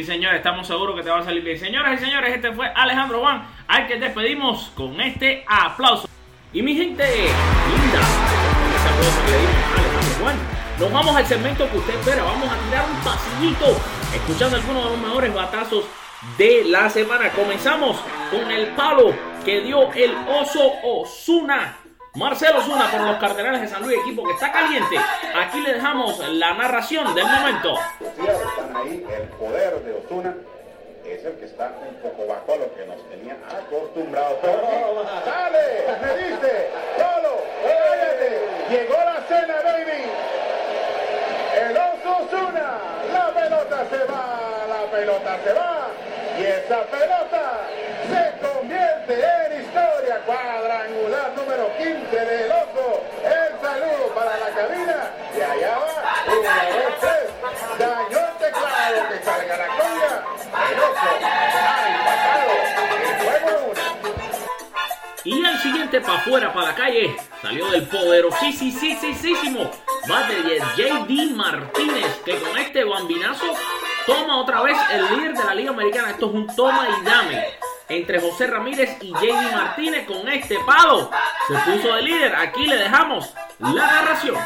Sí, 0.00 0.06
señor, 0.06 0.34
estamos 0.34 0.66
seguros 0.66 0.96
que 0.96 1.02
te 1.02 1.10
va 1.10 1.18
a 1.18 1.22
salir 1.22 1.44
bien. 1.44 1.58
Señoras 1.58 2.00
y 2.00 2.02
señores, 2.02 2.34
este 2.34 2.50
fue 2.52 2.66
Alejandro 2.74 3.20
Juan, 3.20 3.46
al 3.68 3.86
que 3.86 3.98
despedimos 3.98 4.72
con 4.74 4.98
este 4.98 5.44
aplauso. 5.46 6.08
Y 6.54 6.62
mi 6.62 6.74
gente 6.74 7.04
linda, 7.04 8.00
le 9.26 9.38
dimos 9.40 9.54
Alejandro 9.76 10.22
Juan, 10.22 10.36
nos 10.78 10.90
vamos 10.90 11.14
al 11.14 11.26
segmento 11.26 11.70
que 11.70 11.76
usted 11.76 11.94
espera. 11.96 12.22
Vamos 12.22 12.48
a 12.50 12.56
tirar 12.64 12.86
un 12.88 12.96
pasillito, 13.04 13.78
escuchando 14.14 14.56
algunos 14.56 14.84
de 14.84 14.90
los 14.90 15.00
mejores 15.00 15.34
batazos 15.34 15.84
de 16.38 16.64
la 16.64 16.88
semana. 16.88 17.28
Comenzamos 17.32 17.98
con 18.30 18.50
el 18.50 18.68
palo 18.68 19.12
que 19.44 19.60
dio 19.60 19.92
el 19.92 20.16
oso 20.30 20.72
Osuna 20.82 21.76
Marcelo 22.14 22.58
Osuna 22.58 22.90
por 22.90 23.00
los 23.02 23.16
Cardenales 23.18 23.60
de 23.60 23.68
San 23.68 23.82
Luis, 23.82 23.98
equipo 24.00 24.24
que 24.24 24.32
está 24.32 24.50
caliente. 24.50 24.96
Aquí 25.36 25.60
le 25.60 25.74
dejamos 25.74 26.18
la 26.30 26.54
narración 26.54 27.14
del 27.14 27.24
momento. 27.24 27.74
Están 28.00 28.76
ahí, 28.76 29.06
el 29.16 29.28
poder 29.28 29.80
de 29.84 29.92
Osuna 29.94 30.34
es 31.04 31.24
el 31.24 31.34
que 31.34 31.44
está 31.44 31.72
un 31.88 31.94
poco 32.02 32.26
bajo 32.26 32.56
lo 32.56 32.74
que 32.74 32.84
nos 32.86 33.08
tenía 33.08 33.36
acostumbrados. 33.48 34.38
¡Sale! 35.24 35.84
¡Me 36.02 36.30
dice! 36.30 36.70
¡Solo! 36.98 37.42
¡Cállate! 37.62 38.48
¡Llegó 38.70 38.94
la 38.94 39.20
cena, 39.28 39.54
baby! 39.64 40.02
El 41.62 41.76
oso 41.76 42.24
Osuna. 42.24 42.78
La 43.12 43.28
pelota 43.34 43.86
se 43.88 44.04
va, 44.04 44.66
la 44.68 44.90
pelota 44.90 45.38
se 45.44 45.52
va. 45.52 45.88
Y 46.38 46.42
esa 46.42 46.82
pelota 46.84 47.60
se 48.08 48.46
convierte 48.46 49.14
en 49.46 49.59
cuadrangular 50.18 51.32
número 51.36 51.70
15 51.76 52.16
del 52.16 52.50
oso. 52.50 53.02
El 53.22 53.60
saludo 53.60 54.14
para 54.14 54.36
la 54.38 54.50
cabina. 54.50 55.10
Y 55.36 55.40
allá 55.40 55.78
va. 55.78 56.24
Uno, 56.26 56.50
dos, 56.74 57.00
tres. 57.00 57.30
Dañó 57.78 58.18
el 58.18 58.36
teclado 58.38 59.08
que 59.08 59.24
salga 59.24 59.56
la 59.56 59.66
coña. 59.68 60.22
El 60.70 60.76
uno. 63.66 63.80
Y 65.22 65.44
el 65.44 65.58
siguiente 65.58 66.00
para 66.00 66.18
afuera, 66.18 66.52
para 66.52 66.68
la 66.68 66.74
calle, 66.74 67.16
salió 67.42 67.70
del 67.70 67.86
poderosísimo 67.86 69.70
bater 70.08 70.62
JD 70.76 71.34
Martínez, 71.36 72.20
que 72.24 72.38
con 72.38 72.56
este 72.56 72.84
bambinazo 72.84 73.54
toma 74.06 74.40
otra 74.40 74.62
vez 74.62 74.78
el 74.90 75.04
líder 75.16 75.34
de 75.34 75.44
la 75.44 75.54
Liga 75.54 75.70
Americana. 75.70 76.10
Esto 76.10 76.26
es 76.26 76.32
un 76.32 76.46
toma 76.56 76.88
y 76.88 77.04
dame 77.04 77.59
entre 77.90 78.20
José 78.20 78.46
Ramírez 78.46 78.96
y 79.02 79.08
JD 79.08 79.52
Martínez 79.52 80.06
con 80.06 80.26
este 80.28 80.56
palo. 80.64 81.10
Se 81.48 81.54
puso 81.70 81.94
de 81.96 82.02
líder. 82.02 82.34
Aquí 82.36 82.64
le 82.66 82.76
dejamos 82.76 83.34
la 83.58 83.72
narración. 83.72 84.36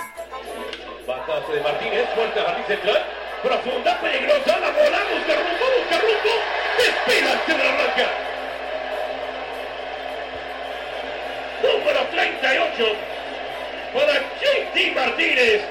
Batazo 1.07 1.53
de 1.53 1.61
Martínez, 1.61 2.09
fuerte 2.15 2.41
a 2.41 2.45
jardín 2.45 2.65
central, 2.67 3.05
profunda, 3.43 4.01
peligrosa, 4.01 4.59
la 4.59 4.71
bola, 4.71 4.99
busca 5.13 5.35
rumbo, 5.35 5.67
busca 5.77 6.01
rumbo, 6.01 6.35
despega 6.79 7.33
hacia 7.35 7.59
la 7.59 7.65
arranca. 7.65 8.11
Número 11.63 12.01
38 12.11 12.85
para 13.93 14.15
JD 14.15 14.95
Martínez. 14.95 15.63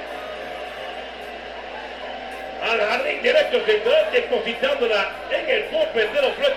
Al 2.62 2.80
jardín 2.80 3.22
derecho 3.24 3.66
central, 3.66 4.10
depositándola 4.12 5.12
en 5.32 5.50
el 5.50 5.70
golpe 5.72 6.00
de 6.00 6.22
los 6.22 6.38
Red. 6.38 6.54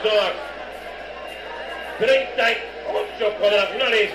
38 1.99 3.35
cuadrangulares 3.39 4.11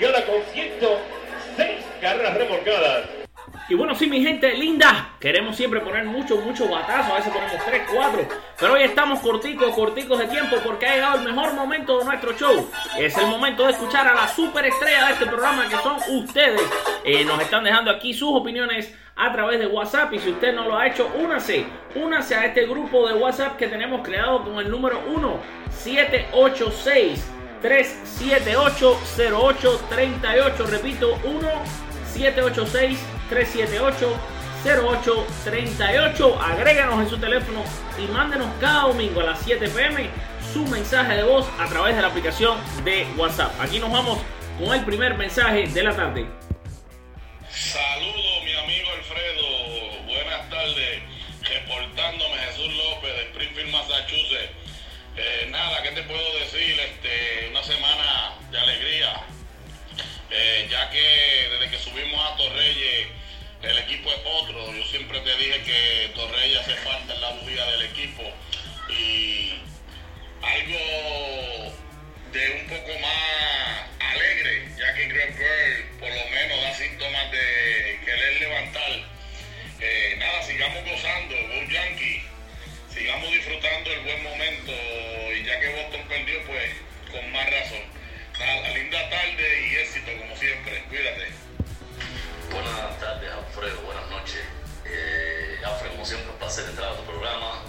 y 0.00 0.04
ahora 0.04 0.24
con 0.24 0.42
106 0.52 1.68
carreras 2.00 2.34
remolcadas. 2.34 3.23
Y 3.66 3.74
bueno, 3.74 3.94
sí, 3.94 4.06
mi 4.08 4.22
gente 4.22 4.52
linda, 4.54 5.14
queremos 5.18 5.56
siempre 5.56 5.80
poner 5.80 6.04
muchos, 6.04 6.44
muchos 6.44 6.68
batazos, 6.68 7.12
a 7.12 7.16
veces 7.16 7.32
ponemos 7.32 7.64
3, 7.64 7.82
4, 7.94 8.28
pero 8.60 8.74
hoy 8.74 8.82
estamos 8.82 9.20
corticos, 9.20 9.74
corticos 9.74 10.18
de 10.18 10.26
tiempo 10.26 10.56
porque 10.62 10.86
ha 10.86 10.94
llegado 10.94 11.18
el 11.20 11.24
mejor 11.24 11.54
momento 11.54 11.98
de 11.98 12.04
nuestro 12.04 12.36
show. 12.36 12.70
Es 12.98 13.16
el 13.16 13.26
momento 13.26 13.64
de 13.64 13.72
escuchar 13.72 14.06
a 14.06 14.14
la 14.14 14.28
superestrella 14.28 15.06
de 15.06 15.12
este 15.14 15.26
programa 15.26 15.66
que 15.66 15.76
son 15.76 15.96
ustedes. 16.10 16.60
Eh, 17.04 17.24
nos 17.24 17.40
están 17.40 17.64
dejando 17.64 17.90
aquí 17.90 18.12
sus 18.12 18.32
opiniones 18.32 18.94
a 19.16 19.32
través 19.32 19.58
de 19.58 19.66
WhatsApp 19.66 20.12
y 20.12 20.18
si 20.18 20.30
usted 20.30 20.54
no 20.54 20.68
lo 20.68 20.76
ha 20.76 20.86
hecho, 20.86 21.10
únase, 21.18 21.64
únase 21.94 22.34
a 22.34 22.44
este 22.44 22.66
grupo 22.66 23.08
de 23.08 23.14
WhatsApp 23.14 23.56
que 23.56 23.68
tenemos 23.68 24.06
creado 24.06 24.44
con 24.44 24.58
el 24.58 24.70
número 24.70 25.00
1 25.06 25.40
786 25.70 27.30
378 27.62 28.98
0838, 29.16 30.66
repito, 30.66 31.18
1 31.24 31.48
786 32.12 32.98
378 33.34 34.16
0838. 34.64 36.40
Agréganos 36.40 37.02
en 37.02 37.10
su 37.10 37.18
teléfono 37.18 37.64
y 37.98 38.06
mándenos 38.12 38.46
cada 38.60 38.82
domingo 38.82 39.20
a 39.22 39.24
las 39.24 39.40
7 39.40 39.68
pm 39.68 40.08
su 40.52 40.64
mensaje 40.66 41.16
de 41.16 41.24
voz 41.24 41.46
a 41.58 41.68
través 41.68 41.96
de 41.96 42.02
la 42.02 42.08
aplicación 42.08 42.56
de 42.84 43.06
WhatsApp. 43.16 43.60
Aquí 43.60 43.80
nos 43.80 43.90
vamos 43.90 44.20
con 44.58 44.72
el 44.72 44.84
primer 44.84 45.14
mensaje 45.16 45.66
de 45.66 45.82
la 45.82 45.96
tarde. 45.96 46.26
Saludos, 47.50 48.44
mi 48.44 48.54
amigo 48.54 48.88
Alfredo. 48.96 50.04
Buenas 50.06 50.48
tardes. 50.48 51.02
Reportándome 51.42 52.36
Jesús 52.36 52.72
López 52.72 53.16
de 53.16 53.22
Springfield, 53.22 53.70
Massachusetts. 53.72 54.52
Eh, 55.16 55.48
nada, 55.50 55.82
¿qué 55.82 55.90
te 55.90 56.02
puedo 56.04 56.38
decir? 56.38 56.78
Este, 56.78 57.48
una 57.50 57.64
semana 57.64 58.34
de 58.52 58.58
alegría. 58.58 59.24
Eh, 60.30 60.68
ya 60.70 60.88
que 60.90 61.48
desde 61.50 61.70
que 61.70 61.78
subimos 61.78 62.32
a 62.32 62.36
Torreyes, 62.36 63.13
el 63.66 63.78
equipo 63.78 64.10
es 64.10 64.20
otro. 64.24 64.72
Yo 64.72 64.84
siempre 64.84 65.20
te 65.20 65.36
dije 65.36 65.62
que 65.62 66.12
Torreyes 66.14 66.60
hace 66.60 66.74
falta 66.76 67.14
en 67.14 67.20
la 67.20 67.30
bujía 67.32 67.64
del 67.66 67.82
equipo. 67.82 68.22
Y 68.88 69.54
algo 70.42 71.74
de 72.32 72.50
un 72.50 72.66
poco 72.68 72.98
más 73.00 73.88
alegre, 74.00 74.68
ya 74.78 74.94
que 74.94 75.06
Greg 75.06 75.38
Bird 75.38 75.98
por 75.98 76.08
lo 76.08 76.30
menos 76.30 76.60
da 76.62 76.74
síntomas 76.74 77.30
de 77.30 78.00
querer 78.04 78.40
levantar. 78.40 78.92
Eh, 79.80 80.16
nada, 80.18 80.42
sigamos 80.42 80.84
gozando, 80.84 81.34
Go 81.34 81.72
Yankee, 81.72 82.22
sigamos 82.92 83.30
disfrutando 83.30 83.92
el 83.92 84.00
buen 84.00 84.22
momento 84.22 84.72
y 85.34 85.44
ya 85.44 85.60
que 85.60 85.68
Boston 85.68 86.08
perdió, 86.08 86.42
pues 86.46 86.70
con 87.10 87.32
más 87.32 87.50
razón. 87.50 87.82
Nada, 88.38 88.68
linda 88.70 89.10
tarde 89.10 89.68
y 89.68 89.76
éxito 89.76 90.10
como 90.18 90.36
siempre, 90.36 90.82
cuídate. 90.88 91.53
Buenas 92.50 92.98
tardes, 93.00 93.30
Alfredo. 93.32 93.80
Buenas 93.82 94.08
noches. 94.10 94.40
Eh, 94.84 95.60
Alfredo, 95.64 95.92
como 95.92 96.04
siempre, 96.04 96.30
un 96.30 96.38
placer 96.38 96.64
entrar 96.68 96.92
a 96.92 96.96
tu 96.96 97.04
programa. 97.04 97.62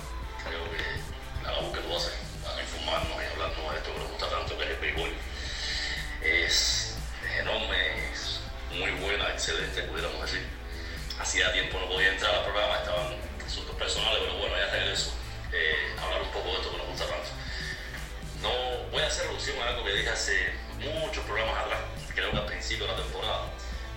Creo 0.47 0.63
que 0.71 1.43
la 1.43 1.51
labor 1.51 1.71
que 1.71 1.81
tú 1.81 1.95
haces 1.95 2.13
para 2.43 2.61
informarnos 2.61 3.21
y 3.21 3.25
hablarnos 3.33 3.71
de 3.71 3.77
esto 3.77 3.93
que 3.93 3.99
nos 3.99 4.09
gusta 4.09 4.29
tanto, 4.29 4.57
que 4.57 4.63
es 4.63 4.69
el 4.69 4.77
béisbol, 4.77 5.13
es, 6.21 6.97
enorme, 7.39 8.11
es 8.11 8.39
muy 8.71 8.91
buena, 9.01 9.29
excelente, 9.29 9.83
pudiéramos 9.83 10.21
decir. 10.21 10.45
Hacía 11.19 11.53
tiempo 11.53 11.79
no 11.79 11.87
podía 11.87 12.11
entrar 12.11 12.35
al 12.35 12.43
programa, 12.43 12.77
estaban 12.77 13.15
asuntos 13.45 13.75
personales, 13.75 14.19
pero 14.21 14.37
bueno, 14.37 14.55
ya 14.57 14.71
regreso. 14.71 15.13
Eh, 15.51 15.95
hablar 16.01 16.21
un 16.21 16.31
poco 16.31 16.49
de 16.49 16.55
esto 16.55 16.71
que 16.71 16.77
nos 16.77 16.87
gusta 16.87 17.05
tanto. 17.07 17.29
No 18.41 18.89
voy 18.91 19.01
a 19.01 19.07
hacer 19.07 19.27
alusión 19.27 19.57
a 19.61 19.69
algo 19.69 19.83
que 19.83 19.93
dije 19.93 20.09
hace 20.09 20.53
muchos 20.77 21.23
programas 21.23 21.63
atrás, 21.63 21.79
creo 22.13 22.31
que 22.31 22.37
al 22.37 22.45
principio 22.45 22.85
de 22.85 22.91
la 22.91 22.97
temporada, 23.01 23.54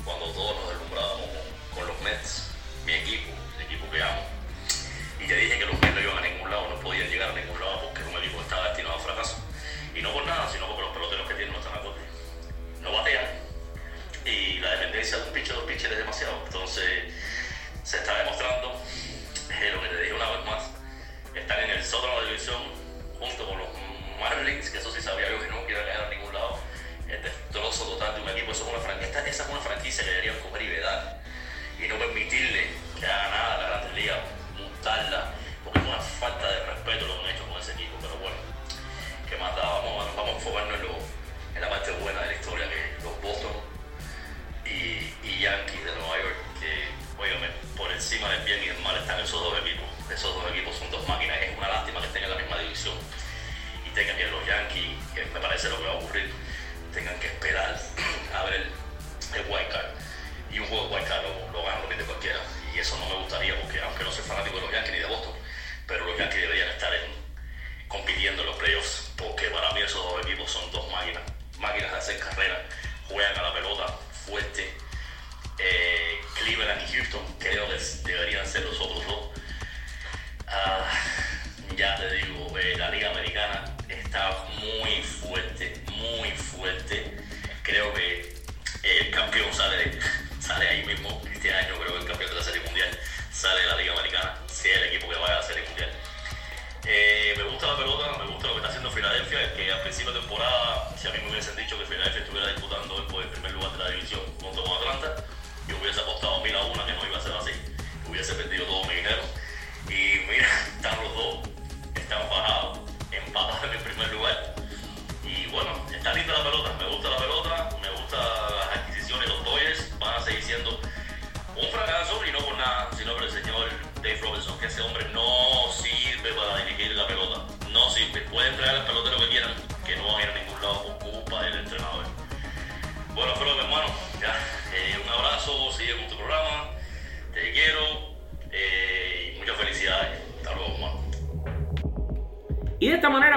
cuando 0.09 0.33
todos 0.33 0.57
nos 0.57 0.71
deslumbrábamos 0.71 1.29
con, 1.75 1.87
los 1.87 2.01
Mets, 2.01 2.49
mi 2.87 2.95
equipo, 2.95 3.29
el 3.59 3.67
equipo 3.67 3.91
que 3.91 4.03
amo. 4.03 4.25
Y 5.23 5.29
te 5.29 5.37
dije 5.37 5.59
que 5.59 5.67
los 5.67 5.79
Mets 5.83 5.95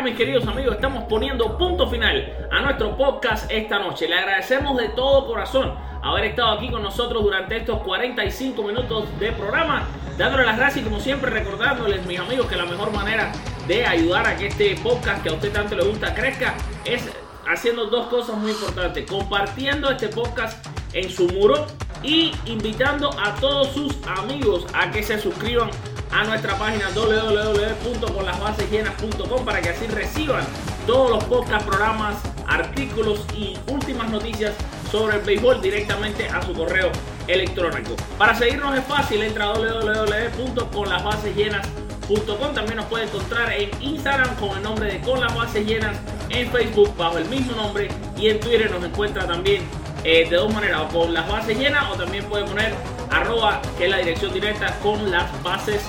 mis 0.03 0.15
queridos 0.15 0.47
amigos, 0.47 0.75
estamos 0.75 1.03
poniendo 1.03 1.57
punto 1.57 1.87
final 1.87 2.47
a 2.51 2.61
nuestro 2.61 2.97
podcast 2.97 3.51
esta 3.51 3.77
noche. 3.77 4.07
Le 4.07 4.15
agradecemos 4.15 4.75
de 4.77 4.89
todo 4.89 5.27
corazón 5.27 5.75
haber 6.01 6.25
estado 6.25 6.53
aquí 6.53 6.71
con 6.71 6.81
nosotros 6.81 7.21
durante 7.21 7.57
estos 7.57 7.81
45 7.83 8.63
minutos 8.63 9.19
de 9.19 9.31
programa. 9.31 9.87
Dándole 10.17 10.45
las 10.45 10.57
gracias 10.57 10.83
y 10.83 10.89
como 10.89 10.99
siempre 10.99 11.29
recordándoles, 11.29 12.03
mis 12.07 12.19
amigos, 12.19 12.47
que 12.47 12.55
la 12.55 12.65
mejor 12.65 12.91
manera 12.91 13.31
de 13.67 13.85
ayudar 13.85 14.25
a 14.25 14.35
que 14.35 14.47
este 14.47 14.75
podcast 14.81 15.21
que 15.21 15.29
a 15.29 15.33
usted 15.33 15.51
tanto 15.51 15.75
le 15.75 15.83
gusta 15.83 16.15
crezca 16.15 16.55
es 16.83 17.07
haciendo 17.47 17.85
dos 17.85 18.07
cosas 18.07 18.37
muy 18.37 18.51
importantes. 18.51 19.09
Compartiendo 19.09 19.91
este 19.91 20.07
podcast 20.07 20.65
en 20.93 21.11
su 21.11 21.27
muro 21.27 21.67
y 22.01 22.31
invitando 22.45 23.11
a 23.23 23.35
todos 23.35 23.67
sus 23.67 23.95
amigos 24.07 24.65
a 24.73 24.89
que 24.89 25.03
se 25.03 25.19
suscriban 25.19 25.69
a 26.11 26.23
nuestra 26.23 26.57
página 26.57 26.89
www.conlasbasesllenas.com 26.93 29.45
para 29.45 29.61
que 29.61 29.69
así 29.69 29.85
reciban 29.87 30.43
todos 30.85 31.09
los 31.11 31.23
podcast, 31.25 31.65
programas, 31.65 32.15
artículos 32.47 33.25
y 33.35 33.57
últimas 33.67 34.09
noticias 34.09 34.53
sobre 34.91 35.17
el 35.17 35.21
béisbol 35.21 35.61
directamente 35.61 36.27
a 36.27 36.41
su 36.41 36.53
correo 36.53 36.91
electrónico. 37.27 37.95
Para 38.17 38.33
seguirnos 38.35 38.75
es 38.77 38.83
fácil, 38.85 39.21
entra 39.23 39.45
a 39.45 39.53
www.conlasbasesllenas.com 39.53 42.53
También 42.53 42.75
nos 42.77 42.85
puede 42.85 43.05
encontrar 43.05 43.51
en 43.53 43.69
Instagram 43.81 44.35
con 44.35 44.57
el 44.57 44.63
nombre 44.63 44.91
de 44.91 44.99
Con 45.01 45.21
las 45.21 45.33
Bases 45.33 45.65
Llenas, 45.65 45.97
en 46.29 46.51
Facebook 46.51 46.93
bajo 46.97 47.17
el 47.17 47.25
mismo 47.25 47.55
nombre 47.55 47.87
y 48.17 48.29
en 48.29 48.39
Twitter 48.39 48.69
nos 48.71 48.83
encuentra 48.83 49.25
también 49.25 49.63
eh, 50.03 50.27
de 50.27 50.35
dos 50.35 50.51
maneras, 50.51 50.81
o 50.81 50.87
con 50.87 51.13
las 51.13 51.29
bases 51.29 51.55
llenas 51.57 51.85
o 51.91 51.95
también 51.95 52.25
puede 52.25 52.43
poner 52.45 52.73
arroba, 53.11 53.61
que 53.77 53.85
es 53.85 53.91
la 53.91 53.97
dirección 53.97 54.33
directa 54.33 54.75
con 54.81 55.11
las 55.11 55.43
bases. 55.43 55.83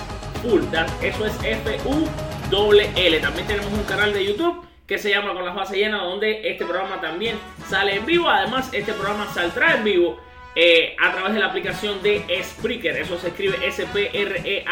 That- 0.72 0.90
Eso 1.02 1.26
es 1.26 1.32
F-U-L-L. 1.42 3.20
También 3.20 3.46
tenemos 3.46 3.72
un 3.72 3.84
canal 3.84 4.12
de 4.12 4.24
YouTube 4.26 4.66
que 4.86 4.98
se 4.98 5.10
llama 5.10 5.32
Con 5.34 5.44
las 5.44 5.54
bases 5.54 5.76
llenas, 5.76 6.02
donde 6.02 6.50
este 6.50 6.64
programa 6.64 7.00
también 7.00 7.36
sale 7.68 7.94
en 7.96 8.06
vivo. 8.06 8.28
Además, 8.28 8.68
este 8.72 8.92
programa 8.92 9.26
saldrá 9.32 9.74
en 9.76 9.84
vivo 9.84 10.18
eh, 10.54 10.96
a 11.00 11.12
través 11.12 11.32
de 11.34 11.40
la 11.40 11.46
aplicación 11.46 12.02
de 12.02 12.24
Spreaker. 12.42 12.96
Eso 12.96 13.18
se 13.18 13.28
escribe 13.28 13.56
S-P-R-E-A-K-E-R, 13.66 14.62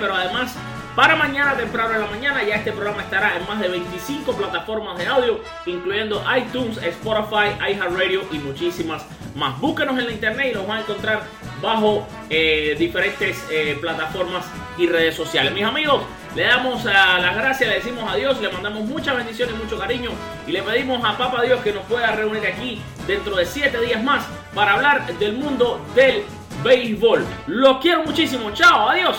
pero 0.00 0.14
además 0.14 0.56
para 0.96 1.14
mañana, 1.14 1.54
temprano 1.54 1.94
en 1.94 2.00
la 2.00 2.06
mañana, 2.06 2.42
ya 2.42 2.54
este 2.54 2.72
programa 2.72 3.02
estará 3.02 3.36
en 3.36 3.46
más 3.46 3.60
de 3.60 3.68
25 3.68 4.32
plataformas 4.32 4.96
de 4.96 5.06
audio, 5.06 5.40
incluyendo 5.66 6.24
iTunes, 6.34 6.78
Spotify, 6.78 7.50
iHeartRadio 7.70 8.22
y 8.32 8.38
muchísimas 8.38 9.04
más. 9.34 9.60
Búsquenos 9.60 9.98
en 9.98 10.06
la 10.06 10.12
internet 10.12 10.48
y 10.52 10.54
los 10.54 10.66
van 10.66 10.78
a 10.78 10.80
encontrar 10.80 11.22
bajo 11.60 12.06
eh, 12.30 12.74
diferentes 12.78 13.46
eh, 13.50 13.76
plataformas 13.78 14.46
y 14.78 14.86
redes 14.86 15.14
sociales. 15.14 15.52
Mis 15.52 15.64
amigos, 15.64 16.00
le 16.34 16.44
damos 16.44 16.82
las 16.84 17.36
gracias, 17.36 17.68
le 17.68 17.74
decimos 17.76 18.04
adiós, 18.10 18.40
le 18.40 18.48
mandamos 18.50 18.82
muchas 18.84 19.18
bendiciones, 19.18 19.54
mucho 19.54 19.78
cariño 19.78 20.10
y 20.46 20.52
le 20.52 20.62
pedimos 20.62 21.04
a 21.04 21.18
Papa 21.18 21.42
Dios 21.42 21.60
que 21.60 21.72
nos 21.72 21.84
pueda 21.84 22.12
reunir 22.12 22.46
aquí 22.46 22.80
dentro 23.06 23.36
de 23.36 23.44
7 23.44 23.78
días 23.82 24.02
más 24.02 24.24
para 24.54 24.72
hablar 24.72 25.06
del 25.18 25.34
mundo 25.34 25.78
del 25.94 26.24
béisbol. 26.64 27.22
Los 27.48 27.82
quiero 27.82 28.02
muchísimo, 28.02 28.50
chao, 28.52 28.88
adiós. 28.88 29.18